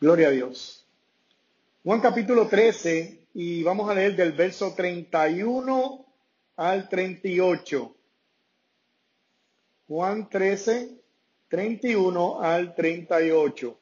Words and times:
Gloria 0.00 0.28
a 0.28 0.30
Dios. 0.30 0.86
Juan 1.84 2.00
capítulo 2.00 2.48
13 2.48 3.26
y 3.34 3.62
vamos 3.62 3.90
a 3.90 3.94
leer 3.94 4.16
del 4.16 4.32
verso 4.32 4.72
31 4.74 6.06
al 6.56 6.88
38. 6.88 7.96
Juan 9.88 10.30
13, 10.30 11.02
31 11.48 12.40
al 12.40 12.74
38. 12.74 13.78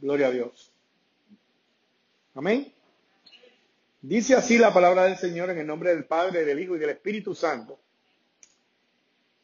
Gloria 0.00 0.26
a 0.26 0.30
Dios. 0.32 0.72
Amén. 2.34 2.74
Dice 4.02 4.34
así 4.34 4.58
la 4.58 4.74
palabra 4.74 5.04
del 5.04 5.16
Señor 5.16 5.50
en 5.50 5.58
el 5.58 5.66
nombre 5.68 5.90
del 5.90 6.06
Padre, 6.06 6.44
del 6.44 6.58
Hijo 6.58 6.74
y 6.74 6.80
del 6.80 6.90
Espíritu 6.90 7.36
Santo. 7.36 7.78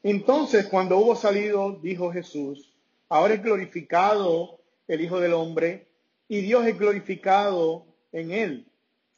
Entonces, 0.03 0.67
cuando 0.67 0.99
hubo 0.99 1.15
salido, 1.15 1.79
dijo 1.81 2.13
Jesús, 2.13 2.75
ahora 3.09 3.35
es 3.35 3.43
glorificado 3.43 4.59
el 4.89 5.01
Hijo 5.01 5.21
del 5.21 5.33
Hombre 5.33 5.87
y 6.29 6.41
Dios 6.41 6.67
es 6.67 6.79
glorificado 6.79 7.87
en 8.11 8.33
él. 8.33 8.67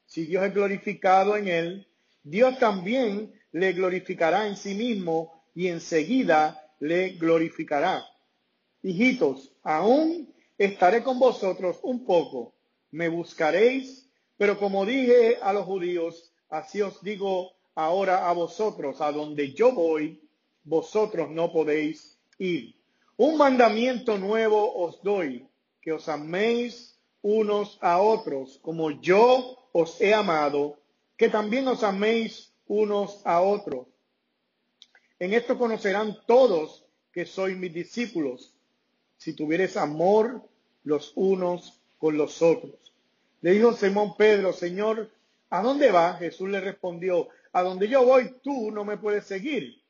Si 0.06 0.26
Dios 0.26 0.44
es 0.44 0.52
glorificado 0.52 1.36
en 1.36 1.48
él, 1.48 1.86
Dios 2.22 2.58
también 2.58 3.32
le 3.52 3.72
glorificará 3.72 4.46
en 4.46 4.56
sí 4.56 4.74
mismo 4.74 5.42
y 5.54 5.68
enseguida 5.68 6.70
le 6.80 7.10
glorificará. 7.10 8.04
Hijitos, 8.82 9.52
aún 9.62 10.34
estaré 10.58 11.02
con 11.02 11.18
vosotros 11.18 11.78
un 11.82 12.04
poco, 12.04 12.54
me 12.90 13.08
buscaréis, 13.08 14.10
pero 14.36 14.58
como 14.58 14.84
dije 14.84 15.38
a 15.40 15.52
los 15.52 15.64
judíos, 15.64 16.32
así 16.48 16.82
os 16.82 17.02
digo 17.02 17.52
ahora 17.74 18.28
a 18.28 18.32
vosotros, 18.32 19.00
a 19.00 19.10
donde 19.12 19.52
yo 19.52 19.72
voy, 19.72 20.20
vosotros 20.64 21.30
no 21.30 21.52
podéis 21.52 22.18
ir. 22.38 22.74
Un 23.16 23.36
mandamiento 23.36 24.18
nuevo 24.18 24.74
os 24.74 25.00
doy, 25.02 25.46
que 25.80 25.92
os 25.92 26.08
améis 26.08 26.98
unos 27.22 27.78
a 27.80 28.00
otros, 28.00 28.58
como 28.62 28.90
yo 28.90 29.68
os 29.72 30.00
he 30.00 30.12
amado, 30.12 30.78
que 31.16 31.28
también 31.28 31.68
os 31.68 31.84
améis 31.84 32.52
unos 32.66 33.20
a 33.24 33.40
otros. 33.40 33.86
En 35.18 35.32
esto 35.32 35.56
conocerán 35.56 36.18
todos 36.26 36.84
que 37.12 37.24
sois 37.24 37.56
mis 37.56 37.72
discípulos, 37.72 38.52
si 39.16 39.34
tuvieres 39.34 39.76
amor 39.76 40.42
los 40.82 41.12
unos 41.14 41.80
con 41.98 42.16
los 42.16 42.42
otros. 42.42 42.92
Le 43.42 43.52
dijo 43.52 43.74
Simón 43.74 44.16
Pedro, 44.16 44.52
Señor, 44.52 45.10
¿a 45.50 45.62
dónde 45.62 45.92
va? 45.92 46.14
Jesús 46.14 46.48
le 46.48 46.60
respondió, 46.60 47.28
a 47.52 47.62
donde 47.62 47.88
yo 47.88 48.04
voy, 48.04 48.34
tú 48.42 48.72
no 48.72 48.84
me 48.84 48.96
puedes 48.96 49.26
seguir 49.26 49.83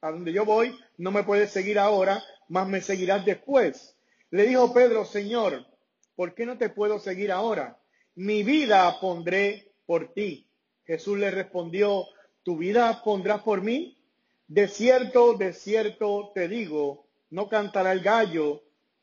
a 0.00 0.10
donde 0.10 0.32
yo 0.32 0.44
voy, 0.44 0.78
no 0.96 1.10
me 1.10 1.24
puedes 1.24 1.50
seguir 1.50 1.78
ahora, 1.78 2.22
más 2.48 2.68
me 2.68 2.80
seguirás 2.80 3.24
después. 3.24 3.96
Le 4.30 4.44
dijo 4.46 4.72
Pedro, 4.72 5.04
Señor, 5.04 5.66
¿por 6.14 6.34
qué 6.34 6.46
no 6.46 6.56
te 6.56 6.68
puedo 6.68 6.98
seguir 6.98 7.32
ahora? 7.32 7.78
Mi 8.14 8.42
vida 8.42 9.00
pondré 9.00 9.72
por 9.86 10.12
ti. 10.12 10.46
Jesús 10.84 11.18
le 11.18 11.30
respondió, 11.30 12.04
¿tu 12.42 12.56
vida 12.56 13.02
pondrás 13.02 13.42
por 13.42 13.62
mí? 13.62 13.98
De 14.46 14.68
cierto, 14.68 15.34
de 15.34 15.52
cierto 15.52 16.30
te 16.34 16.48
digo, 16.48 17.06
no 17.30 17.48
cantará 17.48 17.92
el 17.92 18.00
gallo 18.00 18.62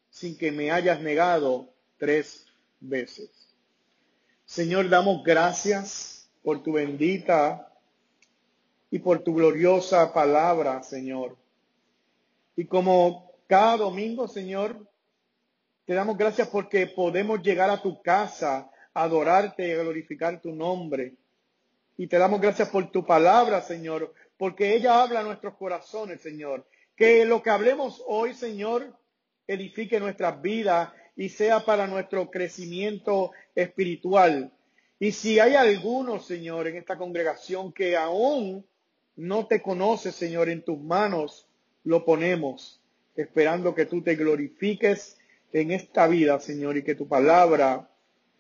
sin 0.10 0.38
que 0.38 0.52
me 0.52 0.72
hayas 0.72 1.02
negado 1.02 1.74
tres 1.98 2.46
veces. 2.80 3.30
Señor, 4.46 4.90
damos 4.90 5.24
gracias 5.24 6.30
por 6.42 6.64
tu 6.64 6.74
bendita 6.74 7.75
y 8.96 9.00
por 9.00 9.20
tu 9.26 9.36
gloriosa 9.36 10.14
palabra, 10.14 10.82
Señor. 10.82 11.36
Y 12.56 12.64
como 12.64 13.30
cada 13.46 13.76
domingo, 13.76 14.26
Señor, 14.26 14.88
te 15.84 15.94
damos 15.94 16.18
gracias 16.18 16.48
porque 16.48 16.88
podemos 16.88 17.42
llegar 17.42 17.70
a 17.70 17.82
tu 17.82 18.02
casa, 18.02 18.72
adorarte 18.94 19.68
y 19.68 19.74
glorificar 19.74 20.40
tu 20.42 20.54
nombre. 20.56 21.14
Y 21.98 22.08
te 22.08 22.18
damos 22.18 22.40
gracias 22.40 22.70
por 22.70 22.90
tu 22.90 23.06
palabra, 23.06 23.62
Señor, 23.62 24.14
porque 24.38 24.78
ella 24.78 25.04
habla 25.04 25.20
a 25.20 25.24
nuestros 25.24 25.56
corazones, 25.56 26.22
Señor. 26.22 26.66
Que 26.96 27.26
lo 27.26 27.44
que 27.44 27.50
hablemos 27.50 28.02
hoy, 28.08 28.34
Señor, 28.34 28.98
edifique 29.46 30.00
nuestras 30.00 30.42
vidas 30.42 30.94
y 31.18 31.28
sea 31.28 31.66
para 31.66 31.86
nuestro 31.86 32.32
crecimiento 32.32 33.32
espiritual. 33.56 34.54
Y 35.00 35.12
si 35.12 35.38
hay 35.42 35.56
alguno, 35.56 36.18
Señor, 36.22 36.70
en 36.70 36.78
esta 36.78 36.98
congregación 36.98 37.74
que 37.74 37.98
aún 37.98 38.66
no 39.16 39.48
te 39.48 39.62
conoce, 39.62 40.12
Señor, 40.12 40.50
en 40.50 40.64
tus 40.64 40.80
manos 40.80 41.48
lo 41.84 42.04
ponemos, 42.04 42.82
esperando 43.16 43.74
que 43.74 43.86
tú 43.86 44.02
te 44.02 44.16
glorifiques 44.16 45.18
en 45.54 45.72
esta 45.72 46.08
vida, 46.08 46.40
Señor, 46.40 46.78
y 46.78 46.84
que 46.84 46.96
tu 46.96 47.08
palabra 47.08 47.90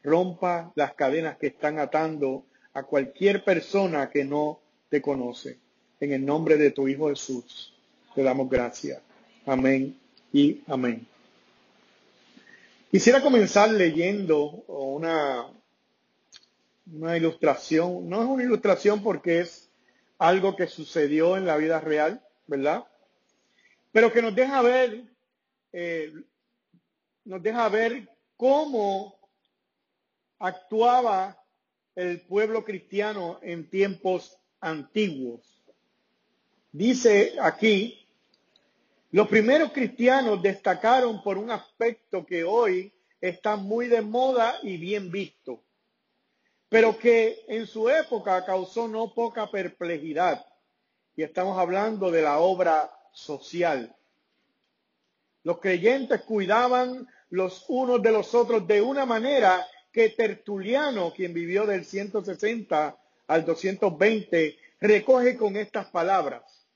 rompa 0.03 0.72
las 0.75 0.94
cadenas 0.94 1.38
que 1.38 1.47
están 1.47 1.80
atando 1.80 2.46
a 2.74 2.84
cualquier 2.84 3.44
persona 3.44 4.09
que 4.09 4.25
no 4.25 4.59
te 4.90 5.02
conoce. 5.02 5.58
En 6.00 6.12
el 6.12 6.25
nombre 6.25 6.58
de 6.58 6.72
tu 6.72 6.88
Hijo 6.88 7.09
Jesús, 7.09 7.74
te 8.13 8.22
damos 8.22 8.50
gracias. 8.50 9.02
Amén 9.46 9.97
y 10.34 10.62
amén. 10.68 11.07
Quisiera 12.92 13.22
comenzar 13.22 13.72
leyendo 13.72 14.63
una, 14.68 15.46
una 16.94 17.18
ilustración. 17.18 18.09
No 18.09 18.22
es 18.22 18.28
una 18.28 18.44
ilustración 18.44 19.02
porque 19.02 19.42
es 19.42 19.64
algo 20.17 20.55
que 20.55 20.67
sucedió 20.67 21.37
en 21.37 21.45
la 21.45 21.57
vida 21.57 21.79
real, 21.79 22.21
¿verdad? 22.47 22.85
Pero 23.91 24.11
que 24.11 24.21
nos 24.21 24.35
deja 24.35 24.61
ver, 24.61 25.03
eh, 25.73 26.13
nos 27.23 27.41
deja 27.41 27.67
ver 27.69 28.09
cómo 28.37 29.17
actuaba 30.39 31.41
el 31.95 32.21
pueblo 32.21 32.63
cristiano 32.63 33.39
en 33.41 33.69
tiempos 33.69 34.37
antiguos. 34.59 35.41
Dice 36.71 37.35
aquí, 37.41 38.05
los 39.11 39.27
primeros 39.29 39.71
cristianos 39.71 40.41
destacaron 40.41 41.23
por 41.23 41.37
un 41.37 41.51
aspecto 41.51 42.25
que 42.25 42.43
hoy 42.43 42.91
está 43.21 43.55
muy 43.55 43.87
de 43.87 44.01
moda 44.01 44.55
y 44.61 44.77
bien 44.77 45.09
visto 45.09 45.61
pero 46.69 46.97
que 46.97 47.45
en 47.47 47.67
su 47.67 47.89
época 47.89 48.43
causó 48.45 48.87
no 48.87 49.13
poca 49.13 49.49
perplejidad. 49.49 50.45
Y 51.15 51.23
estamos 51.23 51.57
hablando 51.57 52.11
de 52.11 52.21
la 52.21 52.39
obra 52.39 52.91
social. 53.13 53.95
Los 55.43 55.59
creyentes 55.59 56.21
cuidaban 56.21 57.07
los 57.29 57.65
unos 57.67 58.01
de 58.01 58.11
los 58.11 58.33
otros 58.33 58.67
de 58.67 58.81
una 58.81 59.05
manera 59.05 59.65
que 59.91 60.09
Tertuliano, 60.09 61.13
quien 61.13 61.33
vivió 61.33 61.65
del 61.65 61.85
160 61.85 62.97
al 63.27 63.45
220, 63.45 64.57
recoge 64.81 65.37
con 65.37 65.55
estas 65.55 65.87
palabras. 65.87 66.67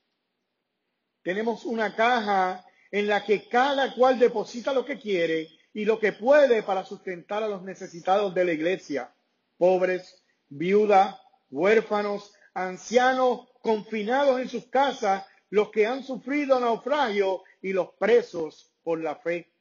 Tenemos 1.22 1.66
una 1.66 1.94
caja 1.94 2.64
en 2.90 3.08
la 3.08 3.24
que 3.24 3.46
cada 3.48 3.94
cual 3.94 4.18
deposita 4.18 4.72
lo 4.72 4.84
que 4.84 4.98
quiere 4.98 5.48
y 5.74 5.84
lo 5.84 5.98
que 5.98 6.12
puede 6.12 6.62
para 6.62 6.84
sustentar 6.84 7.42
a 7.42 7.48
los 7.48 7.62
necesitados 7.62 8.34
de 8.34 8.44
la 8.44 8.52
iglesia 8.52 9.12
pobres, 9.60 10.24
viudas, 10.48 11.20
huérfanos, 11.50 12.32
ancianos 12.54 13.46
confinados 13.60 14.40
en 14.40 14.48
sus 14.48 14.64
casas, 14.68 15.26
los 15.50 15.70
que 15.70 15.86
han 15.86 16.02
sufrido 16.02 16.58
naufragio 16.58 17.42
y 17.60 17.74
los 17.74 17.90
presos 17.98 18.72
por 18.82 19.02
la 19.02 19.16
fe. 19.16 19.52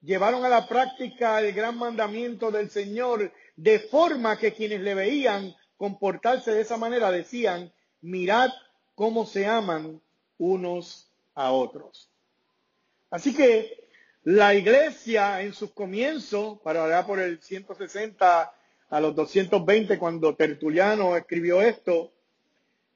Llevaron 0.00 0.44
a 0.44 0.48
la 0.48 0.66
práctica 0.66 1.40
el 1.40 1.52
gran 1.52 1.78
mandamiento 1.78 2.50
del 2.50 2.70
Señor 2.70 3.32
de 3.54 3.78
forma 3.78 4.36
que 4.36 4.52
quienes 4.52 4.80
le 4.80 4.94
veían 4.94 5.54
comportarse 5.76 6.50
de 6.50 6.62
esa 6.62 6.76
manera 6.76 7.12
decían, 7.12 7.72
mirad 8.00 8.50
cómo 8.96 9.26
se 9.26 9.46
aman 9.46 10.02
unos 10.38 11.08
a 11.36 11.52
otros. 11.52 12.10
Así 13.10 13.32
que 13.32 13.86
la 14.24 14.56
iglesia 14.56 15.40
en 15.42 15.54
sus 15.54 15.70
comienzos, 15.70 16.58
para 16.62 16.84
allá 16.84 17.06
por 17.06 17.20
el 17.20 17.40
160 17.40 18.53
a 18.90 19.00
los 19.00 19.14
220 19.14 19.98
cuando 19.98 20.34
Tertuliano 20.36 21.16
escribió 21.16 21.60
esto, 21.62 22.12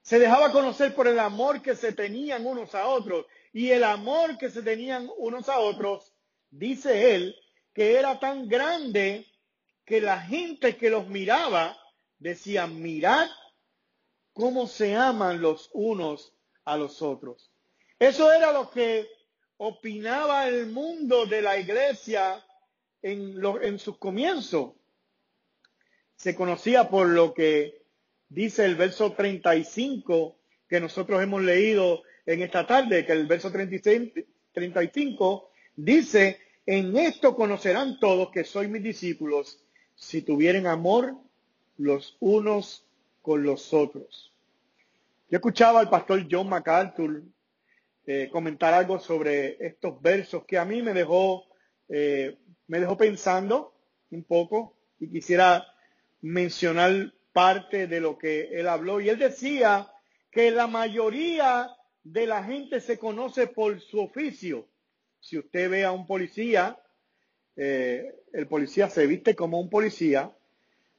se 0.03 0.19
dejaba 0.19 0.53
conocer 0.53 0.95
por 0.95 1.07
el 1.07 1.19
amor 1.19 1.61
que 1.61 1.77
se 1.77 1.93
tenían 1.93 2.47
unos 2.47 2.75
a 2.75 2.87
otros. 2.87 3.27
Y 3.53 3.71
el 3.71 3.85
amor 3.85 4.39
que 4.39 4.51
se 4.51 4.63
tenían 4.63 5.11
unos 5.19 5.49
a 5.49 5.59
otros, 5.59 6.13
dice 6.51 7.15
él, 7.15 7.37
que 7.75 7.97
era 7.97 8.19
tan 8.19 8.49
grande 8.49 9.27
que 9.85 10.01
la 10.01 10.21
gente 10.21 10.77
que 10.77 10.91
los 10.91 11.09
miraba 11.09 11.77
decía, 12.19 12.67
mirad 12.67 13.29
cómo 14.33 14.67
se 14.67 14.95
aman 14.95 15.41
los 15.41 15.71
unos 15.73 16.33
a 16.65 16.77
los 16.77 17.03
otros. 17.03 17.51
Eso 17.99 18.33
era 18.33 18.53
lo 18.53 18.71
que 18.71 19.09
opinaba 19.57 20.47
el 20.49 20.67
mundo 20.67 21.27
de 21.27 21.43
la 21.43 21.59
iglesia 21.59 22.45
en, 23.03 23.35
en 23.63 23.79
sus 23.79 23.99
comienzos 23.99 24.78
se 26.19 26.35
conocía 26.35 26.91
por 26.91 27.09
lo 27.09 27.33
que 27.33 27.83
dice 28.29 28.65
el 28.65 28.75
verso 28.75 29.13
35 29.13 30.37
que 30.69 30.81
nosotros 30.81 31.23
hemos 31.23 31.43
leído 31.43 32.03
en 32.27 32.43
esta 32.43 32.67
tarde, 32.67 33.07
que 33.07 33.13
el 33.13 33.27
verso 33.27 33.51
36, 33.51 34.13
35, 34.53 35.51
dice, 35.77 36.39
en 36.67 36.95
esto 36.97 37.35
conocerán 37.35 37.99
todos 38.01 38.31
que 38.31 38.45
soy 38.45 38.69
mis 38.69 38.83
discípulos, 38.83 39.65
si 39.95 40.21
tuvieren 40.23 40.67
amor 40.67 41.17
los 41.79 42.17
unos 42.21 42.85
con 43.23 43.45
los 43.45 43.73
otros. 43.73 44.35
Yo 45.31 45.37
escuchaba 45.37 45.81
al 45.81 45.89
pastor 45.89 46.27
John 46.31 46.49
MacArthur 46.49 47.23
eh, 48.07 48.29
comentar 48.31 48.75
algo 48.75 48.99
sobre 48.99 49.57
estos 49.65 50.03
versos 50.03 50.45
que 50.45 50.59
a 50.59 50.65
mí 50.65 50.83
me 50.83 50.93
dejó, 50.93 51.45
eh, 51.89 52.39
me 52.67 52.81
dejó 52.81 52.97
pensando 52.97 53.73
un 54.11 54.25
poco 54.25 54.75
y 54.99 55.09
quisiera 55.09 55.65
mencionar 56.21 57.13
parte 57.33 57.87
de 57.87 58.01
lo 58.01 58.19
que 58.19 58.49
él 58.59 58.69
habló. 58.69 59.01
Y 59.01 59.09
él 59.09 59.19
decía 59.19 59.93
que 60.31 60.51
la 60.51 60.67
mayoría 60.67 61.71
de 62.03 62.27
la 62.27 62.43
gente 62.45 62.81
se 62.81 62.99
conoce 62.99 63.47
por 63.47 63.81
su 63.81 64.01
oficio. 64.01 64.69
Si 65.21 65.39
usted 65.39 65.71
ve 65.71 65.85
a 65.85 65.93
un 65.93 66.07
policía, 66.07 66.79
eh, 67.57 68.15
el 68.33 68.47
policía 68.47 68.89
se 68.89 69.07
viste 69.07 69.35
como 69.35 69.61
un 69.61 69.69
policía, 69.69 70.33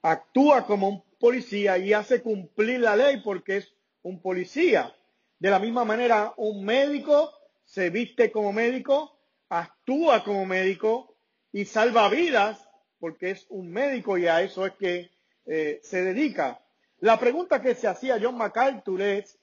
actúa 0.02 0.66
como 0.66 0.90
un 0.90 1.04
policía 1.20 1.78
y 1.78 1.94
hace 1.94 2.22
cumplir 2.22 2.82
la 2.82 2.96
ley 2.96 3.22
porque 3.24 3.58
es 3.58 3.74
un 4.02 4.22
policía. 4.22 4.96
De 5.40 5.50
la 5.50 5.60
misma 5.60 5.86
manera, 5.86 6.34
un 6.38 6.66
médico 6.66 7.32
se 7.64 7.90
viste 7.90 8.32
como 8.32 8.52
médico, 8.52 9.20
actúa 9.50 10.24
como 10.24 10.46
médico 10.46 11.16
y 11.52 11.66
salva 11.66 12.10
vidas 12.10 12.69
porque 13.00 13.32
es 13.32 13.46
un 13.50 13.72
médico 13.72 14.18
y 14.18 14.28
a 14.28 14.42
eso 14.42 14.66
es 14.66 14.74
que 14.74 15.10
eh, 15.46 15.80
se 15.84 16.04
dedica. 16.04 16.62
La 17.00 17.20
pregunta 17.20 17.62
que 17.62 17.76
se 17.76 17.88
hacía 17.88 18.20
John 18.22 18.38
MacArthur 18.38 19.02
es, 19.02 19.40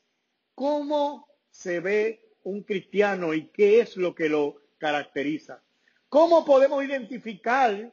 ¿cómo 0.55 1.26
se 1.50 1.81
ve 1.81 2.23
un 2.43 2.62
cristiano 2.62 3.32
y 3.35 3.49
qué 3.49 3.81
es 3.81 3.97
lo 3.97 4.14
que 4.14 4.29
lo 4.29 4.62
caracteriza? 4.79 5.62
¿Cómo 6.08 6.44
podemos 6.44 6.85
identificar 6.85 7.93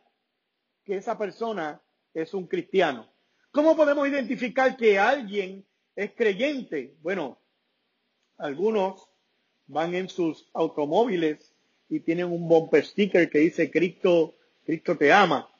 que 0.84 0.98
esa 0.98 1.18
persona 1.18 1.82
es 2.14 2.34
un 2.34 2.46
cristiano? 2.48 3.10
¿Cómo 3.52 3.76
podemos 3.76 4.08
identificar 4.08 4.76
que 4.76 5.00
alguien 5.00 5.66
es 5.96 6.12
creyente? 6.14 6.96
Bueno, 7.02 7.40
algunos 8.38 9.08
van 9.68 9.96
en 9.96 10.10
sus 10.10 10.50
automóviles 10.54 11.54
y 11.88 12.00
tienen 12.02 12.26
un 12.26 12.48
bumper 12.48 12.86
sticker 12.86 13.30
que 13.30 13.40
dice 13.40 13.72
Cristo, 13.72 14.36
Cristo 14.66 14.98
te 14.98 15.14
ama. 15.14 15.53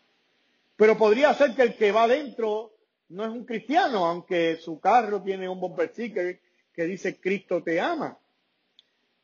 Pero 0.84 0.98
podría 0.98 1.34
ser 1.34 1.56
que 1.56 1.62
el 1.62 1.78
que 1.78 1.94
va 1.94 2.04
adentro 2.04 2.74
no 3.08 3.24
es 3.24 3.30
un 3.30 3.46
cristiano, 3.46 4.06
aunque 4.06 4.58
su 4.58 4.82
carro 4.82 5.24
tiene 5.24 5.48
un 5.48 5.58
bumper 5.58 5.88
sticker 5.88 6.42
que 6.74 6.84
dice 6.84 7.22
Cristo 7.22 7.64
te 7.64 7.80
ama. 7.80 8.20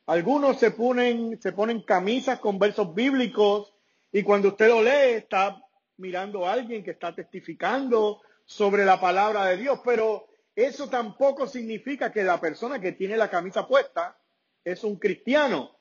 Algunos 0.05 0.57
se 0.57 0.71
ponen, 0.71 1.37
se 1.41 1.51
ponen 1.51 1.81
camisas 1.81 2.39
con 2.39 2.59
versos 2.59 2.95
bíblicos 2.95 3.73
y 4.09 4.23
cuando 4.23 4.47
usted 4.47 4.69
lo 4.69 4.81
lee 4.81 5.17
está 5.17 5.61
mirando 5.97 6.47
a 6.47 6.53
alguien 6.53 6.81
que 6.81 6.91
está 6.91 7.13
testificando 7.13 8.21
sobre 8.45 8.85
la 8.85 9.01
palabra 9.01 9.47
de 9.47 9.57
Dios, 9.57 9.81
pero 9.83 10.29
eso 10.55 10.87
tampoco 10.87 11.45
significa 11.45 12.09
que 12.09 12.23
la 12.23 12.39
persona 12.39 12.79
que 12.79 12.93
tiene 12.93 13.17
la 13.17 13.29
camisa 13.29 13.67
puesta 13.67 14.17
es 14.63 14.85
un 14.85 14.95
cristiano. 14.95 15.77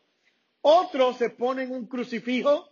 Otros 0.60 1.18
se 1.18 1.30
ponen 1.30 1.70
un 1.70 1.86
crucifijo, 1.86 2.68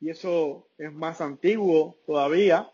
y 0.00 0.10
eso 0.10 0.68
es 0.78 0.92
más 0.92 1.20
antiguo 1.20 1.98
todavía, 2.06 2.70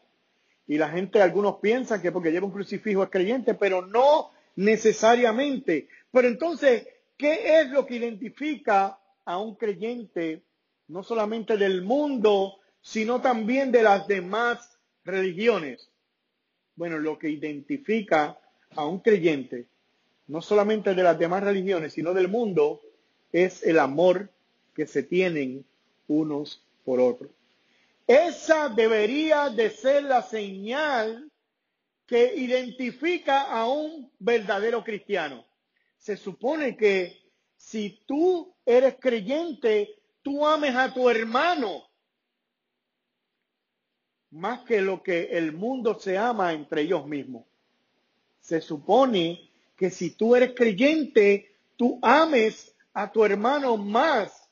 y 0.67 0.78
la 0.78 0.88
gente, 0.88 1.23
algunos 1.23 1.56
piensan 1.56 2.02
que 2.02 2.12
porque 2.12 2.32
lleva 2.32 2.46
un 2.46 2.52
crucifijo 2.52 3.02
es 3.02 3.11
creyente, 3.11 3.55
pero 3.55 3.87
no 3.87 4.31
necesariamente. 4.56 5.88
Pero 6.11 6.26
entonces, 6.26 6.88
¿qué 7.17 7.61
es 7.61 7.70
lo 7.70 7.87
que 7.87 7.96
identifica 7.96 8.99
a 9.26 9.38
un 9.38 9.56
creyente, 9.56 10.43
no 10.88 11.02
solamente 11.02 11.58
del 11.58 11.82
mundo, 11.82 12.58
sino 12.81 13.20
también 13.20 13.73
de 13.73 13.82
las 13.82 14.06
demás 14.06 14.78
religiones. 15.05 15.90
Bueno, 16.76 16.99
lo 16.99 17.19
que 17.19 17.28
identifica 17.28 18.38
a 18.76 18.87
un 18.87 19.00
creyente, 19.00 19.67
no 20.28 20.40
solamente 20.40 20.94
de 20.94 21.02
las 21.02 21.19
demás 21.19 21.43
religiones, 21.43 21.93
sino 21.93 22.14
del 22.14 22.28
mundo, 22.28 22.81
es 23.32 23.64
el 23.64 23.81
amor 23.81 24.31
que 24.75 24.87
se 24.87 25.02
tienen 25.02 25.64
unos 26.06 26.64
por 26.87 27.00
otros. 27.00 27.33
Esa 28.06 28.69
debería 28.69 29.50
de 29.50 29.69
ser 29.71 30.05
la 30.05 30.23
señal 30.23 31.31
que 32.06 32.37
identifica 32.37 33.43
a 33.43 33.69
un 33.69 34.12
verdadero 34.21 34.85
cristiano. 34.85 35.44
Se 35.99 36.17
supone 36.17 36.77
que 36.77 37.21
si 37.56 38.05
tú 38.06 38.55
eres 38.65 38.94
creyente, 39.00 40.00
tú 40.23 40.47
ames 40.47 40.77
a 40.77 40.94
tu 40.94 41.11
hermano 41.11 41.83
más 44.31 44.61
que 44.61 44.81
lo 44.81 45.03
que 45.03 45.25
el 45.33 45.53
mundo 45.53 45.99
se 45.99 46.17
ama 46.17 46.53
entre 46.53 46.83
ellos 46.83 47.06
mismos. 47.06 47.44
Se 48.41 48.61
supone 48.61 49.50
que 49.77 49.91
si 49.91 50.11
tú 50.11 50.37
eres 50.37 50.53
creyente, 50.55 51.56
tú 51.77 51.99
ames 52.03 52.75
a 52.93 53.11
tu 53.11 53.25
hermano 53.25 53.77
más 53.77 54.46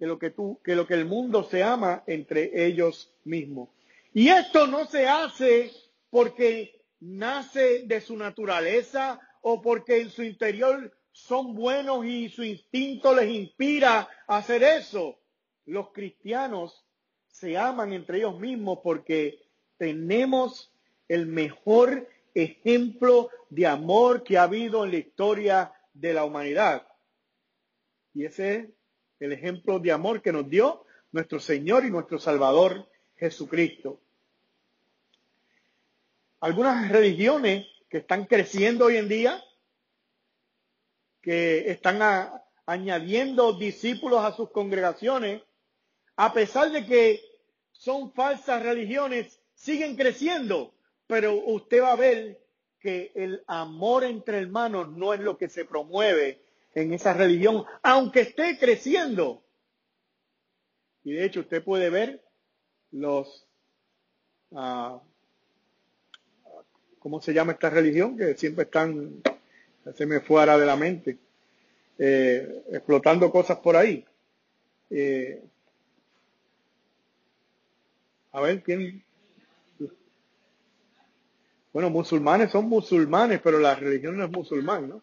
que 0.00 0.06
lo 0.06 0.18
que 0.18 0.30
tú, 0.30 0.58
que 0.64 0.74
lo 0.74 0.86
que 0.86 0.94
el 0.94 1.04
mundo 1.04 1.44
se 1.44 1.62
ama 1.62 2.04
entre 2.06 2.64
ellos 2.64 3.12
mismos. 3.24 3.68
Y 4.14 4.28
esto 4.28 4.66
no 4.66 4.86
se 4.86 5.06
hace 5.06 5.70
porque 6.08 6.86
nace 7.00 7.82
de 7.82 8.00
su 8.00 8.16
naturaleza 8.16 9.20
o 9.42 9.60
porque 9.60 10.00
en 10.00 10.08
su 10.08 10.22
interior 10.22 10.90
son 11.12 11.54
buenos 11.54 12.06
y 12.06 12.30
su 12.30 12.42
instinto 12.42 13.14
les 13.14 13.28
inspira 13.28 14.08
a 14.26 14.38
hacer 14.38 14.62
eso. 14.62 15.18
Los 15.66 15.90
cristianos 15.90 16.82
se 17.26 17.58
aman 17.58 17.92
entre 17.92 18.18
ellos 18.18 18.40
mismos 18.40 18.78
porque 18.82 19.38
tenemos 19.76 20.72
el 21.08 21.26
mejor 21.26 22.08
ejemplo 22.32 23.28
de 23.50 23.66
amor 23.66 24.24
que 24.24 24.38
ha 24.38 24.44
habido 24.44 24.82
en 24.82 24.92
la 24.92 24.96
historia 24.96 25.74
de 25.92 26.14
la 26.14 26.24
humanidad. 26.24 26.86
Y 28.14 28.24
ese 28.24 28.56
es 28.56 28.79
el 29.20 29.32
ejemplo 29.32 29.78
de 29.78 29.92
amor 29.92 30.22
que 30.22 30.32
nos 30.32 30.48
dio 30.48 30.84
nuestro 31.12 31.38
Señor 31.38 31.84
y 31.84 31.90
nuestro 31.90 32.18
Salvador 32.18 32.88
Jesucristo. 33.16 34.00
Algunas 36.40 36.90
religiones 36.90 37.66
que 37.90 37.98
están 37.98 38.24
creciendo 38.24 38.86
hoy 38.86 38.96
en 38.96 39.08
día, 39.08 39.44
que 41.20 41.70
están 41.70 42.00
añadiendo 42.64 43.52
discípulos 43.52 44.24
a 44.24 44.32
sus 44.32 44.50
congregaciones, 44.50 45.42
a 46.16 46.32
pesar 46.32 46.70
de 46.70 46.86
que 46.86 47.20
son 47.72 48.12
falsas 48.14 48.62
religiones, 48.62 49.40
siguen 49.54 49.96
creciendo, 49.96 50.72
pero 51.06 51.34
usted 51.34 51.82
va 51.82 51.92
a 51.92 51.96
ver 51.96 52.40
que 52.78 53.12
el 53.14 53.44
amor 53.46 54.04
entre 54.04 54.38
hermanos 54.38 54.88
no 54.88 55.12
es 55.12 55.20
lo 55.20 55.36
que 55.36 55.50
se 55.50 55.66
promueve 55.66 56.42
en 56.74 56.92
esa 56.92 57.14
religión, 57.14 57.64
aunque 57.82 58.20
esté 58.20 58.58
creciendo. 58.58 59.42
Y 61.04 61.12
de 61.12 61.24
hecho 61.24 61.40
usted 61.40 61.64
puede 61.64 61.90
ver 61.90 62.22
los, 62.92 63.46
uh, 64.50 64.98
¿cómo 66.98 67.20
se 67.20 67.32
llama 67.32 67.52
esta 67.52 67.70
religión? 67.70 68.16
Que 68.16 68.36
siempre 68.36 68.64
están, 68.64 69.22
se 69.94 70.06
me 70.06 70.20
fuera 70.20 70.58
de 70.58 70.66
la 70.66 70.76
mente, 70.76 71.18
eh, 71.98 72.64
explotando 72.72 73.30
cosas 73.30 73.58
por 73.58 73.76
ahí. 73.76 74.04
Eh, 74.90 75.42
a 78.32 78.40
ver, 78.40 78.62
¿quién? 78.62 79.02
Bueno, 81.72 81.90
musulmanes 81.90 82.50
son 82.50 82.68
musulmanes, 82.68 83.40
pero 83.42 83.58
la 83.58 83.74
religión 83.74 84.16
no 84.16 84.24
es 84.24 84.30
musulmán, 84.30 84.88
¿no? 84.88 85.02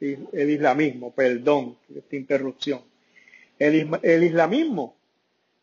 El 0.00 0.50
islamismo, 0.50 1.14
perdón, 1.14 1.76
esta 1.94 2.16
interrupción. 2.16 2.82
El, 3.58 3.90
el 4.02 4.24
islamismo, 4.24 4.96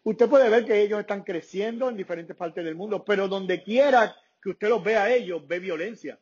usted 0.03 0.29
puede 0.29 0.49
ver 0.49 0.65
que 0.65 0.79
ellos 0.81 0.99
están 0.99 1.23
creciendo 1.23 1.89
en 1.89 1.97
diferentes 1.97 2.35
partes 2.35 2.63
del 2.63 2.75
mundo, 2.75 3.03
pero 3.03 3.27
donde 3.27 3.63
quiera 3.63 4.15
que 4.41 4.51
usted 4.51 4.69
los 4.69 4.83
vea 4.83 5.03
a 5.03 5.09
ellos, 5.11 5.47
ve 5.47 5.59
violencia. 5.59 6.19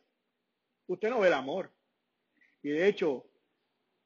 Usted 0.86 1.10
no 1.10 1.20
ve 1.20 1.28
el 1.28 1.34
amor. 1.34 1.70
Y 2.62 2.70
de 2.70 2.88
hecho, 2.88 3.26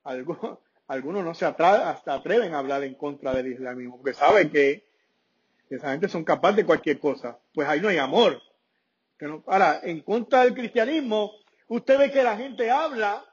algunos, 0.05 0.59
algunos 0.89 1.25
no 1.25 1.35
se 1.35 1.47
hasta 1.47 2.15
atreven 2.15 2.53
a 2.53 2.59
hablar 2.59 2.83
en 2.83 2.95
contra 2.95 3.33
del 3.33 3.53
islamismo, 3.53 3.97
porque 3.99 4.15
saben 4.15 4.51
que 4.51 4.85
esa 5.71 5.93
gente 5.93 6.09
son 6.09 6.25
capaces 6.25 6.57
de 6.57 6.67
cualquier 6.67 6.99
cosa. 6.99 7.39
Pues 7.55 7.69
ahí 7.69 7.81
no 7.81 7.89
hay 7.89 7.99
amor. 7.99 8.43
Ahora, 9.47 9.81
en 9.83 10.01
contra 10.01 10.45
del 10.45 10.55
cristianismo, 10.55 11.33
usted 11.69 11.99
ve 11.99 12.11
que 12.11 12.23
la 12.23 12.37
gente 12.37 12.71
habla 12.71 13.25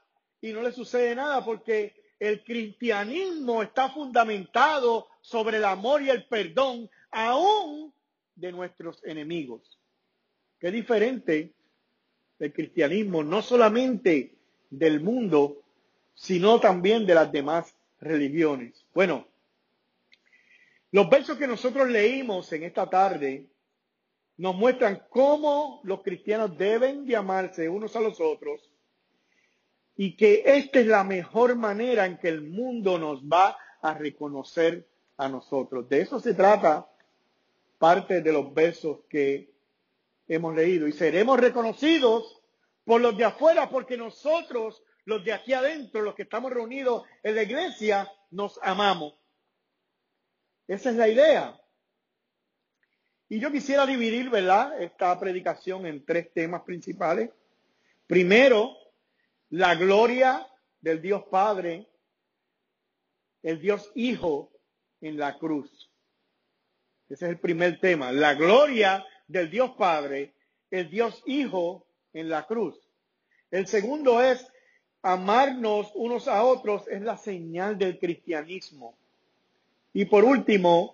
y 0.48 0.54
no 0.54 0.62
le 0.62 0.72
sucede 0.72 1.13
nada 1.16 1.44
porque 1.44 1.94
el 2.20 2.44
cristianismo 2.44 3.62
está 3.62 3.89
fundamentado 3.89 5.08
sobre 5.22 5.58
el 5.58 5.66
amor 5.66 6.01
y 6.01 6.10
el 6.10 6.25
perdón 6.25 6.89
aún 7.12 7.94
de 8.36 8.51
nuestros 8.51 9.04
enemigos. 9.04 9.80
Qué 10.60 10.72
diferente 10.72 11.54
el 12.39 12.54
cristianismo, 12.54 13.24
no 13.24 13.42
solamente 13.42 14.36
del 14.70 15.01
mundo, 15.01 15.63
sino 16.13 16.60
también 16.60 17.06
de 17.06 17.16
las 17.16 17.32
demás 17.32 17.75
religiones. 18.00 18.86
Bueno, 18.94 19.27
los 20.92 21.10
versos 21.10 21.38
que 21.38 21.48
nosotros 21.48 21.89
leímos 21.89 22.51
en 22.54 22.63
esta 22.63 22.89
tarde 22.89 23.48
nos 24.38 24.56
muestran 24.56 25.04
cómo 25.10 25.82
los 25.84 26.01
cristianos 26.01 26.58
deben 26.58 27.06
llamarse 27.06 27.68
unos 27.70 27.96
a 27.96 28.01
los 28.01 28.20
otros 28.22 28.70
y 29.98 30.16
que 30.16 30.44
esta 30.46 30.80
es 30.80 30.86
la 30.86 31.04
mejor 31.04 31.56
manera 31.56 32.06
en 32.06 32.18
que 32.18 32.30
el 32.30 32.42
mundo 32.42 33.00
nos 33.00 33.24
va 33.24 33.58
a 33.82 33.96
reconocer 33.96 34.88
a 35.18 35.27
nosotros. 35.27 35.89
De 35.89 36.01
eso 36.01 36.20
se 36.20 36.36
trata 36.36 36.88
parte 37.80 38.22
de 38.22 38.32
los 38.32 38.54
versos 38.54 39.00
que 39.10 39.51
hemos 40.27 40.56
leído. 40.56 40.88
Y 40.88 40.92
seremos 40.92 41.39
reconocidos 41.39 42.42
por 42.86 43.01
los 43.01 43.18
de 43.18 43.25
afuera 43.25 43.70
porque 43.70 43.98
nosotros, 43.98 44.84
los 45.06 45.25
de 45.25 45.34
aquí 45.34 45.54
adentro, 45.54 46.01
los 46.01 46.13
que 46.13 46.24
estamos 46.24 46.51
reunidos 46.51 47.04
en 47.24 47.36
la 47.36 47.44
iglesia, 47.44 48.08
nos 48.30 48.60
amamos. 48.62 49.16
Esa 50.68 50.92
es 50.92 50.96
la 50.96 51.08
idea. 51.08 51.60
Y 53.30 53.39
yo 53.39 53.51
quisiera 53.51 53.86
dividir, 53.86 54.30
¿verdad?, 54.30 54.80
esta 54.82 55.20
predicación 55.20 55.88
en 55.88 56.06
tres 56.06 56.32
temas 56.34 56.62
principales. 56.62 57.32
Primero, 58.06 58.77
la 59.50 59.75
gloria 59.75 60.48
del 60.82 61.01
Dios 61.01 61.24
Padre, 61.30 61.88
el 63.44 63.60
Dios 63.60 63.92
Hijo 63.96 64.51
en 65.01 65.18
la 65.18 65.38
cruz. 65.38 65.89
Ese 67.10 67.25
es 67.25 67.32
el 67.32 67.39
primer 67.39 67.80
tema. 67.80 68.12
La 68.12 68.34
gloria 68.34 69.06
del 69.27 69.50
Dios 69.50 69.72
Padre, 69.77 70.34
el 70.70 70.89
Dios 70.89 71.24
Hijo 71.25 71.86
en 72.13 72.30
la 72.30 72.46
cruz. 72.46 72.75
El 73.51 73.68
segundo 73.68 74.22
es 74.22 74.46
amarnos 75.01 75.92
unos 75.96 76.27
a 76.27 76.44
otros, 76.44 76.88
es 76.89 77.01
la 77.01 77.18
señal 77.18 77.77
del 77.77 77.98
cristianismo. 77.98 78.98
Y 79.94 80.06
por 80.06 80.25
último, 80.25 80.94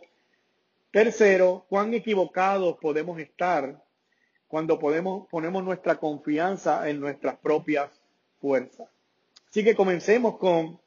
tercero, 0.91 1.65
cuán 1.67 1.93
equivocados 1.95 2.77
podemos 2.77 3.19
estar 3.19 3.83
cuando 4.47 4.77
podemos, 4.77 5.27
ponemos 5.29 5.63
nuestra 5.63 5.95
confianza 5.95 6.87
en 6.87 6.99
nuestras 6.99 7.37
propias 7.37 8.02
fuerzas. 8.43 8.89
Así 9.47 9.63
que 9.63 9.73
comencemos 9.73 10.37
con 10.37 10.77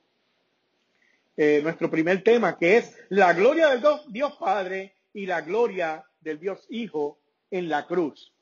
eh, 1.39 1.61
nuestro 1.63 1.91
primer 1.91 2.23
tema, 2.23 2.59
que 2.59 2.77
es 2.77 2.95
la 3.09 3.33
gloria 3.33 3.69
del 3.71 3.83
Dios 4.09 4.37
Padre 4.39 4.95
y 5.15 5.25
la 5.25 5.41
gloria 5.41 6.05
del 6.21 6.39
Dios 6.39 6.67
Hijo 6.69 7.19
en 7.51 7.71
la 7.71 7.87
cruz. 7.87 8.35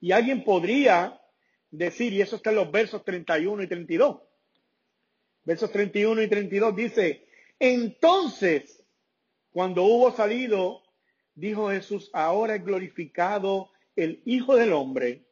Y 0.00 0.12
alguien 0.12 0.42
podría 0.42 1.20
decir, 1.70 2.14
y 2.14 2.22
eso 2.22 2.36
está 2.36 2.48
en 2.48 2.56
los 2.56 2.72
versos 2.72 3.04
31 3.04 3.62
y 3.62 3.66
32. 3.66 4.22
Versos 5.44 5.70
31 5.70 6.22
y 6.22 6.28
32 6.28 6.76
dice, 6.76 7.26
entonces, 7.58 8.82
cuando 9.50 9.82
hubo 9.82 10.12
salido, 10.12 10.80
dijo 11.34 11.68
Jesús, 11.68 12.08
ahora 12.14 12.54
es 12.54 12.64
glorificado 12.64 13.68
el 13.96 14.22
Hijo 14.24 14.56
del 14.56 14.72
Hombre, 14.72 15.26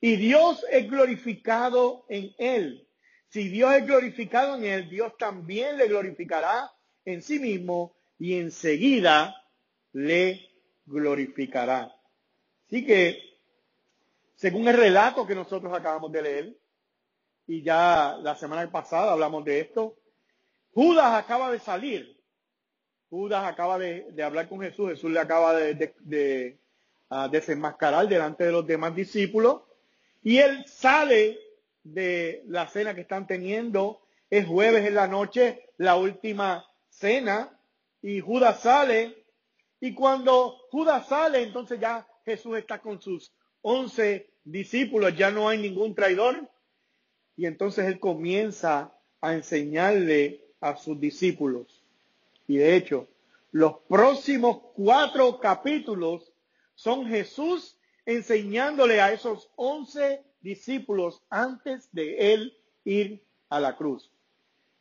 y 0.00 0.16
Dios 0.16 0.64
es 0.70 0.88
glorificado 0.88 2.04
en 2.08 2.34
él. 2.38 2.86
Si 3.28 3.48
Dios 3.48 3.74
es 3.74 3.86
glorificado 3.86 4.56
en 4.56 4.64
él, 4.64 4.88
Dios 4.88 5.16
también 5.18 5.76
le 5.76 5.88
glorificará 5.88 6.70
en 7.04 7.22
sí 7.22 7.38
mismo 7.38 7.94
y 8.18 8.38
enseguida 8.38 9.34
le 9.92 10.48
glorificará. 10.86 11.94
Así 12.66 12.84
que, 12.84 13.18
según 14.36 14.68
el 14.68 14.76
relato 14.76 15.26
que 15.26 15.34
nosotros 15.34 15.72
acabamos 15.72 16.12
de 16.12 16.22
leer, 16.22 16.56
y 17.46 17.62
ya 17.62 18.16
la 18.20 18.34
semana 18.34 18.70
pasada 18.70 19.12
hablamos 19.12 19.44
de 19.44 19.60
esto, 19.60 19.96
Judas 20.74 21.14
acaba 21.14 21.50
de 21.50 21.58
salir. 21.58 22.20
Judas 23.08 23.44
acaba 23.44 23.78
de, 23.78 24.22
hablar 24.22 24.48
con 24.48 24.60
Jesús. 24.60 24.90
Jesús 24.90 25.10
le 25.10 25.20
acaba 25.20 25.54
de, 25.54 26.58
ah, 27.08 27.28
desenmascarar 27.28 28.08
delante 28.08 28.44
de 28.44 28.52
los 28.52 28.66
demás 28.66 28.94
discípulos. 28.94 29.62
Y 30.26 30.38
él 30.38 30.64
sale 30.66 31.38
de 31.84 32.42
la 32.48 32.66
cena 32.66 32.96
que 32.96 33.02
están 33.02 33.28
teniendo. 33.28 34.00
Es 34.28 34.44
jueves 34.44 34.84
en 34.84 34.96
la 34.96 35.06
noche, 35.06 35.68
la 35.76 35.94
última 35.94 36.66
cena. 36.88 37.56
Y 38.02 38.18
Judas 38.18 38.60
sale. 38.60 39.24
Y 39.78 39.94
cuando 39.94 40.56
Judas 40.72 41.06
sale, 41.06 41.44
entonces 41.44 41.78
ya 41.78 42.04
Jesús 42.24 42.58
está 42.58 42.80
con 42.80 43.00
sus 43.00 43.32
once 43.62 44.28
discípulos, 44.42 45.16
ya 45.16 45.30
no 45.30 45.48
hay 45.48 45.58
ningún 45.58 45.94
traidor. 45.94 46.50
Y 47.36 47.46
entonces 47.46 47.86
él 47.86 48.00
comienza 48.00 48.92
a 49.20 49.32
enseñarle 49.32 50.44
a 50.60 50.76
sus 50.76 50.98
discípulos. 50.98 51.84
Y 52.48 52.56
de 52.56 52.74
hecho, 52.74 53.06
los 53.52 53.74
próximos 53.88 54.58
cuatro 54.74 55.38
capítulos 55.38 56.32
son 56.74 57.06
Jesús 57.06 57.76
enseñándole 58.06 59.00
a 59.00 59.12
esos 59.12 59.50
once 59.56 60.22
discípulos 60.40 61.22
antes 61.28 61.88
de 61.92 62.32
él 62.32 62.56
ir 62.84 63.22
a 63.50 63.60
la 63.60 63.76
cruz. 63.76 64.10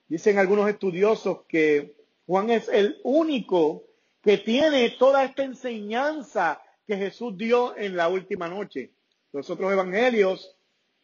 Dicen 0.07 0.37
algunos 0.37 0.69
estudiosos 0.69 1.39
que 1.47 1.95
Juan 2.27 2.51
es 2.51 2.69
el 2.69 2.99
único 3.03 3.83
que 4.21 4.37
tiene 4.37 4.91
toda 4.91 5.23
esta 5.23 5.43
enseñanza 5.43 6.61
que 6.87 6.95
Jesús 6.95 7.35
dio 7.37 7.75
en 7.75 7.95
la 7.95 8.07
última 8.07 8.47
noche. 8.47 8.91
Los 9.33 9.49
otros 9.49 9.71
evangelios 9.71 10.55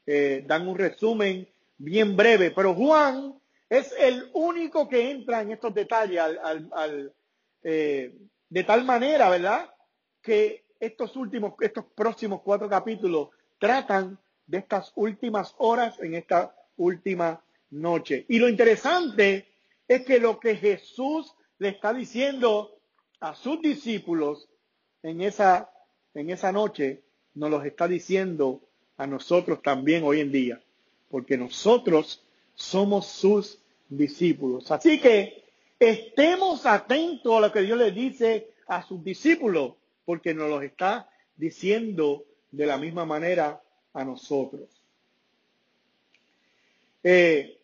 eh, 0.06 0.44
dan 0.46 0.68
un 0.68 0.78
resumen 0.78 1.48
bien 1.78 2.16
breve, 2.16 2.52
pero 2.52 2.76
Juan 2.76 3.40
es 3.70 3.94
el 3.98 4.30
único 4.34 4.88
que 4.88 5.10
entra 5.10 5.42
en 5.42 5.52
estos 5.52 5.74
detalles 5.74 6.20
al, 6.20 7.14
eh, 7.64 8.16
de 8.50 8.64
tal 8.64 8.84
manera, 8.84 9.30
¿verdad? 9.30 9.74
Que 10.22 10.66
estos 10.82 11.16
últimos, 11.16 11.54
estos 11.62 11.86
próximos 11.96 12.42
cuatro 12.42 12.68
capítulos 12.68 13.30
tratan 13.60 14.20
de 14.48 14.58
estas 14.58 14.92
últimas 14.96 15.56
horas 15.60 15.98
en 16.02 16.16
esta 16.16 16.56
última 16.76 17.42
noche. 17.70 18.26
Y 18.28 18.40
lo 18.40 18.50
interesante 18.50 19.48
es 19.88 20.04
que 20.04 20.20
lo 20.20 20.40
que 20.40 20.56
Jesús 20.56 21.34
le 21.60 21.70
está 21.70 21.94
diciendo 21.94 22.80
a 23.20 23.36
sus 23.36 23.62
discípulos 23.62 24.50
en 25.04 25.22
esa, 25.22 25.72
en 26.16 26.32
esa 26.32 26.52
noche, 26.52 27.04
nos 27.36 27.52
los 27.52 27.64
está 27.64 27.88
diciendo 27.88 28.62
a 28.98 29.06
nosotros 29.06 29.62
también 29.62 30.04
hoy 30.04 30.20
en 30.20 30.32
día, 30.32 30.62
porque 31.10 31.38
nosotros 31.38 32.24
somos 32.56 33.06
sus 33.06 33.60
discípulos. 33.88 34.72
Así 34.72 35.00
que 35.00 35.46
estemos 35.80 36.66
atentos 36.66 37.34
a 37.34 37.40
lo 37.40 37.52
que 37.52 37.62
Dios 37.62 37.78
le 37.78 37.92
dice 37.92 38.54
a 38.68 38.82
sus 38.82 39.04
discípulos, 39.04 39.74
porque 40.06 40.34
nos 40.34 40.50
los 40.50 40.64
está 40.64 41.10
diciendo 41.36 42.26
de 42.52 42.66
la 42.66 42.78
misma 42.78 43.06
manera 43.06 43.62
a 43.94 44.04
nosotros. 44.04 44.70
Eh, 47.04 47.60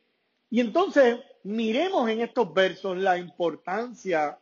y 0.50 0.60
entonces 0.62 1.18
miremos 1.44 2.10
en 2.10 2.22
estos 2.22 2.54
versos 2.54 2.98
la 2.98 3.18
importancia 3.18 4.40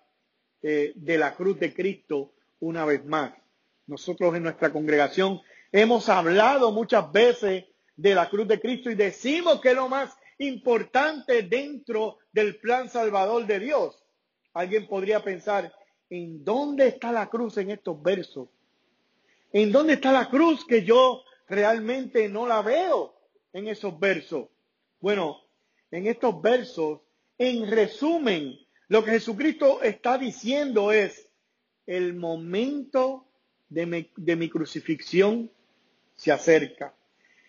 eh, 0.62 0.94
de 0.96 1.18
la 1.18 1.36
cruz 1.36 1.60
de 1.60 1.74
Cristo 1.74 2.34
una 2.60 2.86
vez 2.86 3.06
más. 3.06 3.34
Nosotros 3.88 4.36
en 4.36 4.44
nuestra 4.44 4.72
congregación 4.72 5.42
hemos 5.72 6.10
hablado 6.10 6.72
muchas 6.72 7.12
veces 7.12 7.66
de 7.96 8.16
la 8.16 8.30
cruz 8.30 8.48
de 8.48 8.60
Cristo 8.60 8.90
y 8.90 8.96
decimos 8.96 9.62
que 9.62 9.70
es 9.70 9.76
lo 9.76 9.88
más 9.88 10.16
importante 10.38 11.44
dentro 11.44 12.18
del 12.32 12.58
plan 12.58 12.90
salvador 12.90 13.46
de 13.46 13.60
Dios. 13.60 14.04
Alguien 14.54 14.88
podría 14.88 15.24
pensar, 15.24 15.74
¿en 16.10 16.44
dónde 16.44 16.88
está 16.88 17.12
la 17.12 17.30
cruz 17.30 17.58
en 17.58 17.72
estos 17.72 18.02
versos? 18.02 18.50
¿En 19.52 19.72
dónde 19.72 19.94
está 19.94 20.12
la 20.12 20.30
cruz 20.30 20.66
que 20.66 20.84
yo 20.84 21.24
realmente 21.48 22.28
no 22.28 22.48
la 22.48 22.62
veo 22.62 23.16
en 23.54 23.68
esos 23.68 24.00
versos? 24.00 24.48
Bueno, 25.00 25.42
en 25.92 26.08
estos 26.08 26.42
versos, 26.42 27.00
en 27.38 27.70
resumen, 27.70 28.60
lo 28.88 29.04
que 29.04 29.12
Jesucristo 29.12 29.82
está 29.82 30.18
diciendo 30.18 30.92
es, 30.92 31.26
el 31.86 32.16
momento 32.16 33.28
de 33.70 33.86
mi, 33.86 34.50
crucifixión 34.50 35.52
se 36.16 36.32
acerca. 36.32 36.96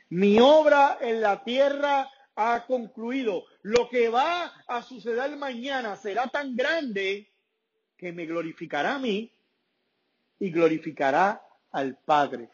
Mi 0.09 0.39
obra 0.39 0.99
en 1.01 1.21
la 1.21 1.43
tierra 1.45 2.11
ha 2.35 2.67
concluido. 2.67 3.45
Lo 3.63 3.89
que 3.89 4.09
va 4.09 4.53
a 4.67 4.83
suceder 4.83 5.37
mañana 5.37 5.97
será 5.97 6.27
tan 6.29 6.55
grande 6.55 7.31
que 7.97 8.13
me 8.13 8.27
glorificará 8.27 8.97
a 8.97 8.99
mí 8.99 9.33
y 10.39 10.51
glorificará 10.51 11.43
al 11.71 11.97
Padre. 11.97 12.49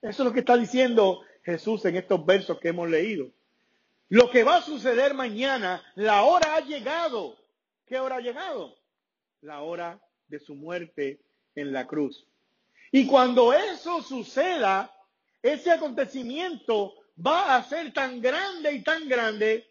Eso 0.00 0.22
es 0.22 0.26
lo 0.26 0.32
que 0.32 0.40
está 0.40 0.56
diciendo 0.56 1.20
Jesús 1.42 1.84
en 1.84 1.96
estos 1.96 2.24
versos 2.24 2.58
que 2.58 2.68
hemos 2.68 2.88
leído. 2.88 3.30
Lo 4.08 4.30
que 4.30 4.44
va 4.44 4.56
a 4.56 4.62
suceder 4.62 5.14
mañana, 5.14 5.82
la 5.94 6.22
hora 6.22 6.56
ha 6.56 6.60
llegado. 6.60 7.36
¿Qué 7.86 7.98
hora 7.98 8.16
ha 8.16 8.20
llegado? 8.20 8.76
La 9.40 9.62
hora 9.62 10.00
de 10.28 10.38
su 10.38 10.54
muerte 10.54 11.20
en 11.54 11.72
la 11.72 11.86
cruz. 11.86 12.26
Y 12.90 13.06
cuando 13.06 13.52
eso 13.52 14.02
suceda, 14.02 14.94
ese 15.42 15.70
acontecimiento 15.70 16.94
va 17.24 17.56
a 17.56 17.62
ser 17.64 17.92
tan 17.92 18.20
grande 18.20 18.72
y 18.72 18.82
tan 18.82 19.08
grande 19.08 19.66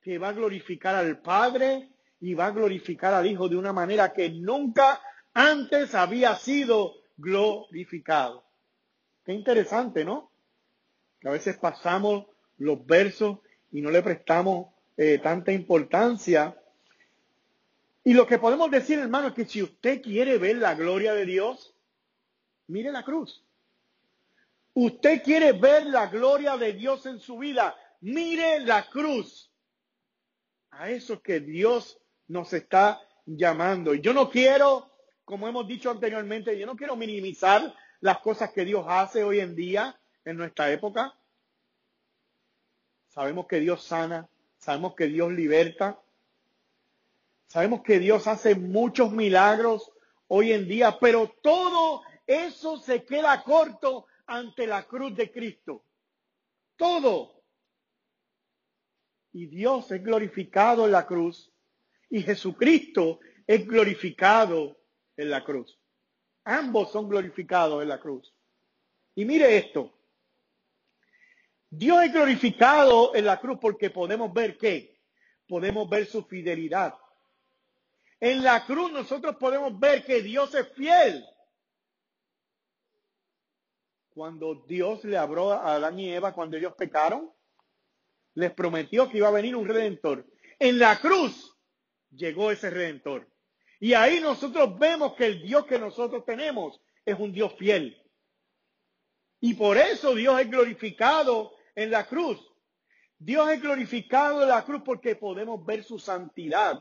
que 0.00 0.18
va 0.18 0.28
a 0.28 0.32
glorificar 0.32 0.94
al 0.94 1.20
Padre 1.20 1.91
y 2.22 2.34
va 2.34 2.46
a 2.46 2.50
glorificar 2.52 3.12
al 3.12 3.26
Hijo 3.26 3.48
de 3.48 3.56
una 3.56 3.72
manera 3.72 4.12
que 4.12 4.30
nunca 4.30 5.02
antes 5.34 5.92
había 5.96 6.36
sido 6.36 6.94
glorificado. 7.16 8.44
Qué 9.24 9.32
interesante, 9.32 10.04
¿no? 10.04 10.30
Que 11.20 11.28
a 11.28 11.32
veces 11.32 11.56
pasamos 11.56 12.26
los 12.58 12.86
versos 12.86 13.40
y 13.72 13.80
no 13.80 13.90
le 13.90 14.02
prestamos 14.02 14.68
eh, 14.96 15.18
tanta 15.18 15.50
importancia. 15.50 16.56
Y 18.04 18.14
lo 18.14 18.24
que 18.24 18.38
podemos 18.38 18.70
decir, 18.70 19.00
hermano, 19.00 19.28
es 19.28 19.34
que 19.34 19.44
si 19.44 19.60
usted 19.60 20.00
quiere 20.00 20.38
ver 20.38 20.58
la 20.58 20.76
gloria 20.76 21.14
de 21.14 21.26
Dios, 21.26 21.74
mire 22.68 22.92
la 22.92 23.02
cruz. 23.02 23.44
Usted 24.74 25.24
quiere 25.24 25.52
ver 25.52 25.86
la 25.86 26.06
gloria 26.06 26.56
de 26.56 26.72
Dios 26.72 27.04
en 27.06 27.18
su 27.18 27.38
vida, 27.38 27.76
mire 28.00 28.60
la 28.60 28.88
cruz. 28.88 29.50
A 30.70 30.88
eso 30.88 31.20
que 31.20 31.40
Dios 31.40 31.98
nos 32.32 32.52
está 32.54 33.00
llamando. 33.26 33.94
Y 33.94 34.00
yo 34.00 34.14
no 34.14 34.30
quiero, 34.30 34.90
como 35.24 35.46
hemos 35.46 35.68
dicho 35.68 35.90
anteriormente, 35.90 36.58
yo 36.58 36.66
no 36.66 36.76
quiero 36.76 36.96
minimizar 36.96 37.74
las 38.00 38.18
cosas 38.18 38.50
que 38.52 38.64
Dios 38.64 38.86
hace 38.88 39.22
hoy 39.22 39.40
en 39.40 39.54
día, 39.54 40.00
en 40.24 40.38
nuestra 40.38 40.72
época. 40.72 41.14
Sabemos 43.08 43.46
que 43.46 43.60
Dios 43.60 43.84
sana, 43.84 44.28
sabemos 44.56 44.94
que 44.94 45.06
Dios 45.06 45.30
liberta, 45.30 46.00
sabemos 47.46 47.82
que 47.82 47.98
Dios 47.98 48.26
hace 48.26 48.54
muchos 48.54 49.12
milagros 49.12 49.92
hoy 50.28 50.52
en 50.52 50.66
día, 50.66 50.98
pero 50.98 51.28
todo 51.42 52.02
eso 52.26 52.78
se 52.78 53.04
queda 53.04 53.42
corto 53.44 54.06
ante 54.26 54.66
la 54.66 54.84
cruz 54.84 55.14
de 55.14 55.30
Cristo. 55.30 55.84
Todo. 56.76 57.42
Y 59.32 59.46
Dios 59.46 59.90
es 59.92 60.02
glorificado 60.02 60.86
en 60.86 60.92
la 60.92 61.06
cruz 61.06 61.51
y 62.12 62.20
Jesucristo 62.22 63.20
es 63.46 63.66
glorificado 63.66 64.76
en 65.16 65.30
la 65.30 65.42
cruz. 65.42 65.80
Ambos 66.44 66.92
son 66.92 67.08
glorificados 67.08 67.82
en 67.82 67.88
la 67.88 67.98
cruz. 67.98 68.34
Y 69.14 69.24
mire 69.24 69.56
esto. 69.56 69.90
Dios 71.70 72.04
es 72.04 72.12
glorificado 72.12 73.14
en 73.14 73.24
la 73.24 73.40
cruz 73.40 73.58
porque 73.58 73.88
podemos 73.88 74.30
ver 74.30 74.58
qué? 74.58 75.00
Podemos 75.48 75.88
ver 75.88 76.04
su 76.04 76.22
fidelidad. 76.24 76.94
En 78.20 78.44
la 78.44 78.66
cruz 78.66 78.92
nosotros 78.92 79.36
podemos 79.36 79.80
ver 79.80 80.04
que 80.04 80.20
Dios 80.20 80.54
es 80.54 80.68
fiel. 80.74 81.24
Cuando 84.10 84.66
Dios 84.66 85.02
le 85.04 85.16
habló 85.16 85.50
a 85.50 85.76
Adán 85.76 85.98
y 85.98 86.12
Eva 86.12 86.34
cuando 86.34 86.58
ellos 86.58 86.74
pecaron, 86.76 87.32
les 88.34 88.52
prometió 88.52 89.08
que 89.08 89.16
iba 89.16 89.28
a 89.28 89.32
venir 89.32 89.56
un 89.56 89.66
redentor. 89.66 90.26
En 90.58 90.78
la 90.78 91.00
cruz 91.00 91.51
llegó 92.12 92.50
ese 92.50 92.70
redentor. 92.70 93.28
Y 93.80 93.94
ahí 93.94 94.20
nosotros 94.20 94.78
vemos 94.78 95.14
que 95.14 95.26
el 95.26 95.42
Dios 95.42 95.66
que 95.66 95.78
nosotros 95.78 96.24
tenemos 96.24 96.80
es 97.04 97.18
un 97.18 97.32
Dios 97.32 97.52
fiel. 97.58 97.98
Y 99.40 99.54
por 99.54 99.76
eso 99.76 100.14
Dios 100.14 100.40
es 100.40 100.48
glorificado 100.48 101.52
en 101.74 101.90
la 101.90 102.06
cruz. 102.06 102.38
Dios 103.18 103.50
es 103.50 103.60
glorificado 103.60 104.42
en 104.42 104.48
la 104.48 104.64
cruz 104.64 104.82
porque 104.84 105.16
podemos 105.16 105.64
ver 105.64 105.82
su 105.82 105.98
santidad. 105.98 106.80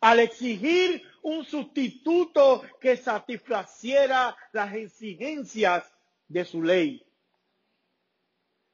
Al 0.00 0.20
exigir 0.20 1.02
un 1.22 1.44
sustituto 1.44 2.62
que 2.80 2.96
satisfaciera 2.96 4.36
las 4.52 4.74
exigencias 4.74 5.90
de 6.28 6.44
su 6.44 6.62
ley. 6.62 7.04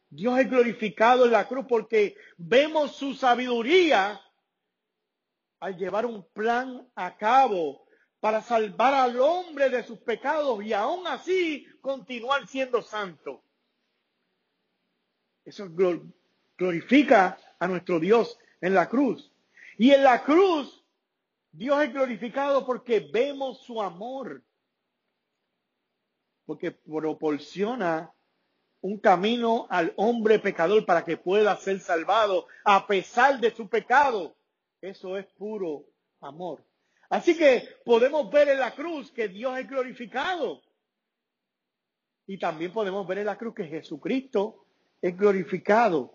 Dios 0.08 0.38
es 0.38 0.48
glorificado 0.48 1.26
en 1.26 1.32
la 1.32 1.46
cruz 1.48 1.66
porque 1.68 2.16
vemos 2.36 2.96
su 2.96 3.14
sabiduría 3.14 4.20
al 5.60 5.76
llevar 5.76 6.06
un 6.06 6.26
plan 6.32 6.88
a 6.94 7.16
cabo 7.16 7.86
para 8.20 8.42
salvar 8.42 8.94
al 8.94 9.20
hombre 9.20 9.68
de 9.68 9.84
sus 9.84 9.98
pecados 10.00 10.62
y 10.64 10.72
aún 10.72 11.06
así 11.06 11.66
continuar 11.80 12.46
siendo 12.46 12.82
santo. 12.82 13.42
Eso 15.44 15.68
glorifica 16.56 17.38
a 17.58 17.68
nuestro 17.68 18.00
Dios 18.00 18.38
en 18.60 18.74
la 18.74 18.88
cruz. 18.88 19.32
Y 19.78 19.92
en 19.92 20.02
la 20.02 20.24
cruz, 20.24 20.84
Dios 21.52 21.82
es 21.84 21.92
glorificado 21.92 22.66
porque 22.66 23.00
vemos 23.00 23.62
su 23.62 23.80
amor. 23.80 24.42
Porque 26.46 26.72
proporciona 26.72 28.12
un 28.80 28.98
camino 28.98 29.66
al 29.70 29.92
hombre 29.96 30.38
pecador 30.38 30.84
para 30.84 31.04
que 31.04 31.16
pueda 31.16 31.56
ser 31.56 31.80
salvado 31.80 32.46
a 32.64 32.86
pesar 32.86 33.40
de 33.40 33.54
su 33.54 33.68
pecado. 33.68 34.36
Eso 34.80 35.16
es 35.16 35.26
puro 35.26 35.84
amor. 36.20 36.64
Así 37.08 37.36
que 37.36 37.68
podemos 37.84 38.30
ver 38.30 38.48
en 38.48 38.58
la 38.58 38.74
cruz 38.74 39.10
que 39.10 39.28
Dios 39.28 39.58
es 39.58 39.68
glorificado. 39.68 40.62
Y 42.26 42.38
también 42.38 42.72
podemos 42.72 43.06
ver 43.06 43.18
en 43.18 43.26
la 43.26 43.38
cruz 43.38 43.54
que 43.54 43.64
Jesucristo 43.64 44.64
es 45.00 45.16
glorificado. 45.16 46.14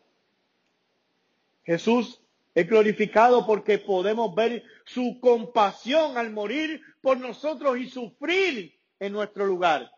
Jesús 1.64 2.22
es 2.54 2.68
glorificado 2.68 3.46
porque 3.46 3.78
podemos 3.78 4.36
ver 4.36 4.64
su 4.84 5.20
compasión 5.22 6.18
al 6.18 6.32
morir 6.32 6.82
por 7.02 7.18
nosotros 7.18 7.78
y 7.78 7.90
sufrir 7.90 8.78
en 9.00 9.14
nuestro 9.14 9.46
lugar. 9.46 9.90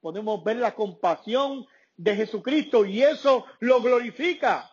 Podemos 0.00 0.42
ver 0.42 0.56
la 0.56 0.74
compasión 0.74 1.66
de 1.96 2.16
Jesucristo 2.16 2.84
y 2.84 3.02
eso 3.02 3.44
lo 3.60 3.80
glorifica. 3.80 4.70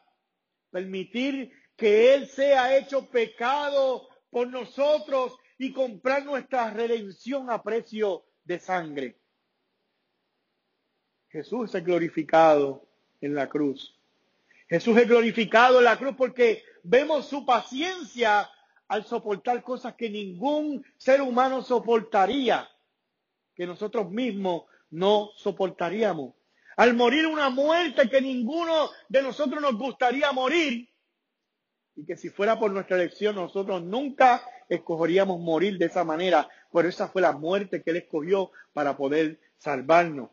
Permitir 0.71 1.51
que 1.77 2.15
Él 2.15 2.27
sea 2.27 2.75
hecho 2.75 3.07
pecado 3.09 4.09
por 4.29 4.47
nosotros 4.47 5.37
y 5.57 5.71
comprar 5.71 6.25
nuestra 6.25 6.71
redención 6.71 7.49
a 7.49 7.63
precio 7.63 8.25
de 8.43 8.59
sangre. 8.59 9.19
Jesús 11.29 11.73
es 11.75 11.83
glorificado 11.83 12.87
en 13.21 13.35
la 13.35 13.47
cruz. 13.47 13.95
Jesús 14.67 14.97
es 14.97 15.07
glorificado 15.07 15.77
en 15.77 15.85
la 15.85 15.97
cruz 15.97 16.15
porque 16.17 16.63
vemos 16.83 17.27
su 17.27 17.45
paciencia 17.45 18.49
al 18.87 19.05
soportar 19.05 19.63
cosas 19.63 19.95
que 19.95 20.09
ningún 20.09 20.83
ser 20.97 21.21
humano 21.21 21.61
soportaría, 21.61 22.67
que 23.55 23.67
nosotros 23.67 24.09
mismos 24.09 24.63
no 24.89 25.29
soportaríamos. 25.35 26.33
Al 26.75 26.93
morir 26.95 27.27
una 27.27 27.49
muerte 27.49 28.09
que 28.09 28.21
ninguno 28.21 28.89
de 29.09 29.21
nosotros 29.21 29.61
nos 29.61 29.77
gustaría 29.77 30.31
morir, 30.31 30.89
y 31.97 32.05
que 32.05 32.15
si 32.15 32.29
fuera 32.29 32.59
por 32.59 32.71
nuestra 32.71 32.95
elección 32.95 33.35
nosotros 33.35 33.81
nunca 33.81 34.43
escogeríamos 34.69 35.39
morir 35.39 35.77
de 35.79 35.85
esa 35.85 36.03
manera, 36.03 36.47
pero 36.71 36.87
esa 36.87 37.07
fue 37.07 37.23
la 37.23 37.31
muerte 37.31 37.81
que 37.81 37.89
Él 37.89 37.97
escogió 37.97 38.51
para 38.71 38.95
poder 38.95 39.39
salvarnos. 39.57 40.29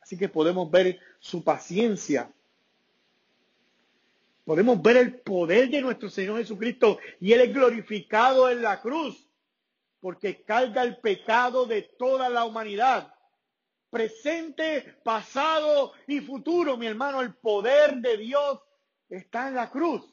Así 0.00 0.16
que 0.16 0.28
podemos 0.28 0.70
ver 0.70 1.00
su 1.18 1.42
paciencia. 1.42 2.30
Podemos 4.44 4.80
ver 4.80 4.96
el 4.96 5.14
poder 5.20 5.70
de 5.70 5.80
nuestro 5.80 6.08
Señor 6.08 6.38
Jesucristo 6.38 6.98
y 7.20 7.32
Él 7.32 7.40
es 7.40 7.52
glorificado 7.52 8.48
en 8.48 8.62
la 8.62 8.80
cruz 8.80 9.28
porque 10.00 10.42
carga 10.42 10.82
el 10.82 10.98
pecado 10.98 11.66
de 11.66 11.82
toda 11.82 12.28
la 12.28 12.44
humanidad. 12.44 13.12
Presente, 13.90 14.98
pasado 15.02 15.92
y 16.06 16.20
futuro, 16.20 16.76
mi 16.76 16.86
hermano, 16.86 17.20
el 17.20 17.34
poder 17.34 17.96
de 17.96 18.16
Dios 18.16 18.60
está 19.08 19.48
en 19.48 19.56
la 19.56 19.70
cruz 19.70 20.12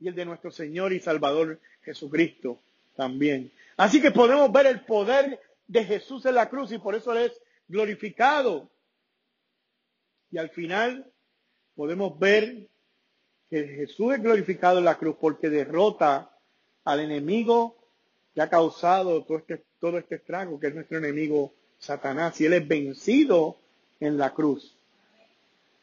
y 0.00 0.08
el 0.08 0.14
de 0.14 0.24
nuestro 0.24 0.50
Señor 0.50 0.92
y 0.92 1.00
Salvador 1.00 1.60
Jesucristo 1.82 2.60
también. 2.96 3.50
Así 3.76 4.00
que 4.00 4.10
podemos 4.10 4.50
ver 4.52 4.66
el 4.66 4.80
poder 4.82 5.40
de 5.66 5.84
Jesús 5.84 6.24
en 6.26 6.34
la 6.34 6.48
cruz 6.48 6.72
y 6.72 6.78
por 6.78 6.94
eso 6.94 7.12
Él 7.12 7.30
es 7.30 7.40
glorificado. 7.68 8.68
Y 10.30 10.38
al 10.38 10.50
final 10.50 11.10
podemos 11.74 12.18
ver 12.18 12.66
que 13.48 13.66
Jesús 13.66 14.14
es 14.14 14.22
glorificado 14.22 14.78
en 14.78 14.84
la 14.84 14.98
cruz 14.98 15.16
porque 15.20 15.48
derrota 15.48 16.30
al 16.84 17.00
enemigo 17.00 17.76
que 18.34 18.42
ha 18.42 18.50
causado 18.50 19.24
todo 19.24 19.38
este, 19.38 19.64
todo 19.80 19.98
este 19.98 20.16
estrago, 20.16 20.60
que 20.60 20.68
es 20.68 20.74
nuestro 20.74 20.98
enemigo 20.98 21.54
Satanás, 21.78 22.40
y 22.40 22.46
él 22.46 22.54
es 22.54 22.66
vencido 22.66 23.56
en 24.00 24.18
la 24.18 24.34
cruz. 24.34 24.76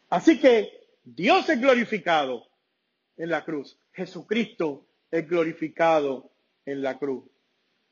Así 0.10 0.40
que 0.40 0.86
Dios 1.04 1.50
es 1.50 1.60
glorificado 1.60 2.46
en 3.18 3.30
la 3.30 3.44
cruz. 3.44 3.80
Jesucristo 3.94 4.88
es 5.12 5.28
glorificado 5.28 6.32
en 6.66 6.82
la 6.82 6.98
cruz. 6.98 7.26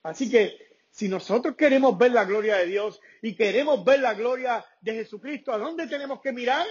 Así 0.04 0.30
que 0.30 0.58
si 0.90 1.08
nosotros 1.08 1.56
queremos 1.56 1.98
ver 1.98 2.12
la 2.12 2.26
gloria 2.26 2.58
de 2.58 2.68
Dios 2.68 3.02
y 3.22 3.36
queremos 3.36 3.84
ver 3.84 4.00
la 4.00 4.14
gloria 4.14 4.64
de 4.82 4.94
Jesucristo, 4.94 5.52
¿a 5.52 5.58
dónde 5.58 5.88
tenemos 5.88 6.22
que 6.22 6.32
mirar? 6.32 6.68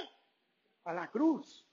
A 0.85 0.93
la 0.93 1.11
cruz. 1.11 1.67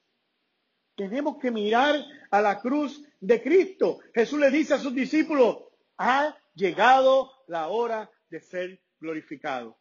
Tenemos 0.96 1.38
que 1.38 1.52
mirar 1.52 2.04
a 2.32 2.42
la 2.42 2.60
cruz 2.60 3.04
de 3.20 3.42
Cristo. 3.42 4.00
Jesús 4.14 4.40
le 4.40 4.50
dice 4.52 4.74
a 4.74 4.80
sus 4.80 4.94
discípulos, 4.94 5.58
ha 5.98 6.36
llegado 6.54 7.32
la 7.48 7.68
hora 7.68 8.10
de 8.30 8.42
ser 8.42 8.82
glorificado. 9.00 9.78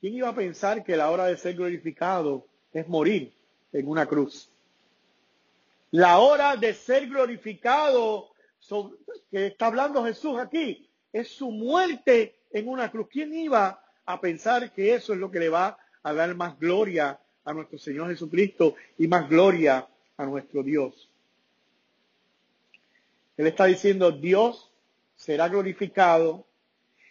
¿Quién 0.00 0.14
iba 0.14 0.28
a 0.28 0.34
pensar 0.34 0.84
que 0.84 0.96
la 0.96 1.10
hora 1.10 1.26
de 1.26 1.36
ser 1.36 1.54
glorificado 1.54 2.46
es 2.72 2.86
morir 2.86 3.34
en 3.72 3.88
una 3.88 4.06
cruz? 4.06 4.50
La 5.90 6.18
hora 6.18 6.56
de 6.56 6.74
ser 6.74 7.08
glorificado 7.08 8.30
que 9.30 9.46
está 9.46 9.66
hablando 9.66 10.04
Jesús 10.04 10.38
aquí 10.38 10.88
es 11.12 11.28
su 11.28 11.50
muerte 11.50 12.40
en 12.50 12.68
una 12.68 12.90
cruz. 12.90 13.08
¿Quién 13.10 13.32
iba 13.34 13.82
a 14.04 14.20
pensar 14.20 14.72
que 14.72 14.94
eso 14.94 15.12
es 15.12 15.18
lo 15.18 15.30
que 15.30 15.38
le 15.38 15.48
va 15.48 15.78
a 16.02 16.12
dar 16.12 16.34
más 16.34 16.58
gloria 16.58 17.18
a 17.44 17.52
nuestro 17.54 17.78
Señor 17.78 18.08
Jesucristo 18.08 18.74
y 18.98 19.06
más 19.06 19.28
gloria 19.28 19.88
a 20.16 20.26
nuestro 20.26 20.62
Dios? 20.62 21.08
Él 23.36 23.46
está 23.46 23.66
diciendo, 23.66 24.10
Dios 24.10 24.70
será 25.16 25.48
glorificado 25.48 26.46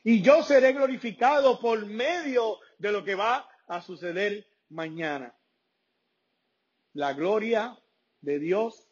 y 0.04 0.22
yo 0.22 0.44
seré 0.44 0.74
glorificado 0.74 1.60
por 1.60 1.86
medio 1.86 2.60
de 2.78 2.92
lo 2.92 3.04
que 3.04 3.16
va 3.16 3.50
a 3.68 3.82
suceder 3.82 4.46
mañana. 4.70 5.34
La 6.94 7.14
gloria 7.14 7.78
de 8.28 8.40
Dios 8.40 8.86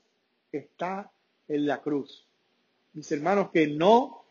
está 0.49 1.11
en 1.49 1.67
la 1.67 1.81
cruz. 1.81 2.25
Mis 2.93 3.11
hermanos, 3.11 3.49
que 3.51 3.67
no 3.67 4.23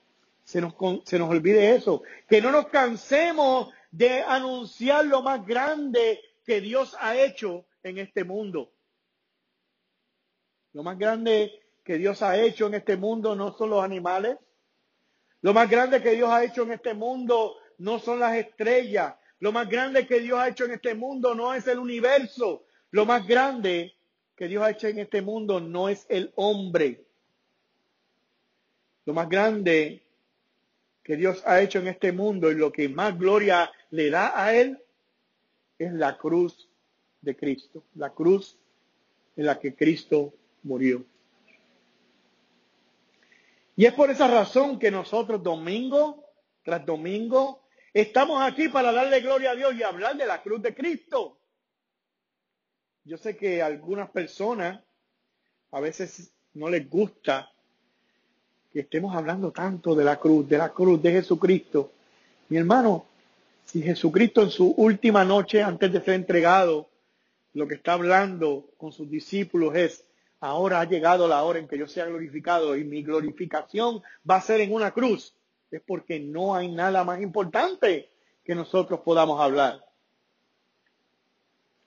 se 0.43 0.63
nos, 0.63 0.75
se 1.05 1.19
nos 1.19 1.29
olvide 1.29 1.75
eso, 1.75 2.03
que 2.27 2.41
no 2.41 2.51
nos 2.51 2.69
cansemos 2.69 3.71
de 3.91 4.23
anunciar 4.23 5.05
lo 5.05 5.21
más 5.21 5.47
grande 5.47 6.21
que 6.47 6.63
Dios 6.63 6.97
ha 6.99 7.19
hecho 7.19 7.67
en 7.83 7.99
este 7.99 8.25
mundo. 8.25 8.73
Lo 10.73 10.83
más 10.83 10.99
grande 10.99 11.53
que 11.85 11.99
Dios 11.99 12.23
ha 12.23 12.41
hecho 12.41 12.67
en 12.67 12.75
este 12.75 12.97
mundo 12.97 13.37
no 13.37 13.53
son 13.53 13.71
los 13.71 13.85
animales. 13.85 14.39
Lo 15.43 15.53
más 15.53 15.69
grande 15.69 16.03
que 16.03 16.13
Dios 16.13 16.31
ha 16.31 16.43
hecho 16.45 16.63
en 16.63 16.73
este 16.73 16.95
mundo 16.95 17.57
no 17.77 17.99
son 17.99 18.21
las 18.21 18.35
estrellas. 18.37 19.15
Lo 19.39 19.53
más 19.53 19.69
grande 19.69 20.07
que 20.07 20.21
Dios 20.21 20.39
ha 20.39 20.49
hecho 20.49 20.65
en 20.65 20.71
este 20.73 20.95
mundo 20.95 21.35
no 21.35 21.53
es 21.53 21.67
el 21.67 21.79
universo. 21.79 22.65
Lo 22.91 23.05
más 23.05 23.27
grande 23.27 23.94
que 24.37 24.49
Dios 24.49 24.63
ha 24.65 24.71
hecho 24.71 24.89
en 24.89 24.99
este 24.99 25.23
mundo 25.23 25.61
no 25.61 25.89
es 25.89 26.07
el 26.09 26.33
hombre. 26.37 27.05
Lo 29.05 29.15
más 29.15 29.29
grande 29.29 30.03
que 31.03 31.17
Dios 31.17 31.43
ha 31.47 31.61
hecho 31.61 31.79
en 31.79 31.89
este 31.89 32.13
mundo 32.13 32.51
y 32.51 32.55
lo 32.55 32.73
que 32.73 32.89
más 32.89 33.19
gloria 33.19 33.71
le 33.91 34.11
da 34.11 34.33
a 34.35 34.55
Él 34.55 34.83
es 35.79 35.93
la 35.93 36.17
cruz 36.17 36.69
de 37.21 37.37
Cristo, 37.37 37.85
la 37.95 38.11
cruz 38.11 38.59
en 39.37 39.47
la 39.47 39.59
que 39.59 39.75
Cristo 39.75 40.33
murió. 40.63 41.05
Y 43.77 43.87
es 43.87 43.93
por 43.93 44.11
esa 44.11 44.29
razón 44.29 44.79
que 44.79 44.91
nosotros 44.91 45.43
domingo 45.43 46.25
tras 46.63 46.87
domingo 46.87 47.67
estamos 47.93 48.41
aquí 48.43 48.69
para 48.69 48.91
darle 48.93 49.21
gloria 49.21 49.51
a 49.51 49.55
Dios 49.55 49.75
y 49.75 49.83
hablar 49.83 50.17
de 50.17 50.27
la 50.27 50.43
cruz 50.43 50.63
de 50.63 50.75
Cristo. 50.75 51.39
Yo 53.07 53.19
sé 53.19 53.37
que 53.37 53.61
a 53.61 53.67
algunas 53.67 54.09
personas 54.11 54.81
a 55.71 55.81
veces 55.81 56.33
no 56.55 56.71
les 56.71 56.89
gusta 56.89 57.51
que 58.73 58.81
estemos 58.81 59.15
hablando 59.15 59.53
tanto 59.53 59.95
de 59.95 60.05
la 60.05 60.19
cruz, 60.19 60.49
de 60.49 60.57
la 60.57 60.71
cruz 60.71 61.03
de 61.03 61.13
Jesucristo. 61.13 61.93
Mi 62.49 62.57
hermano, 62.57 63.05
si 63.67 63.83
Jesucristo 63.83 64.43
en 64.43 64.51
su 64.51 64.71
última 64.79 65.23
noche 65.23 65.63
antes 65.63 65.93
de 65.93 66.01
ser 66.01 66.15
entregado, 66.15 66.89
lo 67.53 67.69
que 67.69 67.75
está 67.75 67.93
hablando 67.93 68.71
con 68.79 68.91
sus 68.91 69.11
discípulos 69.11 69.77
es, 69.77 70.05
ahora 70.41 70.81
ha 70.81 70.85
llegado 70.85 71.29
la 71.29 71.43
hora 71.43 71.59
en 71.59 71.69
que 71.69 71.77
yo 71.77 71.87
sea 71.87 72.07
glorificado 72.07 72.75
y 72.75 72.85
mi 72.85 73.03
glorificación 73.03 74.03
va 74.29 74.37
a 74.37 74.41
ser 74.41 74.63
en 74.63 74.73
una 74.73 74.93
cruz, 74.93 75.35
es 75.71 75.83
porque 75.83 76.21
no 76.21 76.55
hay 76.55 76.73
nada 76.73 77.05
más 77.05 77.21
importante 77.21 78.09
que 78.43 78.55
nosotros 78.55 79.01
podamos 79.01 79.41
hablar. 79.43 79.85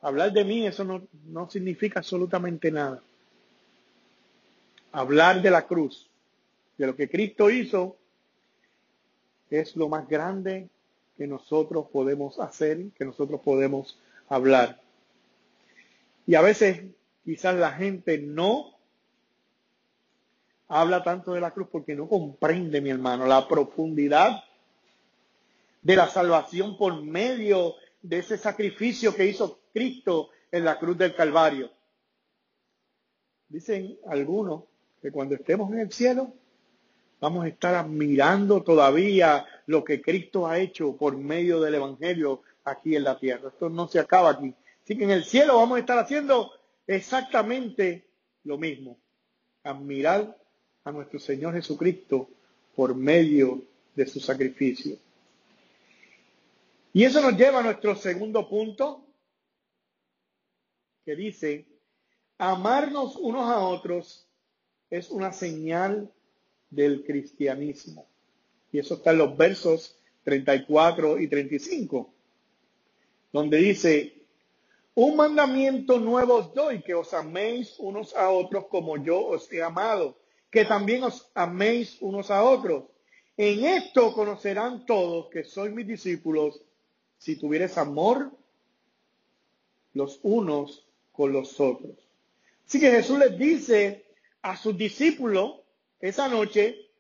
Hablar 0.02 0.32
de 0.32 0.44
mí, 0.44 0.66
eso 0.66 0.84
no, 0.84 1.08
no 1.26 1.50
significa 1.50 2.00
absolutamente 2.00 2.72
nada. 2.72 3.02
Hablar 4.92 5.42
de 5.42 5.52
la 5.52 5.66
cruz, 5.66 6.10
de 6.78 6.88
lo 6.88 6.96
que 6.96 7.10
Cristo 7.10 7.50
hizo, 7.50 7.98
es 9.50 9.76
lo 9.76 9.90
más 9.90 10.08
grande 10.08 10.70
que 11.18 11.28
nosotros 11.28 11.88
podemos 11.92 12.40
hacer, 12.40 12.90
que 12.98 13.06
nosotros 13.06 13.42
podemos 13.42 13.98
hablar. 14.30 14.80
Y 16.26 16.36
a 16.36 16.42
veces 16.42 16.84
quizás 17.24 17.56
la 17.56 17.72
gente 17.72 18.18
no 18.20 18.76
habla 20.68 21.04
tanto 21.04 21.34
de 21.34 21.42
la 21.42 21.52
cruz 21.52 21.68
porque 21.72 21.96
no 21.96 22.08
comprende, 22.08 22.82
mi 22.82 22.90
hermano, 22.90 23.26
la 23.26 23.48
profundidad 23.48 24.44
de 25.82 25.96
la 25.96 26.08
salvación 26.10 26.78
por 26.78 27.02
medio 27.02 27.76
de 28.02 28.20
ese 28.20 28.38
sacrificio 28.38 29.16
que 29.16 29.26
hizo 29.26 29.60
Cristo 29.78 30.30
en 30.52 30.66
la 30.66 30.80
cruz 30.80 30.98
del 30.98 31.14
Calvario. 31.14 31.70
Dicen 33.48 34.00
algunos 34.08 34.64
que 35.00 35.12
cuando 35.12 35.36
estemos 35.36 35.72
en 35.72 35.80
el 35.80 35.92
cielo 35.92 36.34
vamos 37.20 37.46
a 37.46 37.48
estar 37.48 37.76
admirando 37.76 38.64
todavía 38.64 39.46
lo 39.68 39.84
que 39.84 40.02
Cristo 40.02 40.48
ha 40.48 40.58
hecho 40.58 40.96
por 40.96 41.16
medio 41.16 41.62
del 41.62 41.76
Evangelio 41.76 42.42
aquí 42.64 42.96
en 42.96 43.04
la 43.04 43.20
tierra. 43.20 43.50
Esto 43.50 43.70
no 43.70 43.88
se 43.88 44.00
acaba 44.00 44.32
aquí. 44.32 44.52
Así 44.84 44.98
que 44.98 45.04
en 45.04 45.12
el 45.12 45.24
cielo 45.24 45.58
vamos 45.58 45.78
a 45.78 45.82
estar 45.82 46.00
haciendo 46.00 46.52
exactamente 46.88 48.08
lo 48.46 48.58
mismo. 48.58 48.98
Admirar 49.64 50.36
a 50.86 50.92
nuestro 50.92 51.20
Señor 51.20 51.54
Jesucristo 51.54 52.30
por 52.76 52.96
medio 52.96 53.62
de 53.96 54.08
su 54.08 54.20
sacrificio. 54.20 54.98
Y 56.94 57.04
eso 57.04 57.22
nos 57.22 57.38
lleva 57.38 57.60
a 57.60 57.64
nuestro 57.64 57.96
segundo 57.96 58.50
punto, 58.50 59.07
que 61.08 61.16
dice, 61.16 61.66
amarnos 62.38 63.16
unos 63.16 63.50
a 63.50 63.60
otros 63.60 64.28
es 64.90 65.10
una 65.10 65.32
señal 65.32 66.12
del 66.70 67.06
cristianismo. 67.06 68.06
Y 68.74 68.80
eso 68.80 68.96
está 68.96 69.12
en 69.12 69.20
los 69.20 69.38
versos 69.38 69.98
34 70.26 71.18
y 71.22 71.30
35, 71.30 72.14
donde 73.32 73.58
dice, 73.58 74.16
un 74.96 75.16
mandamiento 75.16 75.98
nuevo 75.98 76.40
os 76.40 76.54
doy, 76.54 76.82
que 76.82 76.94
os 76.94 77.14
améis 77.14 77.80
unos 77.80 78.14
a 78.14 78.30
otros 78.30 78.66
como 78.68 78.98
yo 79.02 79.28
os 79.28 79.50
he 79.54 79.64
amado, 79.64 80.18
que 80.52 80.66
también 80.66 81.06
os 81.06 81.32
améis 81.34 82.02
unos 82.02 82.30
a 82.30 82.44
otros. 82.44 82.84
En 83.38 83.64
esto 83.64 84.14
conocerán 84.14 84.86
todos 84.86 85.30
que 85.30 85.46
sois 85.46 85.72
mis 85.72 85.88
discípulos, 85.88 86.62
si 87.18 87.38
tuvieres 87.38 87.78
amor 87.78 88.30
los 89.94 90.20
unos 90.22 90.87
con 91.18 91.34
los 91.34 91.60
otros. 91.60 91.98
Así 92.68 92.80
que 92.80 92.92
Jesús 92.92 93.18
les 93.18 93.36
dice 93.40 94.06
a 94.44 94.56
sus 94.56 94.78
discípulos 94.78 95.62
esa 96.00 96.28
noche, 96.28 96.92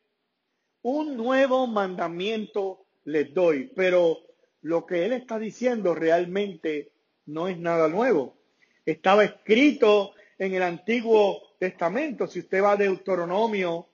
un 0.82 1.16
nuevo 1.16 1.68
mandamiento 1.68 2.88
les 3.06 3.32
doy, 3.32 3.72
pero 3.76 4.18
lo 4.64 4.88
que 4.88 5.06
él 5.06 5.14
está 5.14 5.38
diciendo 5.38 5.94
realmente 5.94 6.94
no 7.28 7.48
es 7.48 7.60
nada 7.60 7.88
nuevo. 7.90 8.36
Estaba 8.84 9.24
escrito 9.24 10.16
en 10.40 10.56
el 10.56 10.64
Antiguo 10.64 11.56
Testamento. 11.60 12.26
Si 12.26 12.40
usted 12.40 12.64
va 12.64 12.72
a 12.72 12.78
Deuteronomio 12.78 13.88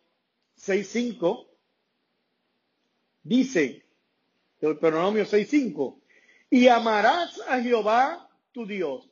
6.5, 0.57 1.47
dice, 3.23 3.83
Deuteronomio 4.61 5.25
6.5, 5.25 5.99
y 6.49 6.69
amarás 6.69 7.41
a 7.45 7.59
Jehová 7.59 8.29
tu 8.53 8.65
Dios 8.65 9.09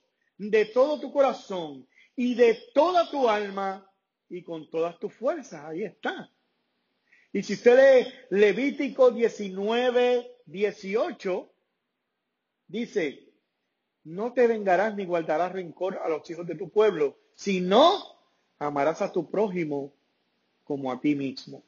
de 0.50 0.66
todo 0.66 1.00
tu 1.00 1.12
corazón 1.12 1.88
y 2.16 2.34
de 2.34 2.58
toda 2.74 3.10
tu 3.12 3.30
alma 3.30 3.88
y 4.28 4.42
con 4.42 4.70
todas 4.72 4.98
tus 4.98 5.14
fuerzas. 5.14 5.66
Ahí 5.66 5.84
está. 5.84 6.32
Y 7.32 7.44
si 7.44 7.54
usted 7.54 8.06
lee 8.06 8.14
Levítico 8.32 9.12
19, 9.12 10.38
18, 10.46 11.50
dice, 12.68 13.30
no 14.04 14.34
te 14.34 14.48
vengarás 14.48 14.96
ni 14.96 15.06
guardarás 15.06 15.52
rencor 15.52 16.00
a 16.04 16.10
los 16.10 16.28
hijos 16.30 16.48
de 16.48 16.56
tu 16.56 16.70
pueblo, 16.70 17.18
sino 17.36 18.02
amarás 18.58 19.02
a 19.02 19.12
tu 19.12 19.30
prójimo 19.30 19.94
como 20.64 20.92
a 20.92 21.00
ti 21.00 21.16
mismo. 21.16 21.64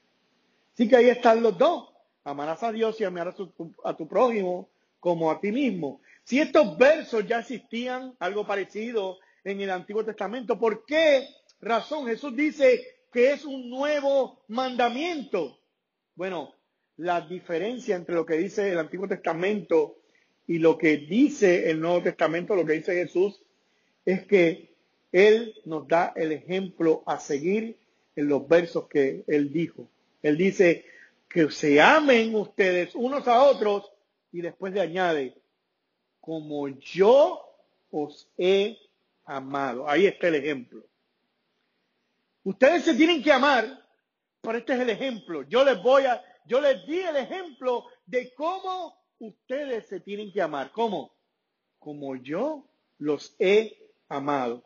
Así 0.73 0.89
que 0.89 0.95
ahí 0.95 1.09
están 1.09 1.43
los 1.43 1.57
dos. 1.57 1.89
Amarás 2.23 2.63
a 2.63 2.71
Dios 2.71 2.99
y 2.99 3.03
amarás 3.03 3.35
a 3.83 3.95
tu 3.95 4.07
prójimo 4.07 4.69
como 4.99 5.29
a 5.29 5.39
ti 5.39 5.51
mismo. 5.51 6.01
Si 6.23 6.39
estos 6.39 6.77
versos 6.77 7.27
ya 7.27 7.39
existían, 7.39 8.15
algo 8.19 8.47
parecido 8.47 9.17
en 9.43 9.59
el 9.59 9.69
Antiguo 9.69 10.05
Testamento, 10.05 10.57
¿por 10.57 10.85
qué 10.85 11.27
razón 11.59 12.07
Jesús 12.07 12.35
dice 12.35 12.81
que 13.11 13.31
es 13.31 13.43
un 13.43 13.69
nuevo 13.69 14.43
mandamiento? 14.47 15.59
Bueno, 16.15 16.53
la 16.97 17.21
diferencia 17.21 17.95
entre 17.95 18.15
lo 18.15 18.25
que 18.25 18.37
dice 18.37 18.71
el 18.71 18.79
Antiguo 18.79 19.07
Testamento 19.07 19.97
y 20.47 20.59
lo 20.59 20.77
que 20.77 20.97
dice 20.97 21.69
el 21.69 21.79
Nuevo 21.79 22.01
Testamento, 22.03 22.55
lo 22.55 22.65
que 22.65 22.73
dice 22.73 22.93
Jesús, 22.93 23.41
es 24.05 24.25
que 24.25 24.75
Él 25.11 25.55
nos 25.65 25.87
da 25.87 26.13
el 26.15 26.31
ejemplo 26.31 27.03
a 27.05 27.19
seguir 27.19 27.77
en 28.15 28.27
los 28.27 28.47
versos 28.47 28.87
que 28.87 29.23
Él 29.27 29.51
dijo. 29.51 29.89
Él 30.21 30.37
dice 30.37 30.85
que 31.27 31.49
se 31.51 31.81
amen 31.81 32.35
ustedes 32.35 32.95
unos 32.95 33.27
a 33.27 33.43
otros 33.43 33.91
y 34.31 34.41
después 34.41 34.73
le 34.73 34.81
añade, 34.81 35.35
como 36.23 36.69
yo 36.69 37.43
os 37.91 38.29
he 38.37 38.77
amado. 39.25 39.89
Ahí 39.89 40.05
está 40.05 40.29
el 40.29 40.35
ejemplo. 40.35 40.81
Ustedes 42.45 42.85
se 42.85 42.95
tienen 42.95 43.21
que 43.21 43.29
amar, 43.29 43.85
pero 44.39 44.57
este 44.57 44.73
es 44.73 44.79
el 44.79 44.89
ejemplo. 44.89 45.43
Yo 45.43 45.65
les 45.65 45.83
voy 45.83 46.05
a, 46.05 46.23
yo 46.45 46.61
les 46.61 46.87
di 46.87 47.01
el 47.01 47.17
ejemplo 47.17 47.87
de 48.05 48.33
cómo 48.35 48.97
ustedes 49.19 49.85
se 49.87 49.99
tienen 49.99 50.31
que 50.31 50.41
amar. 50.41 50.71
¿Cómo? 50.71 51.13
Como 51.77 52.15
yo 52.15 52.63
los 52.99 53.35
he 53.37 53.91
amado. 54.07 54.63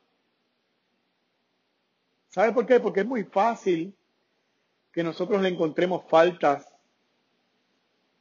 ¿Sabe 2.29 2.51
por 2.51 2.67
qué? 2.67 2.79
Porque 2.79 2.99
es 2.99 3.07
muy 3.07 3.23
fácil 3.23 3.95
que 4.91 5.01
nosotros 5.01 5.41
le 5.41 5.49
encontremos 5.49 6.03
faltas 6.07 6.71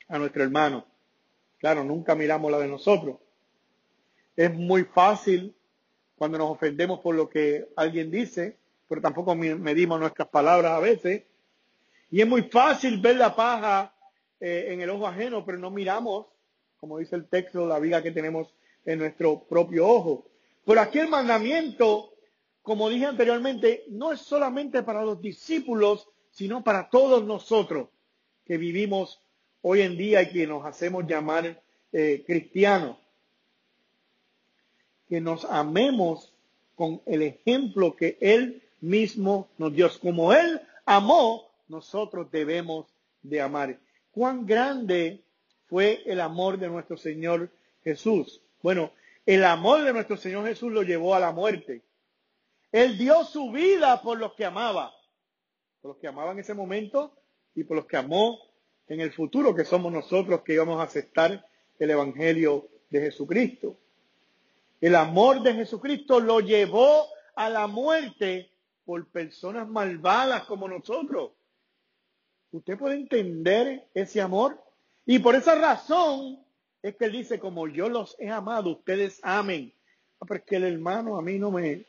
a 0.08 0.16
nuestro 0.16 0.42
hermano. 0.42 0.86
Claro, 1.58 1.84
nunca 1.84 2.14
miramos 2.14 2.50
la 2.50 2.60
de 2.60 2.68
nosotros. 2.68 3.18
Es 4.36 4.54
muy 4.54 4.84
fácil 4.84 5.56
cuando 6.14 6.38
nos 6.38 6.50
ofendemos 6.50 7.00
por 7.00 7.14
lo 7.14 7.28
que 7.28 7.68
alguien 7.76 8.10
dice, 8.10 8.58
pero 8.88 9.00
tampoco 9.00 9.34
medimos 9.34 9.98
nuestras 9.98 10.28
palabras 10.28 10.72
a 10.72 10.80
veces. 10.80 11.24
Y 12.10 12.20
es 12.20 12.26
muy 12.28 12.42
fácil 12.42 13.00
ver 13.00 13.16
la 13.16 13.34
paja 13.34 13.94
eh, 14.40 14.68
en 14.70 14.80
el 14.80 14.90
ojo 14.90 15.06
ajeno, 15.06 15.44
pero 15.44 15.58
no 15.58 15.70
miramos, 15.70 16.26
como 16.78 16.98
dice 16.98 17.16
el 17.16 17.28
texto, 17.28 17.66
la 17.66 17.78
viga 17.78 18.02
que 18.02 18.12
tenemos 18.12 18.54
en 18.84 18.98
nuestro 18.98 19.44
propio 19.44 19.86
ojo. 19.88 20.26
Pero 20.64 20.80
aquí 20.80 20.98
el 20.98 21.08
mandamiento, 21.08 22.12
como 22.62 22.88
dije 22.88 23.06
anteriormente, 23.06 23.84
no 23.88 24.12
es 24.12 24.20
solamente 24.20 24.82
para 24.82 25.04
los 25.04 25.20
discípulos, 25.20 26.08
sino 26.30 26.62
para 26.62 26.90
todos 26.90 27.24
nosotros 27.24 27.88
que 28.44 28.58
vivimos 28.58 29.20
hoy 29.62 29.80
en 29.80 29.96
día 29.96 30.22
y 30.22 30.30
que 30.30 30.46
nos 30.46 30.64
hacemos 30.64 31.06
llamar 31.06 31.62
eh, 31.92 32.22
cristianos. 32.26 32.98
Que 35.08 35.20
nos 35.20 35.44
amemos 35.44 36.32
con 36.74 37.00
el 37.06 37.22
ejemplo 37.22 37.96
que 37.96 38.18
Él 38.20 38.62
mismo 38.80 39.48
nos 39.58 39.74
dio. 39.74 39.88
Como 40.00 40.32
Él 40.32 40.60
amó, 40.84 41.48
nosotros 41.68 42.30
debemos 42.30 42.86
de 43.22 43.40
amar. 43.40 43.78
¿Cuán 44.10 44.46
grande 44.46 45.22
fue 45.66 46.02
el 46.06 46.20
amor 46.20 46.58
de 46.58 46.68
nuestro 46.68 46.96
Señor 46.96 47.50
Jesús? 47.82 48.40
Bueno, 48.62 48.92
el 49.24 49.44
amor 49.44 49.82
de 49.82 49.92
nuestro 49.92 50.16
Señor 50.16 50.46
Jesús 50.46 50.72
lo 50.72 50.82
llevó 50.82 51.14
a 51.14 51.20
la 51.20 51.32
muerte. 51.32 51.82
Él 52.72 52.98
dio 52.98 53.24
su 53.24 53.50
vida 53.50 54.00
por 54.02 54.18
los 54.18 54.34
que 54.34 54.44
amaba, 54.44 54.92
por 55.80 55.92
los 55.92 55.98
que 55.98 56.06
amaba 56.06 56.32
en 56.32 56.40
ese 56.40 56.54
momento 56.54 57.12
y 57.54 57.64
por 57.64 57.76
los 57.76 57.86
que 57.86 57.96
amó 57.96 58.38
en 58.88 59.00
el 59.00 59.12
futuro, 59.12 59.54
que 59.54 59.64
somos 59.64 59.92
nosotros 59.92 60.42
que 60.42 60.54
íbamos 60.54 60.80
a 60.80 60.84
aceptar 60.84 61.44
el 61.78 61.90
Evangelio 61.90 62.68
de 62.90 63.00
Jesucristo. 63.00 63.76
El 64.80 64.94
amor 64.94 65.42
de 65.42 65.54
Jesucristo 65.54 66.20
lo 66.20 66.40
llevó 66.40 67.06
a 67.34 67.48
la 67.48 67.66
muerte 67.66 68.50
por 68.84 69.06
personas 69.08 69.68
malvadas 69.68 70.44
como 70.44 70.68
nosotros. 70.68 71.32
¿Usted 72.52 72.78
puede 72.78 72.96
entender 72.96 73.88
ese 73.94 74.20
amor? 74.20 74.62
Y 75.04 75.18
por 75.18 75.34
esa 75.34 75.54
razón 75.54 76.44
es 76.82 76.96
que 76.96 77.06
él 77.06 77.12
dice, 77.12 77.38
como 77.38 77.68
yo 77.68 77.88
los 77.88 78.16
he 78.18 78.28
amado, 78.28 78.70
ustedes 78.70 79.20
amen. 79.22 79.72
Ah, 80.20 80.26
porque 80.26 80.56
el 80.56 80.64
hermano 80.64 81.16
a 81.16 81.22
mí 81.22 81.38
no 81.38 81.50
me... 81.50 81.84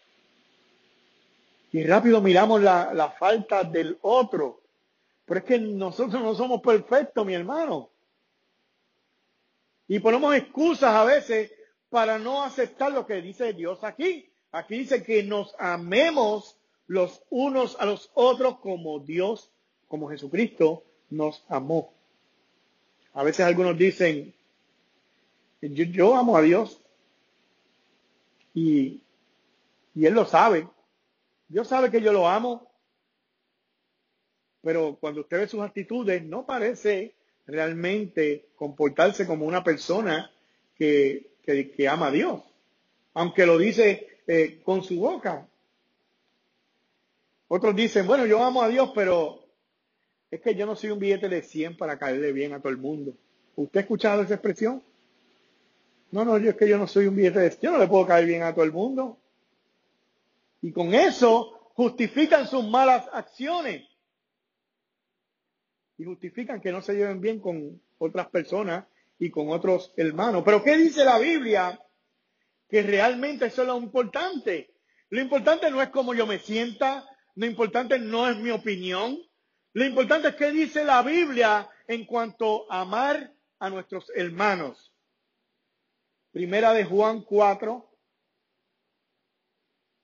Y 1.71 1.83
rápido 1.83 2.21
miramos 2.21 2.61
la, 2.61 2.93
la 2.93 3.11
falta 3.11 3.63
del 3.63 3.97
otro. 4.01 4.61
Pero 5.25 5.39
es 5.39 5.45
que 5.45 5.59
nosotros 5.59 6.21
no 6.21 6.33
somos 6.33 6.61
perfectos, 6.61 7.25
mi 7.25 7.33
hermano. 7.33 7.89
Y 9.87 9.99
ponemos 9.99 10.35
excusas 10.35 10.93
a 10.93 11.03
veces 11.03 11.51
para 11.89 12.19
no 12.19 12.43
aceptar 12.43 12.91
lo 12.91 13.05
que 13.05 13.21
dice 13.21 13.53
Dios 13.53 13.83
aquí. 13.83 14.29
Aquí 14.51 14.79
dice 14.79 15.03
que 15.03 15.23
nos 15.23 15.55
amemos 15.59 16.57
los 16.87 17.21
unos 17.29 17.75
a 17.79 17.85
los 17.85 18.11
otros 18.13 18.59
como 18.59 18.99
Dios, 18.99 19.51
como 19.87 20.09
Jesucristo 20.09 20.83
nos 21.09 21.43
amó. 21.49 21.93
A 23.13 23.23
veces 23.23 23.45
algunos 23.45 23.77
dicen, 23.77 24.33
yo, 25.61 25.83
yo 25.85 26.15
amo 26.15 26.37
a 26.37 26.41
Dios 26.41 26.81
y, 28.53 29.01
y 29.95 30.05
Él 30.05 30.13
lo 30.13 30.25
sabe. 30.25 30.67
Dios 31.47 31.67
sabe 31.67 31.91
que 31.91 32.01
yo 32.01 32.11
lo 32.13 32.27
amo 32.27 32.67
pero 34.67 34.97
cuando 34.99 35.21
usted 35.21 35.39
ve 35.39 35.47
sus 35.47 35.61
actitudes, 35.61 36.21
no 36.23 36.45
parece 36.45 37.15
realmente 37.45 38.49
comportarse 38.57 39.25
como 39.25 39.45
una 39.45 39.63
persona 39.63 40.29
que, 40.75 41.36
ama 41.89 42.07
a 42.07 42.11
Dios, 42.11 42.43
aunque 43.13 43.45
lo 43.45 43.57
dice 43.57 44.21
eh, 44.27 44.61
con 44.63 44.83
su 44.83 44.99
boca. 44.99 45.47
Otros 47.47 47.75
dicen, 47.75 48.05
bueno, 48.05 48.25
yo 48.25 48.43
amo 48.43 48.61
a 48.61 48.67
Dios, 48.67 48.91
pero 48.93 49.45
es 50.29 50.41
que 50.41 50.55
yo 50.55 50.65
no 50.65 50.75
soy 50.75 50.89
un 50.89 50.99
billete 50.99 51.29
de 51.29 51.41
100 51.41 51.77
para 51.77 51.97
caerle 51.97 52.33
bien 52.33 52.53
a 52.53 52.59
todo 52.59 52.69
el 52.69 52.77
mundo. 52.77 53.13
¿Usted 53.55 53.79
ha 53.79 53.83
escuchado 53.83 54.21
esa 54.21 54.33
expresión? 54.33 54.83
No, 56.11 56.25
no, 56.25 56.37
yo 56.37 56.49
es 56.49 56.57
que 56.57 56.67
yo 56.67 56.77
no 56.77 56.87
soy 56.87 57.07
un 57.07 57.15
billete 57.15 57.39
de 57.39 57.51
100, 57.51 57.61
yo 57.61 57.71
no 57.71 57.77
le 57.77 57.87
puedo 57.87 58.05
caer 58.05 58.25
bien 58.25 58.43
a 58.43 58.53
todo 58.53 58.65
el 58.65 58.71
mundo. 58.71 59.17
Y 60.61 60.71
con 60.71 60.93
eso 60.93 61.71
justifican 61.75 62.47
sus 62.47 62.67
malas 62.67 63.07
acciones 63.13 63.87
y 65.97 66.03
justifican 66.03 66.59
que 66.59 66.71
no 66.71 66.81
se 66.81 66.95
lleven 66.95 67.21
bien 67.21 67.39
con 67.39 67.81
otras 67.97 68.27
personas 68.27 68.85
y 69.19 69.29
con 69.29 69.49
otros 69.49 69.93
hermanos. 69.97 70.43
Pero 70.45 70.63
¿qué 70.63 70.77
dice 70.77 71.03
la 71.03 71.17
Biblia? 71.19 71.79
Que 72.69 72.83
realmente 72.83 73.47
eso 73.47 73.61
es 73.61 73.67
lo 73.67 73.77
importante. 73.77 74.73
Lo 75.09 75.21
importante 75.21 75.71
no 75.71 75.81
es 75.81 75.89
cómo 75.89 76.13
yo 76.13 76.27
me 76.27 76.39
sienta, 76.39 77.07
lo 77.35 77.45
importante 77.45 77.97
no 77.97 78.29
es 78.29 78.37
mi 78.37 78.49
opinión, 78.49 79.17
lo 79.73 79.85
importante 79.85 80.29
es 80.29 80.35
qué 80.35 80.51
dice 80.51 80.83
la 80.83 81.01
Biblia 81.01 81.69
en 81.87 82.05
cuanto 82.05 82.71
a 82.71 82.81
amar 82.81 83.33
a 83.59 83.69
nuestros 83.69 84.11
hermanos. 84.15 84.91
Primera 86.31 86.73
de 86.73 86.83
Juan 86.83 87.21
4, 87.21 87.89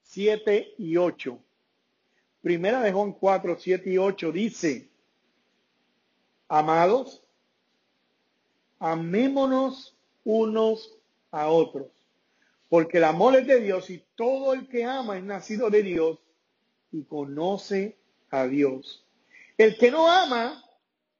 7 0.04 0.76
y 0.78 0.95
8. 0.95 1.43
Primera 2.41 2.82
de 2.82 2.91
Juan 2.91 3.13
4, 3.13 3.58
7 3.60 3.89
y 3.89 3.97
8 3.97 4.32
dice, 4.32 4.89
Amados, 6.47 7.22
amémonos 8.79 9.95
unos 10.23 10.97
a 11.31 11.47
otros, 11.47 11.88
porque 12.69 12.97
el 12.97 13.03
amor 13.05 13.36
es 13.36 13.47
de 13.47 13.59
Dios 13.59 13.89
y 13.89 14.03
todo 14.15 14.53
el 14.53 14.67
que 14.67 14.86
ama 14.86 15.17
es 15.17 15.23
nacido 15.23 15.69
de 15.69 15.83
Dios 15.83 16.19
y 16.91 17.03
conoce 17.03 17.97
a 18.29 18.45
Dios. 18.45 19.05
El 19.57 19.77
que 19.77 19.91
no 19.91 20.09
ama 20.09 20.63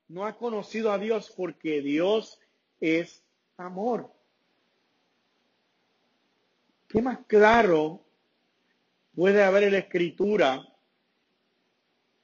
no 0.08 0.26
ha 0.26 0.38
conocido 0.38 0.92
a 0.92 0.98
Dios 0.98 1.34
porque 1.36 1.82
Dios 1.82 2.40
es 2.80 3.24
amor. 3.58 4.12
¿Qué 6.88 7.02
más 7.02 7.20
claro 7.26 8.02
puede 9.16 9.44
haber 9.44 9.64
en 9.64 9.74
la 9.74 9.80
escritura 9.80 10.68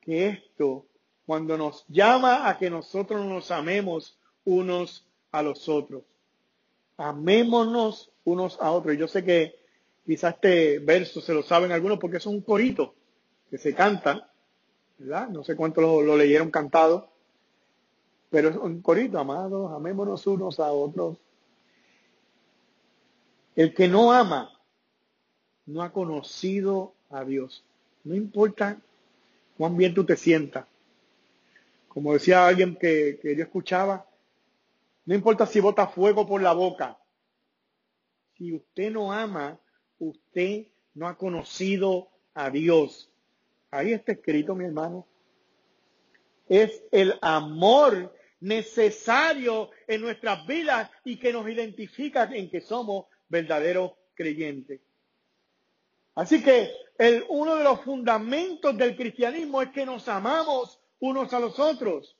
que 0.02 0.28
esto 0.28 0.86
cuando 1.26 1.58
nos 1.58 1.86
llama 1.88 2.50
a 2.50 2.58
que 2.58 2.70
nosotros 2.70 3.26
nos 3.26 3.52
amemos 3.52 4.18
unos 4.46 5.09
a 5.32 5.42
los 5.42 5.68
otros. 5.70 6.04
Amémonos 6.98 8.12
unos 8.24 8.58
a 8.62 8.72
otros. 8.72 8.98
Yo 8.98 9.08
sé 9.08 9.24
que 9.24 9.56
quizás 10.06 10.36
este 10.36 10.80
verso 10.80 11.22
se 11.22 11.34
lo 11.34 11.44
saben 11.44 11.72
algunos 11.72 12.00
porque 12.00 12.18
es 12.18 12.26
un 12.26 12.42
corito 12.42 12.94
que 13.50 13.58
se 13.58 13.74
canta, 13.74 14.32
¿verdad? 14.98 15.30
No 15.30 15.44
sé 15.44 15.56
cuánto 15.56 15.82
lo, 15.82 16.18
leyeron 16.18 16.52
cantado, 16.52 17.10
pero 18.30 18.50
es 18.50 18.56
un 18.58 18.82
corito, 18.82 19.18
amados, 19.18 19.72
amémonos 19.72 20.26
unos 20.28 20.60
a 20.60 20.72
otros. 20.72 21.18
El 23.56 23.74
que 23.74 23.88
no 23.88 24.12
ama 24.12 24.52
no 25.66 25.82
ha 25.82 25.92
conocido 25.92 26.94
a 27.10 27.24
Dios. 27.24 27.64
No 28.04 28.16
importa 28.16 28.78
cuán 29.58 29.76
bien 29.78 29.94
tú 29.94 30.06
te 30.06 30.16
sientas, 30.16 30.66
como 31.88 32.14
decía 32.14 32.48
alguien 32.48 32.76
que, 32.76 33.20
yo 33.24 33.44
escuchaba, 33.44 34.06
no 35.10 35.16
importa 35.16 35.48
si 35.48 35.60
bota 35.60 35.88
fuego 35.88 36.28
por 36.28 36.40
la 36.40 36.54
boca. 36.54 36.96
Si 38.38 38.54
usted 38.54 38.92
no 38.92 39.12
ama, 39.12 39.60
usted 39.98 40.68
no 40.94 41.08
ha 41.08 41.18
conocido 41.18 42.12
a 42.36 42.52
Dios. 42.52 43.12
Ahí 43.72 43.92
está 43.92 44.12
escrito, 44.12 44.54
mi 44.54 44.66
hermano. 44.66 45.08
Es 46.48 46.84
el 46.92 47.16
amor 47.24 48.16
necesario 48.40 49.72
en 49.88 50.02
nuestras 50.02 50.46
vidas 50.46 50.92
y 51.04 51.18
que 51.18 51.34
nos 51.34 51.50
identifica 51.50 52.30
en 52.32 52.48
que 52.48 52.62
somos 52.62 53.08
verdaderos 53.30 53.94
creyentes. 54.14 54.80
Así 56.14 56.44
que 56.44 56.70
el, 57.00 57.26
uno 57.30 57.56
de 57.56 57.64
los 57.64 57.82
fundamentos 57.82 58.78
del 58.78 58.96
cristianismo 58.96 59.64
es 59.64 59.70
que 59.70 59.88
nos 59.88 60.08
amamos 60.08 60.80
unos 61.00 61.34
a 61.34 61.40
los 61.40 61.58
otros. 61.58 62.16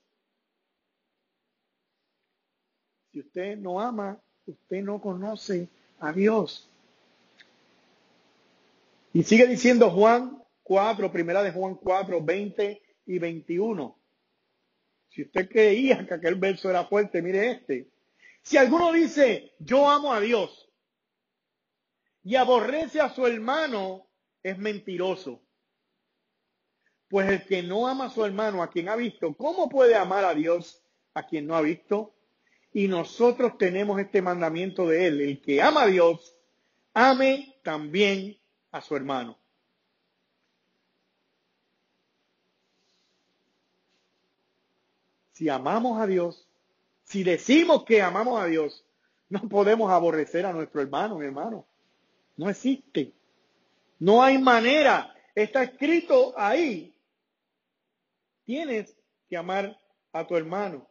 Si 3.12 3.20
usted 3.20 3.58
no 3.58 3.80
ama, 3.80 4.20
usted 4.46 4.84
no 4.84 5.02
conoce 5.02 5.68
a 6.00 6.12
Dios. 6.12 6.70
Y 9.14 9.24
sigue 9.24 9.48
diciendo 9.48 9.90
Juan 9.90 10.44
4, 10.64 11.12
primera 11.12 11.42
de 11.42 11.52
Juan 11.52 11.76
4, 11.76 12.22
20 12.22 12.82
y 13.08 13.20
21. 13.20 14.00
Si 15.10 15.24
usted 15.24 15.50
creía 15.50 16.06
que 16.06 16.14
aquel 16.14 16.36
verso 16.36 16.70
era 16.70 16.86
fuerte, 16.86 17.22
mire 17.22 17.52
este. 17.52 17.90
Si 18.44 18.58
alguno 18.58 18.92
dice, 18.94 19.54
yo 19.60 19.90
amo 19.90 20.14
a 20.14 20.20
Dios 20.20 20.70
y 22.24 22.36
aborrece 22.36 23.02
a 23.02 23.10
su 23.10 23.26
hermano, 23.26 24.08
es 24.44 24.58
mentiroso. 24.58 25.42
Pues 27.08 27.28
el 27.28 27.46
que 27.46 27.64
no 27.64 27.88
ama 27.88 28.06
a 28.06 28.10
su 28.12 28.24
hermano, 28.24 28.62
a 28.62 28.70
quien 28.70 28.88
ha 28.88 28.96
visto, 28.96 29.34
¿cómo 29.34 29.68
puede 29.68 29.96
amar 29.96 30.24
a 30.24 30.36
Dios 30.36 30.84
a 31.16 31.26
quien 31.26 31.48
no 31.48 31.56
ha 31.56 31.62
visto? 31.62 32.14
Y 32.74 32.88
nosotros 32.88 33.58
tenemos 33.58 34.00
este 34.00 34.22
mandamiento 34.22 34.88
de 34.88 35.08
él. 35.08 35.22
El 35.22 35.42
que 35.42 35.62
ama 35.62 35.84
a 35.84 35.88
Dios, 35.88 36.36
ame 36.94 37.56
también 37.64 38.38
a 38.72 38.82
su 38.82 38.96
hermano. 38.96 39.38
Si 45.32 45.48
amamos 45.48 46.02
a 46.02 46.06
Dios, 46.06 46.46
si 47.04 47.24
decimos 47.24 47.86
que 47.86 48.02
amamos 48.02 48.42
a 48.42 48.46
Dios, 48.46 48.86
no 49.30 49.48
podemos 49.48 49.90
aborrecer 49.90 50.46
a 50.46 50.52
nuestro 50.52 50.82
hermano, 50.82 51.18
mi 51.18 51.26
hermano. 51.26 51.66
No 52.36 52.50
existe. 52.50 53.14
No 54.00 54.22
hay 54.22 54.38
manera. 54.38 55.16
Está 55.34 55.64
escrito 55.64 56.34
ahí. 56.38 56.94
Tienes 58.44 58.94
que 59.30 59.38
amar 59.38 59.80
a 60.12 60.28
tu 60.28 60.36
hermano. 60.36 60.89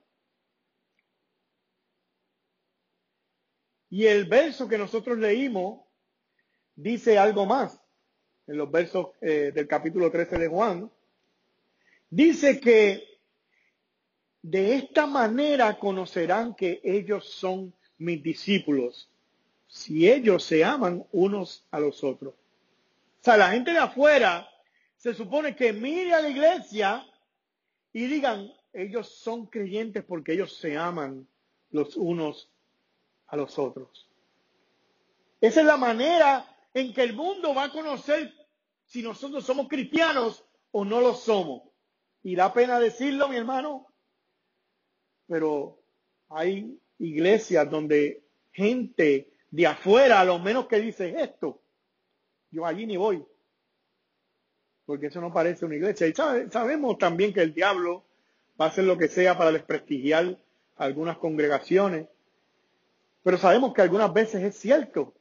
Y 3.91 4.07
el 4.07 4.27
verso 4.27 4.69
que 4.69 4.79
nosotros 4.79 5.19
leímos 5.19 5.81
dice 6.77 7.19
algo 7.19 7.47
más. 7.47 7.81
En 8.47 8.57
los 8.57 8.71
versos 8.71 9.09
eh, 9.21 9.53
del 9.55 9.67
capítulo 9.67 10.11
13 10.11 10.39
de 10.39 10.49
Juan. 10.49 10.91
Dice 12.11 12.61
que 12.61 13.05
de 14.43 14.77
esta 14.77 15.07
manera 15.07 15.79
conocerán 15.79 16.55
que 16.55 16.81
ellos 16.83 17.29
son 17.29 17.75
mis 17.99 18.23
discípulos, 18.23 19.11
si 19.67 20.09
ellos 20.09 20.45
se 20.45 20.65
aman 20.65 21.05
unos 21.13 21.67
a 21.71 21.81
los 21.81 22.03
otros. 22.03 22.35
O 22.35 23.25
sea, 23.25 23.37
la 23.37 23.51
gente 23.51 23.73
de 23.73 23.79
afuera 23.79 24.49
se 24.97 25.13
supone 25.13 25.55
que 25.55 25.73
mire 25.73 26.15
a 26.15 26.23
la 26.23 26.31
iglesia 26.31 27.05
y 27.93 28.07
digan, 28.07 28.51
ellos 28.73 29.09
son 29.09 29.47
creyentes 29.47 30.05
porque 30.05 30.33
ellos 30.33 30.57
se 30.57 30.77
aman 30.77 31.27
los 31.71 31.97
unos 31.97 32.49
a 33.29 33.37
los 33.37 33.59
otros. 33.59 34.09
Esa 35.41 35.61
es 35.61 35.67
la 35.67 35.77
manera 35.77 36.45
en 36.75 36.93
que 36.93 37.03
el 37.03 37.15
mundo 37.15 37.55
va 37.55 37.65
a 37.65 37.73
conocer 37.73 38.33
si 38.85 39.03
nosotros 39.03 39.45
somos 39.45 39.69
cristianos 39.69 40.45
o 40.73 40.85
no 40.85 41.01
lo 41.01 41.15
somos. 41.15 41.63
Y 42.23 42.35
da 42.35 42.53
pena 42.53 42.81
decirlo, 42.81 43.29
mi 43.29 43.37
hermano, 43.37 43.87
pero 45.27 45.79
hay 46.31 46.79
iglesias 46.99 47.71
donde 47.71 48.25
gente 48.53 49.31
de 49.51 49.67
afuera, 49.67 50.21
a 50.21 50.25
lo 50.25 50.39
menos 50.39 50.67
que 50.67 50.81
dice 50.81 51.15
esto, 51.21 51.61
yo 52.51 52.67
allí 52.67 52.87
ni 52.87 52.97
voy, 52.97 53.25
porque 54.85 55.07
eso 55.07 55.21
no 55.21 55.33
parece 55.33 55.65
una 55.65 55.77
iglesia. 55.77 56.07
Y 56.07 56.15
sabemos 56.15 56.99
también 56.99 57.33
que 57.33 57.43
el 57.43 57.55
diablo 57.55 58.05
va 58.61 58.67
a 58.67 58.69
hacer 58.69 58.85
lo 58.85 58.99
que 58.99 59.09
sea 59.09 59.39
para 59.39 59.53
desprestigiar 59.53 60.39
algunas 60.77 61.19
congregaciones, 61.19 62.09
pero 63.29 63.37
sabemos 63.37 63.75
que 63.75 63.83
algunas 63.83 64.11
veces 64.11 64.43
es 64.43 64.59
cierto. 64.59 65.13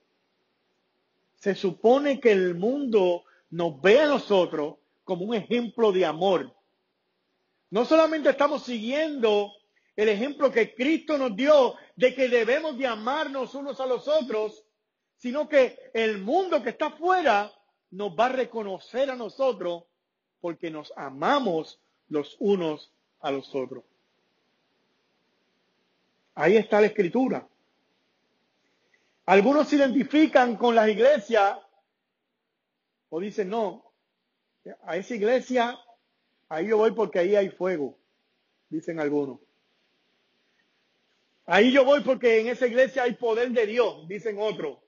Se 1.36 1.56
supone 1.56 2.22
que 2.22 2.32
el 2.32 2.56
mundo 2.56 3.26
nos 3.50 3.82
ve 3.82 4.00
a 4.00 4.06
nosotros 4.06 4.76
como 5.04 5.26
un 5.26 5.36
ejemplo 5.36 5.92
de 5.92 6.06
amor. 6.06 6.56
No 7.70 7.84
solamente 7.84 8.30
estamos 8.30 8.64
siguiendo 8.64 9.52
el 9.98 10.08
ejemplo 10.08 10.50
que 10.54 10.74
Cristo 10.74 11.18
nos 11.18 11.36
dio 11.36 11.76
de 11.98 12.16
que 12.16 12.30
debemos 12.30 12.78
de 12.78 12.88
amarnos 12.88 13.54
unos 13.56 13.82
a 13.82 13.86
los 13.86 14.08
otros, 14.08 14.64
sino 15.18 15.50
que 15.50 15.92
el 15.94 16.20
mundo 16.20 16.64
que 16.64 16.70
está 16.70 16.86
afuera 16.86 17.52
nos 17.92 18.18
va 18.18 18.28
a 18.28 18.30
reconocer 18.30 19.12
a 19.12 19.18
nosotros 19.18 19.84
porque 20.40 20.72
nos 20.72 20.94
amamos 20.96 21.82
los 22.08 22.38
unos 22.40 22.90
a 23.20 23.32
los 23.32 23.54
otros. 23.54 23.84
Ahí 26.36 26.56
está 26.56 26.80
la 26.80 26.88
escritura. 26.88 27.46
Algunos 29.28 29.68
se 29.68 29.76
identifican 29.76 30.56
con 30.56 30.74
las 30.74 30.88
iglesias 30.88 31.58
o 33.10 33.20
dicen, 33.20 33.50
no, 33.50 33.94
a 34.84 34.96
esa 34.96 35.16
iglesia, 35.16 35.78
ahí 36.48 36.68
yo 36.68 36.78
voy 36.78 36.94
porque 36.94 37.20
ahí 37.20 37.36
hay 37.36 37.50
fuego, 37.50 38.00
dicen 38.70 39.02
algunos. 39.02 39.42
Ahí 41.46 41.74
yo 41.74 41.84
voy 41.84 42.04
porque 42.04 42.40
en 42.40 42.48
esa 42.48 42.68
iglesia 42.68 43.04
hay 43.04 43.16
poder 43.16 43.52
de 43.52 43.66
Dios, 43.66 44.08
dicen 44.08 44.38
otros. 44.40 44.80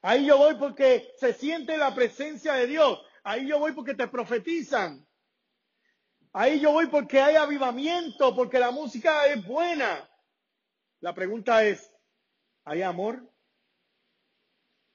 Ahí 0.00 0.24
yo 0.24 0.38
voy 0.38 0.54
porque 0.54 1.12
se 1.18 1.34
siente 1.34 1.76
la 1.76 1.94
presencia 1.94 2.54
de 2.54 2.66
Dios. 2.66 2.98
Ahí 3.24 3.46
yo 3.46 3.58
voy 3.58 3.72
porque 3.72 3.92
te 3.92 4.08
profetizan. 4.08 5.06
Ahí 6.32 6.60
yo 6.60 6.72
voy 6.72 6.86
porque 6.86 7.20
hay 7.20 7.36
avivamiento, 7.36 8.34
porque 8.34 8.58
la 8.58 8.70
música 8.70 9.26
es 9.26 9.46
buena. 9.46 10.08
La 11.00 11.14
pregunta 11.14 11.62
es, 11.62 11.91
¿hay 12.64 12.82
amor? 12.82 13.22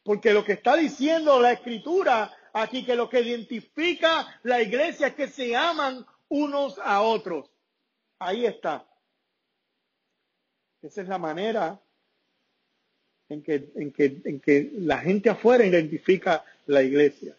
Porque 0.04 0.34
lo 0.34 0.44
que 0.46 0.54
está 0.54 0.76
diciendo 0.76 1.40
la 1.42 1.52
escritura 1.52 2.34
aquí, 2.54 2.86
que 2.86 2.96
lo 2.96 3.10
que 3.10 3.22
identifica 3.22 4.40
la 4.44 4.62
iglesia 4.62 5.08
es 5.08 5.16
que 5.16 5.28
se 5.28 5.56
aman 5.56 6.06
unos 6.30 6.80
a 6.80 7.02
otros. 7.02 7.50
Ahí 8.20 8.46
está. 8.46 8.88
Esa 10.82 11.02
es 11.02 11.08
la 11.08 11.18
manera 11.18 11.80
en 13.30 13.44
que, 13.44 13.70
en 13.76 13.92
que, 13.92 14.22
en 14.24 14.40
que 14.40 14.72
la 14.78 15.00
gente 15.00 15.30
afuera 15.30 15.66
identifica 15.66 16.46
la 16.68 16.82
iglesia. 16.82 17.36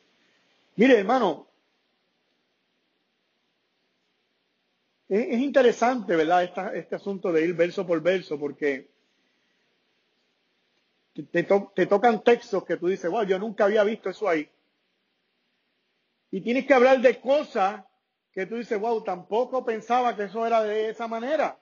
Mire, 0.76 0.98
hermano, 0.98 1.46
es, 5.08 5.40
interesante, 5.40 6.14
¿verdad? 6.14 6.74
este 6.74 6.94
asunto 6.94 7.32
de 7.32 7.46
ir 7.46 7.54
verso 7.54 7.86
por 7.86 8.02
verso, 8.02 8.38
porque 8.38 8.88
te, 11.24 11.42
te, 11.42 11.86
tocan 11.86 12.22
textos 12.22 12.64
que 12.64 12.76
tú 12.76 12.88
dices, 12.88 13.10
wow, 13.10 13.24
yo 13.24 13.38
nunca 13.38 13.64
había 13.64 13.84
visto 13.84 14.10
eso 14.10 14.28
ahí. 14.28 14.50
Y 16.30 16.40
tienes 16.40 16.66
que 16.66 16.74
hablar 16.74 17.00
de 17.00 17.20
cosas 17.20 17.84
que 18.32 18.46
tú 18.46 18.56
dices, 18.56 18.78
wow, 18.78 19.02
tampoco 19.02 19.64
pensaba 19.64 20.14
que 20.14 20.24
eso 20.24 20.46
era 20.46 20.62
de 20.62 20.90
esa 20.90 21.08
manera. 21.08 21.58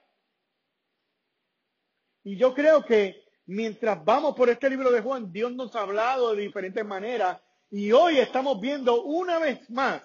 Y 2.24 2.36
yo 2.36 2.54
creo 2.54 2.84
que 2.84 3.24
mientras 3.46 4.04
vamos 4.04 4.34
por 4.34 4.50
este 4.50 4.68
libro 4.68 4.90
de 4.90 5.00
Juan, 5.00 5.32
Dios 5.32 5.52
nos 5.52 5.74
ha 5.76 5.82
hablado 5.82 6.34
de 6.34 6.42
diferentes 6.42 6.84
maneras 6.84 7.40
y 7.70 7.92
hoy 7.92 8.18
estamos 8.18 8.60
viendo 8.60 9.02
una 9.04 9.38
vez 9.38 9.70
más 9.70 10.02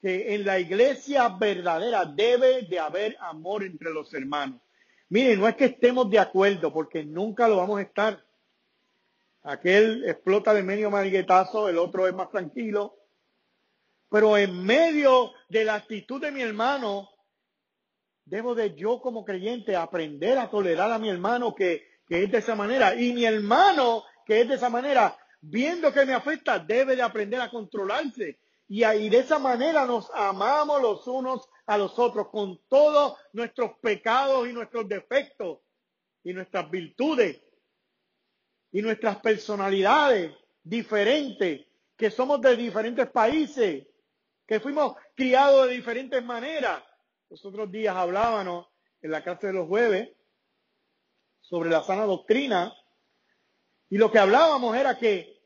que 0.00 0.34
en 0.34 0.44
la 0.44 0.58
iglesia 0.58 1.28
verdadera 1.28 2.04
debe 2.04 2.62
de 2.62 2.78
haber 2.78 3.16
amor 3.20 3.64
entre 3.64 3.90
los 3.90 4.12
hermanos. 4.14 4.60
Miren, 5.10 5.40
no 5.40 5.48
es 5.48 5.56
que 5.56 5.66
estemos 5.66 6.10
de 6.10 6.18
acuerdo, 6.18 6.72
porque 6.72 7.04
nunca 7.04 7.48
lo 7.48 7.56
vamos 7.56 7.78
a 7.78 7.82
estar. 7.82 8.22
Aquel 9.42 10.04
explota 10.04 10.52
de 10.52 10.62
medio 10.62 10.90
mariguetazo, 10.90 11.68
el 11.68 11.78
otro 11.78 12.06
es 12.06 12.14
más 12.14 12.30
tranquilo. 12.30 12.96
Pero 14.10 14.36
en 14.36 14.64
medio 14.64 15.32
de 15.48 15.64
la 15.64 15.74
actitud 15.74 16.20
de 16.20 16.32
mi 16.32 16.42
hermano, 16.42 17.08
debo 18.24 18.54
de 18.54 18.74
yo 18.74 19.00
como 19.00 19.24
creyente 19.24 19.76
aprender 19.76 20.38
a 20.38 20.50
tolerar 20.50 20.92
a 20.92 20.98
mi 20.98 21.08
hermano 21.08 21.54
que, 21.54 21.86
es 22.08 22.30
de 22.30 22.38
esa 22.38 22.54
manera. 22.54 22.94
Y 22.94 23.12
mi 23.12 23.24
hermano 23.24 24.04
que 24.26 24.42
es 24.42 24.48
de 24.48 24.56
esa 24.56 24.68
manera, 24.68 25.16
viendo 25.40 25.92
que 25.92 26.04
me 26.04 26.12
afecta, 26.12 26.58
debe 26.58 26.96
de 26.96 27.02
aprender 27.02 27.40
a 27.40 27.50
controlarse. 27.50 28.38
Y, 28.68 28.84
ahí 28.84 29.08
de 29.08 29.18
esa 29.18 29.38
manera 29.38 29.86
nos 29.86 30.10
amamos 30.14 30.82
los 30.82 31.06
unos 31.06 31.48
a 31.66 31.78
los 31.78 31.98
otros 31.98 32.28
con 32.28 32.60
todos 32.68 33.18
nuestros 33.32 33.72
pecados 33.80 34.48
y 34.48 34.52
nuestros 34.52 34.88
defectos 34.88 35.60
y 36.22 36.32
nuestras 36.32 36.70
virtudes 36.70 37.40
y 38.70 38.82
nuestras 38.82 39.18
personalidades 39.20 40.34
diferentes, 40.62 41.66
que 41.96 42.10
somos 42.10 42.40
de 42.42 42.56
diferentes 42.56 43.08
países, 43.08 43.86
que 44.46 44.60
fuimos 44.60 44.94
criados 45.14 45.66
de 45.66 45.74
diferentes 45.74 46.22
maneras. 46.22 46.82
Los 47.30 47.44
otros 47.44 47.70
días 47.70 47.96
hablábamos 47.96 48.68
en 49.00 49.10
la 49.10 49.22
clase 49.22 49.48
de 49.48 49.52
los 49.54 49.68
jueves 49.68 50.10
sobre 51.40 51.70
la 51.70 51.82
sana 51.82 52.04
doctrina 52.04 52.74
y 53.88 53.96
lo 53.96 54.10
que 54.10 54.18
hablábamos 54.18 54.76
era 54.76 54.98
que 54.98 55.37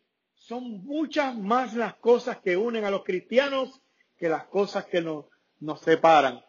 son 0.46 0.84
muchas 0.84 1.38
más 1.38 1.74
las 1.74 1.94
cosas 1.94 2.38
que 2.38 2.56
unen 2.56 2.84
a 2.84 2.90
los 2.90 3.04
cristianos 3.04 3.80
que 4.16 4.28
las 4.28 4.46
cosas 4.46 4.86
que 4.86 5.00
nos, 5.00 5.26
nos 5.60 5.80
separan. 5.80 6.44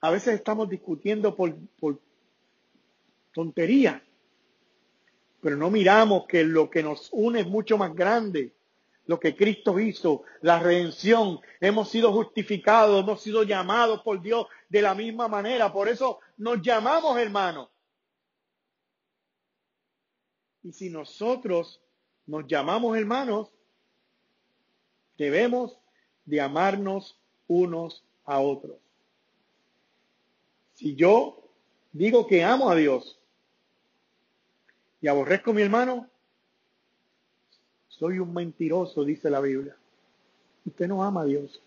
A 0.00 0.10
veces 0.10 0.34
estamos 0.34 0.68
discutiendo 0.68 1.34
por, 1.36 1.54
por 1.78 2.00
tonterías, 3.32 4.00
pero 5.42 5.56
no 5.56 5.70
miramos 5.70 6.26
que 6.26 6.44
lo 6.44 6.70
que 6.70 6.82
nos 6.82 7.10
une 7.12 7.40
es 7.40 7.46
mucho 7.46 7.76
más 7.76 7.94
grande. 7.94 8.54
lo 9.04 9.20
que 9.20 9.36
Cristo 9.36 9.78
hizo, 9.78 10.24
la 10.40 10.58
redención. 10.58 11.38
Hemos 11.60 11.90
sido 11.90 12.12
justificados, 12.12 13.02
hemos 13.04 13.22
sido 13.22 13.44
llamados 13.44 14.02
por 14.02 14.20
Dios 14.20 14.46
de 14.68 14.82
la 14.82 14.94
misma 14.94 15.28
manera. 15.28 15.72
Por 15.72 15.88
eso 15.88 16.18
nos 16.38 16.60
llamamos 16.60 17.16
hermanos. 17.18 17.68
Y 20.62 20.72
si 20.72 20.90
nosotros 20.90 21.80
nos 22.26 22.46
llamamos 22.46 22.96
hermanos, 22.96 23.50
debemos 25.16 25.78
de 26.24 26.40
amarnos 26.40 27.18
unos 27.46 28.04
a 28.24 28.40
otros. 28.40 28.76
Si 30.74 30.94
yo 30.94 31.42
digo 31.92 32.26
que 32.26 32.44
amo 32.44 32.68
a 32.68 32.74
Dios 32.74 33.18
y 35.00 35.08
aborrezco 35.08 35.52
a 35.52 35.54
mi 35.54 35.62
hermano, 35.62 36.08
soy 37.88 38.18
un 38.18 38.34
mentiroso, 38.34 39.04
dice 39.04 39.30
la 39.30 39.40
Biblia. 39.40 39.76
Usted 40.66 40.86
no 40.86 41.02
ama 41.02 41.22
a 41.22 41.24
Dios. 41.24 41.62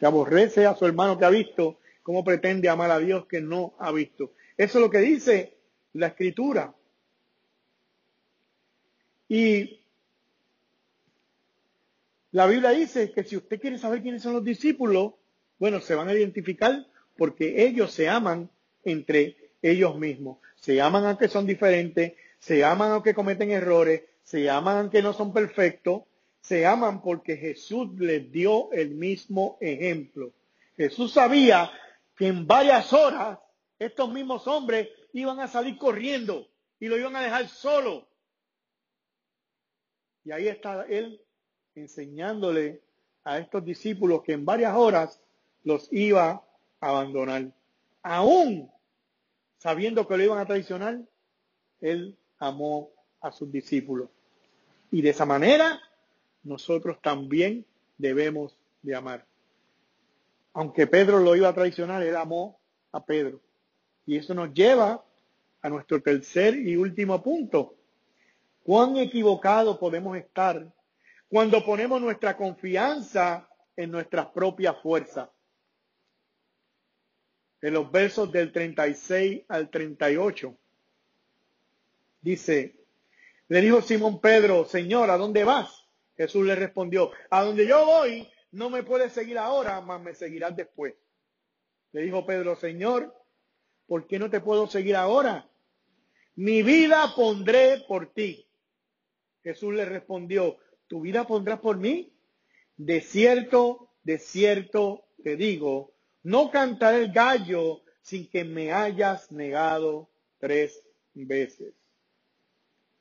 Que 0.00 0.06
aborrece 0.06 0.66
a 0.66 0.74
su 0.74 0.86
hermano 0.86 1.18
que 1.18 1.24
ha 1.24 1.30
visto, 1.30 1.76
¿cómo 2.02 2.24
pretende 2.24 2.68
amar 2.68 2.90
a 2.90 2.98
Dios 2.98 3.26
que 3.26 3.40
no 3.40 3.74
ha 3.78 3.92
visto? 3.92 4.32
Eso 4.56 4.78
es 4.78 4.82
lo 4.82 4.90
que 4.90 4.98
dice 4.98 5.56
la 5.92 6.08
escritura. 6.08 6.74
Y 9.28 9.80
la 12.32 12.46
Biblia 12.46 12.70
dice 12.70 13.12
que 13.12 13.24
si 13.24 13.36
usted 13.36 13.60
quiere 13.60 13.78
saber 13.78 14.02
quiénes 14.02 14.22
son 14.22 14.34
los 14.34 14.44
discípulos, 14.44 15.14
bueno, 15.58 15.80
se 15.80 15.94
van 15.94 16.08
a 16.08 16.14
identificar 16.14 16.86
porque 17.16 17.66
ellos 17.66 17.92
se 17.92 18.08
aman 18.08 18.50
entre 18.84 19.36
ellos 19.62 19.96
mismos. 19.98 20.38
Se 20.56 20.80
aman 20.80 21.04
aunque 21.04 21.28
son 21.28 21.46
diferentes, 21.46 22.14
se 22.38 22.64
aman 22.64 22.92
aunque 22.92 23.14
cometen 23.14 23.50
errores, 23.50 24.02
se 24.22 24.48
aman 24.48 24.90
que 24.90 25.02
no 25.02 25.12
son 25.12 25.32
perfectos, 25.32 26.02
se 26.40 26.66
aman 26.66 27.02
porque 27.02 27.36
Jesús 27.36 27.88
les 27.98 28.30
dio 28.30 28.72
el 28.72 28.90
mismo 28.90 29.58
ejemplo. 29.60 30.32
Jesús 30.76 31.12
sabía 31.12 31.70
que 32.16 32.28
en 32.28 32.46
varias 32.46 32.92
horas 32.92 33.38
estos 33.78 34.12
mismos 34.12 34.46
hombres 34.46 34.88
iban 35.12 35.40
a 35.40 35.48
salir 35.48 35.76
corriendo 35.76 36.48
y 36.80 36.86
lo 36.86 36.96
iban 36.96 37.16
a 37.16 37.22
dejar 37.22 37.48
solo. 37.48 38.07
Y 40.28 40.30
ahí 40.30 40.48
está 40.48 40.84
él 40.90 41.22
enseñándole 41.74 42.82
a 43.24 43.38
estos 43.38 43.64
discípulos 43.64 44.22
que 44.22 44.34
en 44.34 44.44
varias 44.44 44.76
horas 44.76 45.22
los 45.64 45.90
iba 45.90 46.44
a 46.82 46.88
abandonar. 46.90 47.50
Aún 48.02 48.70
sabiendo 49.56 50.06
que 50.06 50.18
lo 50.18 50.24
iban 50.24 50.38
a 50.38 50.44
traicionar, 50.44 51.00
él 51.80 52.14
amó 52.38 52.90
a 53.22 53.32
sus 53.32 53.50
discípulos. 53.50 54.10
Y 54.90 55.00
de 55.00 55.08
esa 55.08 55.24
manera 55.24 55.80
nosotros 56.42 57.00
también 57.00 57.64
debemos 57.96 58.54
de 58.82 58.96
amar. 58.96 59.24
Aunque 60.52 60.86
Pedro 60.86 61.20
lo 61.20 61.36
iba 61.36 61.48
a 61.48 61.54
traicionar, 61.54 62.02
él 62.02 62.16
amó 62.16 62.60
a 62.92 63.02
Pedro. 63.02 63.40
Y 64.04 64.18
eso 64.18 64.34
nos 64.34 64.52
lleva 64.52 65.02
a 65.62 65.70
nuestro 65.70 66.02
tercer 66.02 66.54
y 66.54 66.76
último 66.76 67.22
punto. 67.22 67.77
¿Cuán 68.68 68.98
equivocado 68.98 69.78
podemos 69.78 70.14
estar 70.18 70.70
cuando 71.26 71.64
ponemos 71.64 72.02
nuestra 72.02 72.36
confianza 72.36 73.48
en 73.74 73.90
nuestras 73.90 74.26
propias 74.26 74.76
fuerzas? 74.82 75.30
En 77.62 77.72
los 77.72 77.90
versos 77.90 78.30
del 78.30 78.52
36 78.52 79.44
al 79.48 79.70
38 79.70 80.54
dice, 82.20 82.76
le 83.48 83.62
dijo 83.62 83.80
Simón 83.80 84.20
Pedro, 84.20 84.66
Señor, 84.66 85.10
¿a 85.10 85.16
dónde 85.16 85.44
vas? 85.44 85.86
Jesús 86.14 86.44
le 86.44 86.54
respondió, 86.54 87.10
a 87.30 87.44
donde 87.44 87.66
yo 87.66 87.86
voy, 87.86 88.28
no 88.50 88.68
me 88.68 88.82
puedes 88.82 89.14
seguir 89.14 89.38
ahora, 89.38 89.80
mas 89.80 90.02
me 90.02 90.12
seguirás 90.12 90.54
después. 90.54 90.92
Le 91.92 92.02
dijo 92.02 92.26
Pedro, 92.26 92.54
Señor, 92.54 93.16
¿por 93.86 94.06
qué 94.06 94.18
no 94.18 94.28
te 94.28 94.42
puedo 94.42 94.66
seguir 94.66 94.94
ahora? 94.94 95.48
Mi 96.34 96.62
vida 96.62 97.14
pondré 97.16 97.82
por 97.88 98.12
ti. 98.12 98.44
Jesús 99.48 99.72
le 99.72 99.86
respondió, 99.86 100.58
¿tu 100.88 101.00
vida 101.00 101.26
pondrás 101.26 101.60
por 101.60 101.78
mí? 101.78 102.12
De 102.76 103.00
cierto, 103.00 103.88
de 104.02 104.18
cierto 104.18 105.06
te 105.22 105.36
digo, 105.36 105.94
no 106.22 106.50
cantaré 106.50 107.04
el 107.04 107.12
gallo 107.12 107.80
sin 108.02 108.28
que 108.28 108.44
me 108.44 108.74
hayas 108.74 109.32
negado 109.32 110.10
tres 110.38 110.82
veces. 111.14 111.72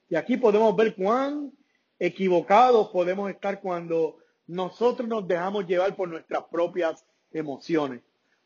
Y 0.08 0.16
aquí 0.16 0.38
podemos 0.38 0.74
ver 0.74 0.96
cuán 0.96 1.52
equivocados 2.00 2.92
podemos 2.92 3.30
estar 3.30 3.60
cuando 3.60 4.20
nosotros 4.48 5.06
nos 5.06 5.28
dejamos 5.28 5.68
llevar 5.68 5.98
por 5.98 6.08
nuestras 6.08 6.46
propias 6.46 7.04
emociones. 7.34 8.04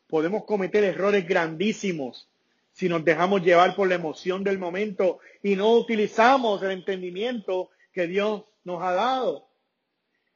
Podemos 0.08 0.42
cometer 0.44 0.82
errores 0.82 1.24
grandísimos 1.24 2.28
si 2.72 2.88
nos 2.88 3.04
dejamos 3.04 3.42
llevar 3.42 3.76
por 3.76 3.88
la 3.88 3.94
emoción 3.94 4.42
del 4.42 4.58
momento 4.58 5.20
y 5.40 5.54
no 5.54 5.72
utilizamos 5.74 6.60
el 6.64 6.72
entendimiento 6.72 7.70
que 7.92 8.06
Dios 8.06 8.44
nos 8.64 8.82
ha 8.82 8.92
dado. 8.92 9.50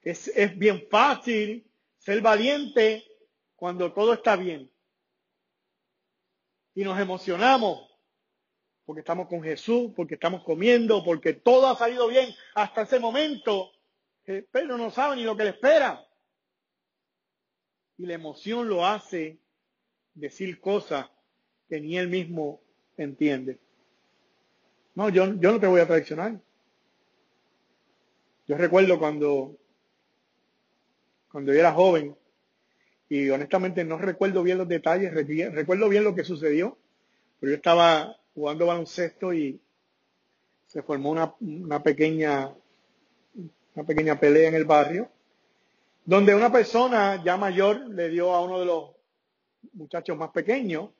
Es, 0.03 0.29
es 0.29 0.57
bien 0.57 0.87
fácil 0.91 1.71
ser 1.99 2.21
valiente 2.21 3.05
cuando 3.57 3.93
todo 3.93 4.13
está 4.13 4.37
bien. 4.37 4.71
Y 6.75 6.85
nos 6.85 7.01
emocionamos 7.01 7.87
porque 8.87 9.01
estamos 9.01 9.27
con 9.27 9.43
Jesús, 9.43 9.93
porque 9.97 10.15
estamos 10.15 10.45
comiendo, 10.45 11.03
porque 11.03 11.33
todo 11.33 11.67
ha 11.67 11.77
salido 11.77 12.07
bien 12.07 12.33
hasta 12.55 12.83
ese 12.83 13.01
momento. 13.01 13.73
Pedro 14.25 14.79
no 14.79 14.93
sabe 14.93 15.17
ni 15.17 15.25
lo 15.25 15.37
que 15.37 15.45
le 15.45 15.51
espera. 15.51 16.07
Y 17.99 18.07
la 18.07 18.15
emoción 18.15 18.69
lo 18.69 18.87
hace 18.87 19.41
decir 20.15 20.61
cosas 20.61 21.11
que 21.69 21.81
ni 21.81 21.99
él 21.99 22.09
mismo 22.09 22.63
entiende. 22.97 23.59
No, 24.95 25.09
yo, 25.09 25.35
yo 25.35 25.53
no 25.53 25.61
te 25.61 25.67
voy 25.67 25.81
a 25.81 25.87
traicionar. 25.87 26.41
Yo 28.47 28.57
recuerdo 28.57 28.99
cuando, 28.99 29.57
cuando 31.31 31.53
yo 31.53 31.59
era 31.59 31.73
joven, 31.73 32.17
y 33.09 33.29
honestamente 33.31 33.85
no 33.85 33.99
recuerdo 33.99 34.43
bien 34.43 34.59
los 34.59 34.69
detalles, 34.69 35.13
recuerdo 35.13 35.89
bien 35.89 36.05
lo 36.05 36.15
que 36.15 36.25
sucedió, 36.25 36.79
pero 37.41 37.51
yo 37.51 37.57
estaba 37.57 38.17
jugando 38.35 38.67
baloncesto 38.67 39.33
y 39.33 39.61
se 40.67 40.83
formó 40.83 41.11
una, 41.11 41.35
una, 41.41 41.83
pequeña 41.83 42.53
una 43.75 43.87
pequeña 43.87 44.19
pelea 44.19 44.49
en 44.49 44.55
el 44.55 44.65
barrio 44.65 45.11
donde 46.05 46.35
una 46.35 46.51
persona 46.51 47.23
ya 47.23 47.37
mayor 47.37 47.89
le 47.89 48.09
dio 48.09 48.33
a 48.33 48.43
uno 48.43 48.61
de 48.61 48.67
los 48.67 48.91
muchachos 49.73 50.17
más 50.17 50.31
pequeños. 50.31 50.91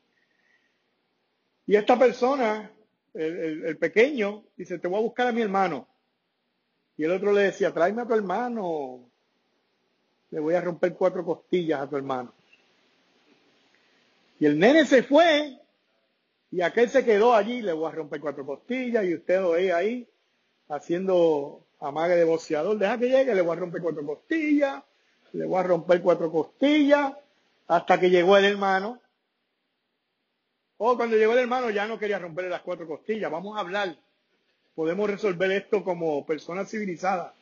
Y 1.67 1.77
esta 1.77 1.99
persona 1.99 2.71
el, 3.15 3.65
el 3.65 3.79
pequeño 3.79 4.45
dice 4.57 4.79
te 4.79 4.89
voy 4.89 4.99
a 4.99 5.03
buscar 5.03 5.29
a 5.29 5.33
mi 5.33 5.43
hermano 5.43 5.89
y 6.97 7.05
el 7.05 7.13
otro 7.13 7.33
le 7.33 7.43
decía 7.43 7.73
tráeme 7.73 8.03
a 8.03 8.07
tu 8.07 8.15
hermano 8.15 9.09
le 10.31 10.41
voy 10.41 10.55
a 10.55 10.61
romper 10.61 10.95
cuatro 10.95 11.25
costillas 11.25 11.81
a 11.81 11.89
tu 11.89 11.97
hermano 11.97 12.33
y 14.39 14.47
el 14.47 14.59
nene 14.59 14.85
se 14.85 15.03
fue 15.03 15.59
y 16.51 16.61
aquel 16.61 16.89
se 16.89 17.05
quedó 17.05 17.35
allí, 17.35 17.61
le 17.61 17.73
voy 17.73 17.89
a 17.89 17.95
romper 17.95 18.21
cuatro 18.21 18.47
costillas 18.47 19.05
y 19.05 19.15
usted 19.15 19.41
lo 19.41 19.51
ve 19.51 19.73
ahí 19.73 20.09
haciendo 20.69 21.67
amague 21.81 22.17
de 22.17 22.25
boxeador. 22.25 22.79
Deja 22.79 22.99
que 22.99 23.09
llegue, 23.09 23.35
le 23.35 23.43
voy 23.43 23.57
a 23.57 23.61
romper 23.61 23.83
cuatro 23.83 24.07
costillas, 24.07 24.83
le 25.33 25.45
voy 25.45 25.59
a 25.59 25.65
romper 25.65 26.01
cuatro 26.01 26.31
costillas, 26.31 27.15
hasta 27.67 27.99
que 27.99 28.11
llegó 28.11 28.37
el 28.37 28.45
hermano. 28.45 29.01
O 30.79 30.97
cuando 30.97 31.17
llegó 31.17 31.33
el 31.33 31.41
hermano 31.41 31.71
ya 31.71 31.87
no 31.87 31.99
quería 31.99 32.19
romperle 32.19 32.51
las 32.51 32.63
cuatro 32.63 32.87
costillas. 32.87 33.31
Vamos 33.31 33.57
a 33.57 33.61
hablar. 33.61 33.97
Podemos 34.77 35.11
resolver 35.11 35.51
esto 35.51 35.83
como 35.83 36.25
personas 36.27 36.71
civilizadas. 36.71 37.33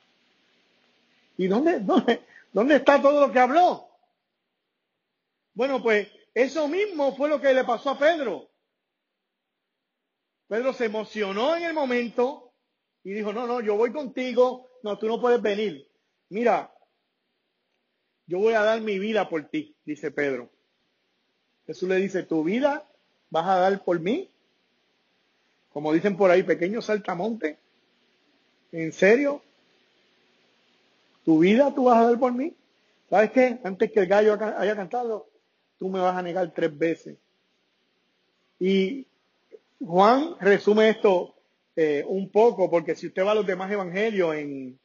¿Y 1.37 1.49
dónde, 1.49 1.81
dónde, 1.81 2.23
dónde 2.53 2.77
está 2.77 3.03
todo 3.03 3.27
lo 3.27 3.33
que 3.33 3.41
habló? 3.41 3.89
Bueno, 5.53 5.83
pues 5.83 6.09
eso 6.33 6.69
mismo 6.69 7.15
fue 7.17 7.29
lo 7.29 7.41
que 7.41 7.53
le 7.53 7.65
pasó 7.65 7.91
a 7.91 7.99
Pedro. 7.99 8.49
Pedro 10.47 10.73
se 10.73 10.87
emocionó 10.87 11.57
en 11.57 11.65
el 11.65 11.75
momento 11.75 12.53
y 13.03 13.13
dijo, 13.13 13.33
no, 13.33 13.47
no, 13.47 13.61
yo 13.61 13.77
voy 13.77 13.93
contigo, 13.93 14.69
no, 14.85 14.97
tú 14.97 15.09
no 15.09 15.21
puedes 15.21 15.43
venir. 15.43 15.89
Mira, 16.29 16.73
yo 18.27 18.39
voy 18.39 18.55
a 18.55 18.63
dar 18.63 18.81
mi 18.81 18.99
vida 19.01 19.29
por 19.29 19.49
ti, 19.49 19.77
dice 19.85 20.13
Pedro. 20.13 20.51
Jesús 21.67 21.89
le 21.89 21.97
dice, 21.97 22.23
¿tu 22.23 22.45
vida 22.45 22.89
vas 23.31 23.47
a 23.47 23.59
dar 23.59 23.85
por 23.85 23.99
mí? 23.99 24.34
Como 25.75 25.93
dicen 25.93 26.17
por 26.17 26.31
ahí, 26.31 26.43
pequeño 26.43 26.81
saltamonte. 26.81 27.59
¿En 28.73 28.93
serio? 28.93 29.43
¿Tu 31.25 31.39
vida 31.41 31.75
tú 31.75 31.85
vas 31.85 31.99
a 31.99 32.05
dar 32.05 32.19
por 32.19 32.33
mí? 32.33 32.55
¿Sabes 33.11 33.33
qué? 33.33 33.59
Antes 33.63 33.93
que 33.93 34.01
el 34.01 34.07
gallo 34.07 34.39
haya 34.41 34.77
cantado, 34.77 35.29
tú 35.79 35.91
me 35.91 36.01
vas 36.01 36.17
a 36.17 36.23
negar 36.23 36.51
tres 36.55 36.77
veces. 36.79 37.19
Y 38.59 39.07
Juan 39.85 40.37
resume 40.41 40.89
esto 40.89 41.35
eh, 41.77 42.05
un 42.07 42.31
poco, 42.31 42.71
porque 42.71 42.95
si 42.95 43.09
usted 43.09 43.25
va 43.25 43.33
a 43.33 43.35
los 43.35 43.47
demás 43.47 43.71
evangelios, 43.71 44.35
en, 44.37 44.79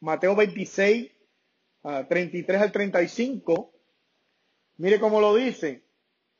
Mateo 0.00 0.36
26, 0.36 1.10
33 2.08 2.60
al 2.60 2.72
35, 2.72 3.72
mire 4.78 5.00
cómo 5.00 5.20
lo 5.20 5.34
dice. 5.36 5.84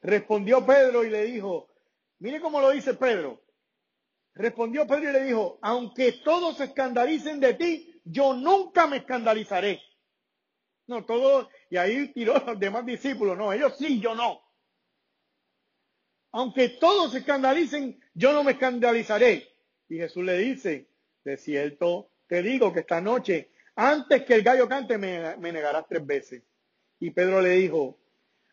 Respondió 0.02 0.66
Pedro 0.66 1.04
y 1.04 1.10
le 1.10 1.24
dijo, 1.24 1.68
mire 2.18 2.40
cómo 2.40 2.60
lo 2.60 2.70
dice 2.70 2.94
Pedro. 2.94 3.40
Respondió 4.36 4.86
Pedro 4.86 5.08
y 5.08 5.12
le 5.14 5.24
dijo, 5.24 5.58
aunque 5.62 6.12
todos 6.12 6.58
se 6.58 6.64
escandalicen 6.64 7.40
de 7.40 7.54
ti, 7.54 8.00
yo 8.04 8.34
nunca 8.34 8.86
me 8.86 8.98
escandalizaré. 8.98 9.80
No, 10.86 11.06
todos, 11.06 11.48
y 11.70 11.78
ahí 11.78 12.12
tiró 12.12 12.36
a 12.36 12.44
los 12.44 12.60
demás 12.60 12.84
discípulos, 12.84 13.36
no, 13.36 13.52
ellos 13.52 13.74
sí, 13.78 13.98
yo 13.98 14.14
no. 14.14 14.42
Aunque 16.32 16.68
todos 16.68 17.12
se 17.12 17.18
escandalicen, 17.18 17.98
yo 18.12 18.34
no 18.34 18.44
me 18.44 18.52
escandalizaré. 18.52 19.48
Y 19.88 19.96
Jesús 19.96 20.22
le 20.22 20.36
dice, 20.36 20.90
de 21.24 21.38
cierto 21.38 22.10
te 22.26 22.42
digo 22.42 22.74
que 22.74 22.80
esta 22.80 23.00
noche, 23.00 23.52
antes 23.74 24.24
que 24.24 24.34
el 24.34 24.42
gallo 24.42 24.68
cante, 24.68 24.98
me, 24.98 25.36
me 25.38 25.50
negarás 25.50 25.86
tres 25.88 26.04
veces. 26.04 26.42
Y 27.00 27.10
Pedro 27.10 27.40
le 27.40 27.50
dijo, 27.50 27.98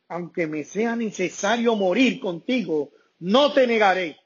aunque 0.08 0.48
me 0.48 0.64
sea 0.64 0.96
necesario 0.96 1.76
morir 1.76 2.22
contigo, 2.22 2.92
no 3.20 3.54
te 3.54 3.68
negaré. 3.68 4.23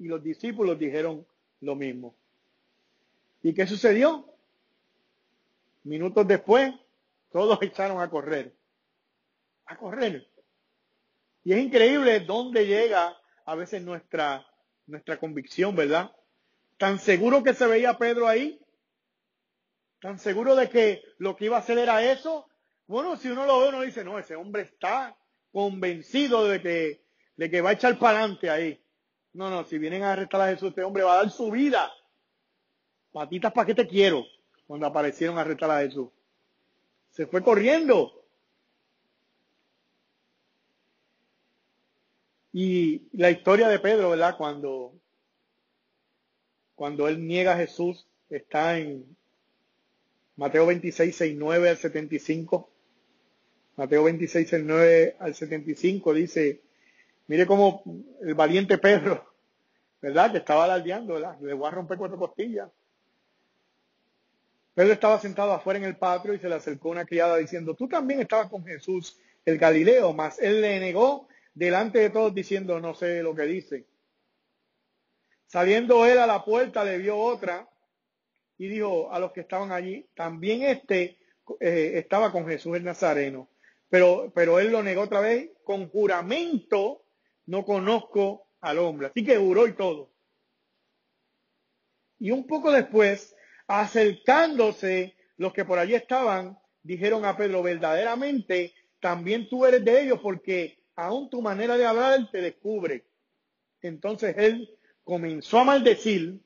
Y 0.00 0.08
los 0.08 0.22
discípulos 0.22 0.78
dijeron 0.78 1.26
lo 1.60 1.74
mismo. 1.76 2.14
¿Y 3.42 3.52
qué 3.52 3.66
sucedió? 3.66 4.24
Minutos 5.84 6.26
después, 6.26 6.72
todos 7.30 7.58
echaron 7.62 8.00
a 8.00 8.08
correr. 8.08 8.54
A 9.66 9.76
correr. 9.76 10.26
Y 11.44 11.52
es 11.52 11.58
increíble 11.58 12.20
dónde 12.20 12.66
llega 12.66 13.14
a 13.44 13.54
veces 13.54 13.82
nuestra, 13.82 14.46
nuestra 14.86 15.18
convicción, 15.18 15.76
¿verdad? 15.76 16.10
Tan 16.78 16.98
seguro 16.98 17.42
que 17.42 17.52
se 17.52 17.66
veía 17.66 17.98
Pedro 17.98 18.26
ahí, 18.26 18.58
tan 20.00 20.18
seguro 20.18 20.56
de 20.56 20.70
que 20.70 21.02
lo 21.18 21.36
que 21.36 21.44
iba 21.44 21.58
a 21.58 21.60
hacer 21.60 21.76
era 21.76 22.02
eso. 22.10 22.48
Bueno, 22.86 23.18
si 23.18 23.28
uno 23.28 23.44
lo 23.44 23.60
ve, 23.60 23.68
uno 23.68 23.82
dice, 23.82 24.02
no, 24.02 24.18
ese 24.18 24.34
hombre 24.34 24.62
está 24.62 25.14
convencido 25.52 26.48
de 26.48 26.62
que, 26.62 27.04
de 27.36 27.50
que 27.50 27.60
va 27.60 27.70
a 27.70 27.74
echar 27.74 27.98
para 27.98 28.20
adelante 28.20 28.48
ahí. 28.48 28.82
No, 29.32 29.48
no, 29.48 29.64
si 29.64 29.78
vienen 29.78 30.02
a 30.02 30.12
arrestar 30.12 30.40
a 30.40 30.48
Jesús, 30.48 30.70
este 30.70 30.82
hombre 30.82 31.04
va 31.04 31.14
a 31.14 31.22
dar 31.22 31.30
su 31.30 31.50
vida. 31.50 31.90
Patitas, 33.12 33.52
¿para 33.52 33.66
qué 33.66 33.74
te 33.74 33.86
quiero? 33.86 34.24
Cuando 34.66 34.86
aparecieron 34.86 35.38
a 35.38 35.42
arrestar 35.42 35.70
a 35.70 35.80
Jesús. 35.80 36.08
Se 37.10 37.26
fue 37.26 37.42
corriendo. 37.42 38.12
Y 42.52 43.08
la 43.12 43.30
historia 43.30 43.68
de 43.68 43.78
Pedro, 43.78 44.10
¿verdad? 44.10 44.36
Cuando, 44.36 44.92
cuando 46.74 47.06
él 47.08 47.24
niega 47.26 47.54
a 47.54 47.58
Jesús, 47.58 48.06
está 48.28 48.78
en 48.78 49.16
Mateo 50.36 50.66
26, 50.66 51.14
6, 51.14 51.36
9 51.38 51.68
al 51.68 51.76
75. 51.76 52.70
Mateo 53.76 54.04
26, 54.04 54.48
6, 54.48 54.62
9 54.64 55.16
al 55.20 55.34
75 55.34 56.14
dice, 56.14 56.62
mire 57.30 57.46
cómo 57.46 57.84
el 58.22 58.34
valiente 58.34 58.76
Pedro, 58.76 59.24
¿verdad? 60.02 60.32
Que 60.32 60.38
estaba 60.38 60.64
alardeando, 60.64 61.14
¿verdad? 61.14 61.38
Le 61.40 61.54
voy 61.54 61.68
a 61.68 61.70
romper 61.70 61.96
cuatro 61.96 62.18
costillas. 62.18 62.68
Pedro 64.74 64.92
estaba 64.92 65.20
sentado 65.20 65.52
afuera 65.52 65.78
en 65.78 65.84
el 65.84 65.96
patio 65.96 66.34
y 66.34 66.40
se 66.40 66.48
le 66.48 66.56
acercó 66.56 66.88
una 66.88 67.04
criada 67.04 67.36
diciendo, 67.36 67.76
tú 67.76 67.86
también 67.86 68.20
estabas 68.20 68.50
con 68.50 68.64
Jesús 68.64 69.16
el 69.44 69.58
Galileo, 69.58 70.12
mas 70.12 70.40
él 70.40 70.60
le 70.60 70.80
negó 70.80 71.28
delante 71.54 72.00
de 72.00 72.10
todos 72.10 72.34
diciendo, 72.34 72.80
no 72.80 72.94
sé 72.94 73.22
lo 73.22 73.32
que 73.32 73.42
dice. 73.42 73.86
Saliendo 75.46 76.04
él 76.06 76.18
a 76.18 76.26
la 76.26 76.44
puerta 76.44 76.82
le 76.82 76.98
vio 76.98 77.16
otra 77.16 77.68
y 78.58 78.66
dijo 78.66 79.12
a 79.12 79.20
los 79.20 79.30
que 79.30 79.42
estaban 79.42 79.70
allí, 79.70 80.04
también 80.16 80.64
este 80.64 81.16
eh, 81.60 81.92
estaba 81.94 82.32
con 82.32 82.48
Jesús 82.48 82.76
el 82.76 82.82
Nazareno. 82.82 83.48
Pero, 83.88 84.32
pero 84.34 84.58
él 84.58 84.72
lo 84.72 84.82
negó 84.82 85.02
otra 85.02 85.20
vez, 85.20 85.50
con 85.62 85.88
juramento 85.88 87.04
no 87.46 87.64
conozco 87.64 88.46
al 88.60 88.78
hombre. 88.78 89.08
Así 89.08 89.24
que 89.24 89.36
juró 89.36 89.66
y 89.66 89.74
todo. 89.74 90.12
Y 92.18 92.30
un 92.30 92.46
poco 92.46 92.70
después, 92.70 93.34
acercándose 93.66 95.16
los 95.36 95.52
que 95.52 95.64
por 95.64 95.78
allí 95.78 95.94
estaban, 95.94 96.58
dijeron 96.82 97.24
a 97.24 97.36
Pedro, 97.36 97.62
verdaderamente 97.62 98.74
también 99.00 99.48
tú 99.48 99.64
eres 99.64 99.84
de 99.84 100.02
ellos 100.02 100.20
porque 100.22 100.84
aún 100.96 101.30
tu 101.30 101.40
manera 101.40 101.76
de 101.78 101.86
hablar 101.86 102.30
te 102.30 102.42
descubre. 102.42 103.06
Entonces 103.80 104.36
él 104.36 104.78
comenzó 105.02 105.60
a 105.60 105.64
maldecir 105.64 106.40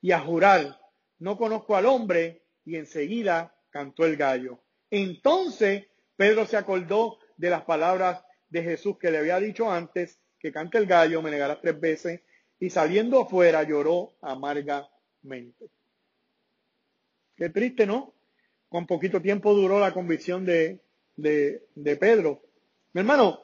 y 0.00 0.12
a 0.12 0.20
jurar, 0.20 0.80
no 1.18 1.36
conozco 1.36 1.76
al 1.76 1.86
hombre, 1.86 2.44
y 2.64 2.76
enseguida 2.76 3.54
cantó 3.70 4.04
el 4.04 4.16
gallo. 4.16 4.62
Entonces 4.90 5.86
Pedro 6.16 6.46
se 6.46 6.56
acordó 6.56 7.18
de 7.36 7.50
las 7.50 7.62
palabras 7.62 8.22
de 8.50 8.62
Jesús 8.62 8.98
que 8.98 9.10
le 9.10 9.18
había 9.18 9.38
dicho 9.38 9.70
antes, 9.70 10.20
que 10.38 10.52
cante 10.52 10.78
el 10.78 10.86
gallo, 10.86 11.22
me 11.22 11.30
negarás 11.30 11.60
tres 11.60 11.80
veces, 11.80 12.20
y 12.58 12.68
saliendo 12.70 13.20
afuera 13.20 13.62
lloró 13.62 14.14
amargamente. 14.20 15.70
Qué 17.36 17.48
triste, 17.48 17.86
¿no? 17.86 18.14
Con 18.68 18.86
poquito 18.86 19.22
tiempo 19.22 19.54
duró 19.54 19.80
la 19.80 19.94
convicción 19.94 20.44
de, 20.44 20.80
de, 21.16 21.66
de 21.74 21.96
Pedro. 21.96 22.42
Mi 22.92 23.00
hermano, 23.00 23.40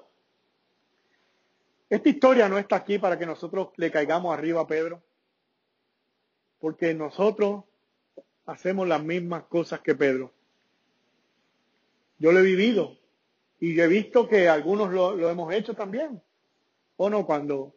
esta 1.89 2.09
historia 2.09 2.49
no 2.49 2.59
está 2.59 2.77
aquí 2.77 2.99
para 2.99 3.19
que 3.19 3.27
nosotros 3.27 3.71
le 3.77 3.91
caigamos 3.91 4.37
arriba 4.37 4.63
a 4.63 4.67
Pedro, 4.67 5.03
porque 6.59 6.93
nosotros 6.95 7.65
hacemos 8.45 8.87
las 8.89 9.03
mismas 9.03 9.45
cosas 9.45 9.81
que 9.81 9.95
Pedro. 9.95 10.33
Yo 12.19 12.33
lo 12.33 12.41
he 12.41 12.43
vivido 12.43 12.99
y 13.61 13.75
yo 13.75 13.85
he 13.85 13.89
visto 13.89 14.29
que 14.29 14.49
algunos 14.49 14.93
lo, 14.93 15.31
hemos 15.31 15.53
hecho 15.55 15.75
también. 15.75 16.21
¿O 16.97 17.11
no? 17.11 17.27
Cuando, 17.27 17.75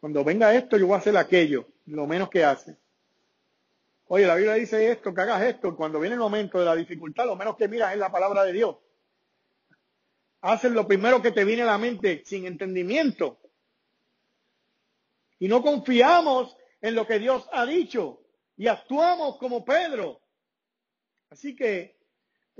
cuando 0.00 0.24
venga 0.24 0.54
esto, 0.54 0.76
yo 0.76 0.86
voy 0.86 0.96
a 0.96 0.98
hacer 0.98 1.16
aquello, 1.16 1.66
lo 1.86 2.06
menos 2.06 2.28
que 2.28 2.44
hace. 2.44 2.76
Oye, 4.08 4.26
la 4.26 4.34
Biblia 4.34 4.54
dice 4.54 4.90
esto, 4.90 5.14
que 5.14 5.20
hagas 5.20 5.42
esto. 5.42 5.76
Cuando 5.76 6.00
viene 6.00 6.14
el 6.14 6.20
momento 6.20 6.58
de 6.58 6.64
la 6.64 6.74
dificultad, 6.74 7.26
lo 7.26 7.36
menos 7.36 7.56
que 7.56 7.68
miras 7.68 7.92
es 7.92 7.98
la 7.98 8.10
palabra 8.10 8.44
de 8.44 8.52
Dios 8.52 8.76
haces 10.42 10.72
lo 10.72 10.86
primero 10.86 11.20
que 11.20 11.32
te 11.32 11.44
viene 11.44 11.62
a 11.62 11.66
la 11.66 11.78
mente 11.78 12.22
sin 12.24 12.46
entendimiento. 12.46 13.38
Y 15.38 15.48
no 15.48 15.62
confiamos 15.62 16.56
en 16.80 16.94
lo 16.94 17.06
que 17.06 17.18
Dios 17.18 17.48
ha 17.52 17.66
dicho 17.66 18.22
y 18.56 18.66
actuamos 18.66 19.38
como 19.38 19.64
Pedro. 19.64 20.20
Así 21.30 21.54
que 21.54 21.96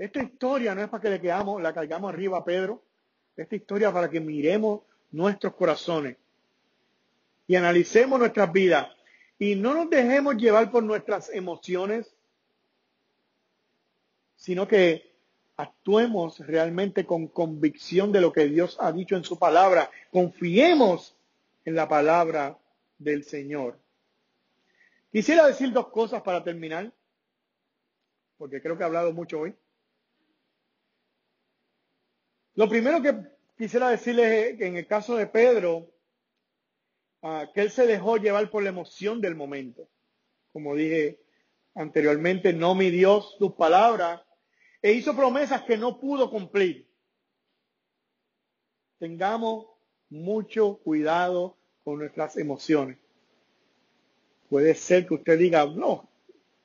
esta 0.01 0.23
historia 0.23 0.73
no 0.73 0.81
es 0.81 0.89
para 0.89 0.99
que 0.99 1.09
le 1.11 1.21
quedamos, 1.21 1.61
la 1.61 1.75
cargamos 1.75 2.11
arriba 2.11 2.39
a 2.39 2.43
Pedro. 2.43 2.81
Esta 3.37 3.55
historia 3.55 3.93
para 3.93 4.09
que 4.09 4.19
miremos 4.19 4.81
nuestros 5.11 5.53
corazones 5.53 6.17
y 7.45 7.55
analicemos 7.55 8.17
nuestras 8.17 8.51
vidas 8.51 8.87
y 9.37 9.53
no 9.53 9.75
nos 9.75 9.91
dejemos 9.91 10.37
llevar 10.37 10.71
por 10.71 10.81
nuestras 10.81 11.29
emociones, 11.29 12.15
sino 14.37 14.67
que 14.67 15.13
actuemos 15.55 16.39
realmente 16.39 17.05
con 17.05 17.27
convicción 17.27 18.11
de 18.11 18.21
lo 18.21 18.33
que 18.33 18.45
Dios 18.45 18.77
ha 18.79 18.91
dicho 18.91 19.15
en 19.15 19.23
su 19.23 19.37
palabra. 19.37 19.91
Confiemos 20.09 21.15
en 21.63 21.75
la 21.75 21.87
palabra 21.87 22.57
del 22.97 23.23
Señor. 23.23 23.77
Quisiera 25.11 25.45
decir 25.45 25.71
dos 25.71 25.89
cosas 25.89 26.23
para 26.23 26.43
terminar, 26.43 26.91
porque 28.39 28.63
creo 28.63 28.75
que 28.75 28.81
he 28.81 28.87
hablado 28.87 29.13
mucho 29.13 29.41
hoy. 29.41 29.55
Lo 32.55 32.67
primero 32.67 33.01
que 33.01 33.15
quisiera 33.57 33.89
decirles 33.89 34.51
es 34.51 34.57
que 34.57 34.67
en 34.67 34.77
el 34.77 34.87
caso 34.87 35.15
de 35.15 35.27
Pedro, 35.27 35.89
ah, 37.21 37.49
que 37.53 37.61
él 37.61 37.71
se 37.71 37.87
dejó 37.87 38.17
llevar 38.17 38.49
por 38.49 38.63
la 38.63 38.69
emoción 38.69 39.21
del 39.21 39.35
momento. 39.35 39.87
Como 40.51 40.75
dije 40.75 41.21
anteriormente, 41.75 42.51
no 42.53 42.75
mi 42.75 42.89
Dios, 42.89 43.37
tus 43.39 43.53
palabras, 43.53 44.21
e 44.81 44.91
hizo 44.91 45.15
promesas 45.15 45.61
que 45.63 45.77
no 45.77 45.99
pudo 45.99 46.29
cumplir. 46.29 46.89
Tengamos 48.99 49.67
mucho 50.09 50.77
cuidado 50.83 51.57
con 51.83 51.99
nuestras 51.99 52.35
emociones. 52.37 52.97
Puede 54.49 54.75
ser 54.75 55.07
que 55.07 55.13
usted 55.13 55.39
diga, 55.39 55.65
no, 55.65 56.09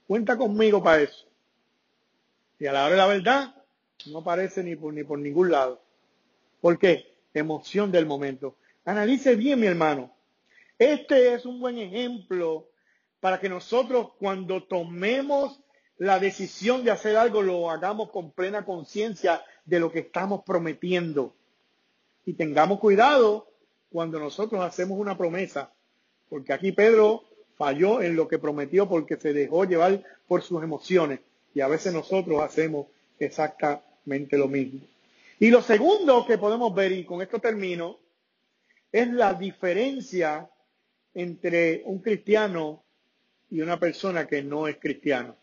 cuenta 0.06 0.36
conmigo 0.36 0.82
para 0.82 1.02
eso. 1.02 1.28
Y 2.58 2.66
a 2.66 2.72
la 2.72 2.86
hora 2.86 2.90
de 2.90 2.96
la 2.96 3.06
verdad, 3.06 3.65
no 4.08 4.18
aparece 4.18 4.62
ni 4.62 4.76
por, 4.76 4.92
ni 4.92 5.04
por 5.04 5.18
ningún 5.18 5.50
lado. 5.50 5.80
¿Por 6.60 6.78
qué? 6.78 7.14
Emoción 7.34 7.92
del 7.92 8.06
momento. 8.06 8.56
Analice 8.84 9.36
bien, 9.36 9.60
mi 9.60 9.66
hermano. 9.66 10.12
Este 10.78 11.34
es 11.34 11.46
un 11.46 11.60
buen 11.60 11.78
ejemplo 11.78 12.68
para 13.20 13.40
que 13.40 13.48
nosotros 13.48 14.10
cuando 14.18 14.62
tomemos 14.64 15.60
la 15.98 16.18
decisión 16.18 16.84
de 16.84 16.90
hacer 16.90 17.16
algo 17.16 17.42
lo 17.42 17.70
hagamos 17.70 18.10
con 18.10 18.30
plena 18.30 18.64
conciencia 18.64 19.42
de 19.64 19.80
lo 19.80 19.90
que 19.90 20.00
estamos 20.00 20.42
prometiendo. 20.44 21.34
Y 22.24 22.34
tengamos 22.34 22.78
cuidado 22.80 23.48
cuando 23.90 24.18
nosotros 24.18 24.60
hacemos 24.62 24.98
una 24.98 25.16
promesa, 25.16 25.72
porque 26.28 26.52
aquí 26.52 26.72
Pedro 26.72 27.24
falló 27.56 28.02
en 28.02 28.16
lo 28.16 28.28
que 28.28 28.38
prometió 28.38 28.88
porque 28.88 29.16
se 29.16 29.32
dejó 29.32 29.64
llevar 29.64 30.02
por 30.28 30.42
sus 30.42 30.62
emociones. 30.62 31.20
Y 31.54 31.60
a 31.62 31.68
veces 31.68 31.94
nosotros 31.94 32.42
hacemos 32.42 32.88
exactamente 33.18 33.95
lo 34.06 34.48
mismo. 34.48 34.80
Y 35.38 35.50
lo 35.50 35.60
segundo 35.60 36.24
que 36.26 36.38
podemos 36.38 36.74
ver, 36.74 36.92
y 36.92 37.04
con 37.04 37.20
esto 37.20 37.38
termino, 37.38 37.98
es 38.90 39.08
la 39.08 39.34
diferencia 39.34 40.48
entre 41.12 41.82
un 41.84 41.98
cristiano 41.98 42.82
y 43.50 43.60
una 43.60 43.78
persona 43.78 44.26
que 44.26 44.42
no 44.42 44.66
es 44.68 44.76
cristiano. 44.78 45.36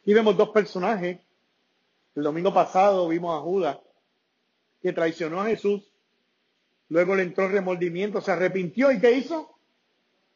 Aquí 0.00 0.14
vemos 0.14 0.36
dos 0.36 0.50
personajes. 0.50 1.18
El 2.14 2.22
domingo 2.22 2.52
pasado 2.52 3.08
vimos 3.08 3.36
a 3.36 3.42
Judas, 3.42 3.78
que 4.82 4.92
traicionó 4.92 5.40
a 5.40 5.46
Jesús. 5.46 5.82
Luego 6.88 7.14
le 7.16 7.22
entró 7.22 7.48
remordimiento, 7.48 8.20
se 8.20 8.30
arrepintió 8.30 8.92
y 8.92 9.00
¿qué 9.00 9.12
hizo? 9.12 9.56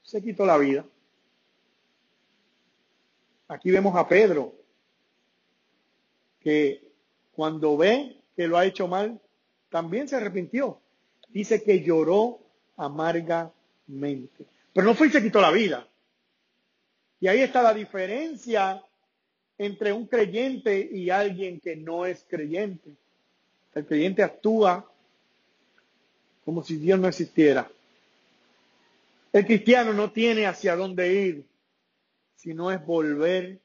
Se 0.02 0.22
quitó 0.22 0.46
la 0.46 0.56
vida. 0.56 0.84
Aquí 3.48 3.70
vemos 3.70 3.94
a 3.96 4.08
Pedro, 4.08 4.54
que 6.46 6.80
cuando 7.32 7.76
ve 7.76 8.18
que 8.36 8.46
lo 8.46 8.56
ha 8.56 8.64
hecho 8.64 8.86
mal, 8.86 9.20
también 9.68 10.06
se 10.06 10.14
arrepintió. 10.14 10.78
Dice 11.28 11.60
que 11.60 11.82
lloró 11.82 12.38
amargamente. 12.76 14.44
Pero 14.72 14.86
no 14.86 14.94
fue 14.94 15.08
y 15.08 15.10
se 15.10 15.20
quitó 15.20 15.40
la 15.40 15.50
vida. 15.50 15.88
Y 17.18 17.26
ahí 17.26 17.40
está 17.40 17.64
la 17.64 17.74
diferencia 17.74 18.80
entre 19.58 19.92
un 19.92 20.06
creyente 20.06 20.88
y 20.92 21.10
alguien 21.10 21.58
que 21.58 21.74
no 21.74 22.06
es 22.06 22.24
creyente. 22.28 22.92
El 23.74 23.84
creyente 23.84 24.22
actúa 24.22 24.88
como 26.44 26.62
si 26.62 26.76
Dios 26.76 27.00
no 27.00 27.08
existiera. 27.08 27.68
El 29.32 29.44
cristiano 29.46 29.92
no 29.92 30.12
tiene 30.12 30.46
hacia 30.46 30.76
dónde 30.76 31.12
ir, 31.12 31.44
sino 32.36 32.70
es 32.70 32.86
volver 32.86 33.58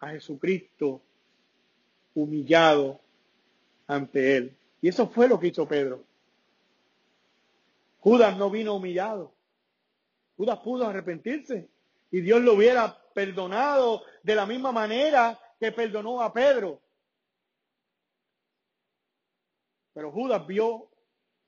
a 0.00 0.08
Jesucristo 0.08 1.00
humillado 2.14 3.00
ante 3.86 4.36
Él. 4.36 4.56
Y 4.80 4.88
eso 4.88 5.08
fue 5.08 5.28
lo 5.28 5.38
que 5.38 5.48
hizo 5.48 5.66
Pedro. 5.66 6.04
Judas 7.98 8.36
no 8.36 8.50
vino 8.50 8.74
humillado. 8.74 9.32
Judas 10.36 10.58
pudo 10.60 10.86
arrepentirse 10.86 11.68
y 12.10 12.20
Dios 12.20 12.42
lo 12.42 12.54
hubiera 12.54 12.96
perdonado 13.14 14.02
de 14.22 14.34
la 14.34 14.46
misma 14.46 14.72
manera 14.72 15.38
que 15.58 15.72
perdonó 15.72 16.20
a 16.20 16.32
Pedro. 16.32 16.80
Pero 19.94 20.10
Judas 20.12 20.46
vio 20.46 20.88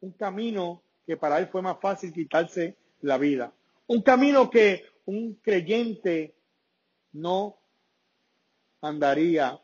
un 0.01 0.13
camino 0.13 0.83
que 1.07 1.17
para 1.17 1.39
él 1.39 1.49
fue 1.49 1.63
más 1.63 1.79
fácil 1.81 2.13
quitarse 2.13 2.77
la 3.03 3.19
vida. 3.19 3.53
Un 3.87 4.03
camino 4.03 4.49
que 4.49 4.85
un 5.05 5.35
creyente 5.35 6.35
no 7.13 7.59
andaría 8.81 9.61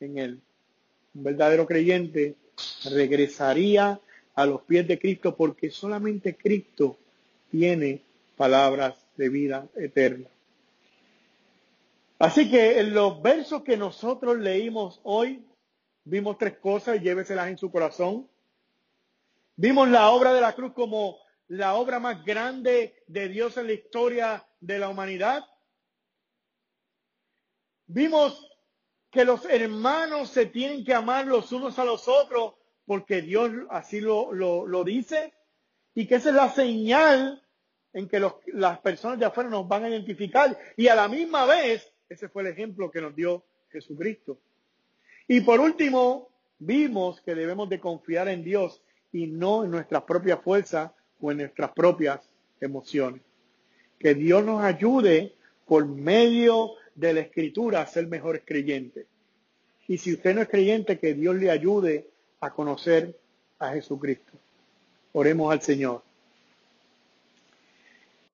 en 0.00 0.18
él. 0.18 0.40
Un 1.14 1.24
verdadero 1.24 1.66
creyente 1.66 2.36
regresaría 2.84 4.00
a 4.34 4.46
los 4.46 4.62
pies 4.62 4.86
de 4.86 4.98
Cristo 4.98 5.36
porque 5.36 5.70
solamente 5.70 6.36
Cristo 6.36 6.96
tiene 7.50 8.02
palabras 8.36 8.94
de 9.16 9.28
vida 9.28 9.66
eterna. 9.76 10.28
Así 12.18 12.50
que 12.50 12.80
en 12.80 12.94
los 12.94 13.22
versos 13.22 13.62
que 13.62 13.76
nosotros 13.76 14.38
leímos 14.38 15.00
hoy, 15.04 15.44
vimos 16.04 16.38
tres 16.38 16.58
cosas, 16.58 17.00
lléveselas 17.00 17.48
en 17.48 17.58
su 17.58 17.70
corazón. 17.70 18.28
Vimos 19.56 19.88
la 19.88 20.10
obra 20.10 20.32
de 20.32 20.40
la 20.40 20.54
cruz 20.54 20.72
como 20.72 21.18
la 21.48 21.74
obra 21.74 21.98
más 21.98 22.24
grande 22.24 23.02
de 23.06 23.28
Dios 23.28 23.56
en 23.56 23.66
la 23.66 23.72
historia 23.72 24.44
de 24.60 24.78
la 24.78 24.88
humanidad. 24.88 25.44
Vimos 27.86 28.47
que 29.10 29.24
los 29.24 29.44
hermanos 29.46 30.30
se 30.30 30.46
tienen 30.46 30.84
que 30.84 30.94
amar 30.94 31.26
los 31.26 31.50
unos 31.52 31.78
a 31.78 31.84
los 31.84 32.08
otros 32.08 32.54
porque 32.86 33.22
Dios 33.22 33.50
así 33.70 34.00
lo, 34.00 34.32
lo, 34.32 34.84
dice 34.84 35.34
y 35.94 36.06
que 36.06 36.16
esa 36.16 36.30
es 36.30 36.34
la 36.34 36.50
señal 36.50 37.42
en 37.92 38.08
que 38.08 38.20
las 38.52 38.78
personas 38.80 39.18
de 39.18 39.26
afuera 39.26 39.50
nos 39.50 39.66
van 39.66 39.84
a 39.84 39.88
identificar. 39.88 40.56
Y 40.76 40.88
a 40.88 40.94
la 40.94 41.08
misma 41.08 41.44
vez, 41.46 41.92
ese 42.08 42.28
fue 42.28 42.42
el 42.42 42.48
ejemplo 42.48 42.90
que 42.90 43.00
nos 43.00 43.14
dio 43.14 43.44
Jesucristo. 43.70 44.38
Y 45.26 45.40
por 45.40 45.60
último, 45.60 46.30
vimos 46.58 47.20
que 47.20 47.34
debemos 47.34 47.68
de 47.68 47.80
confiar 47.80 48.28
en 48.28 48.42
Dios 48.44 48.82
y 49.12 49.26
no 49.26 49.64
en 49.64 49.70
nuestras 49.70 50.02
propias 50.04 50.40
fuerzas 50.40 50.92
o 51.20 51.30
en 51.32 51.38
nuestras 51.38 51.72
propias 51.72 52.30
emociones. 52.60 53.22
Que 53.98 54.14
Dios 54.14 54.44
nos 54.44 54.62
ayude 54.62 55.34
por 55.66 55.86
medio 55.86 56.72
de 56.98 57.12
la 57.12 57.20
escritura 57.20 57.80
a 57.80 57.86
ser 57.86 58.08
mejores 58.08 58.42
creyentes. 58.44 59.06
Y 59.86 59.98
si 59.98 60.14
usted 60.14 60.34
no 60.34 60.42
es 60.42 60.48
creyente, 60.48 60.98
que 60.98 61.14
Dios 61.14 61.36
le 61.36 61.50
ayude 61.50 62.08
a 62.40 62.50
conocer 62.50 63.16
a 63.60 63.70
Jesucristo. 63.70 64.32
Oremos 65.12 65.52
al 65.52 65.62
Señor. 65.62 66.02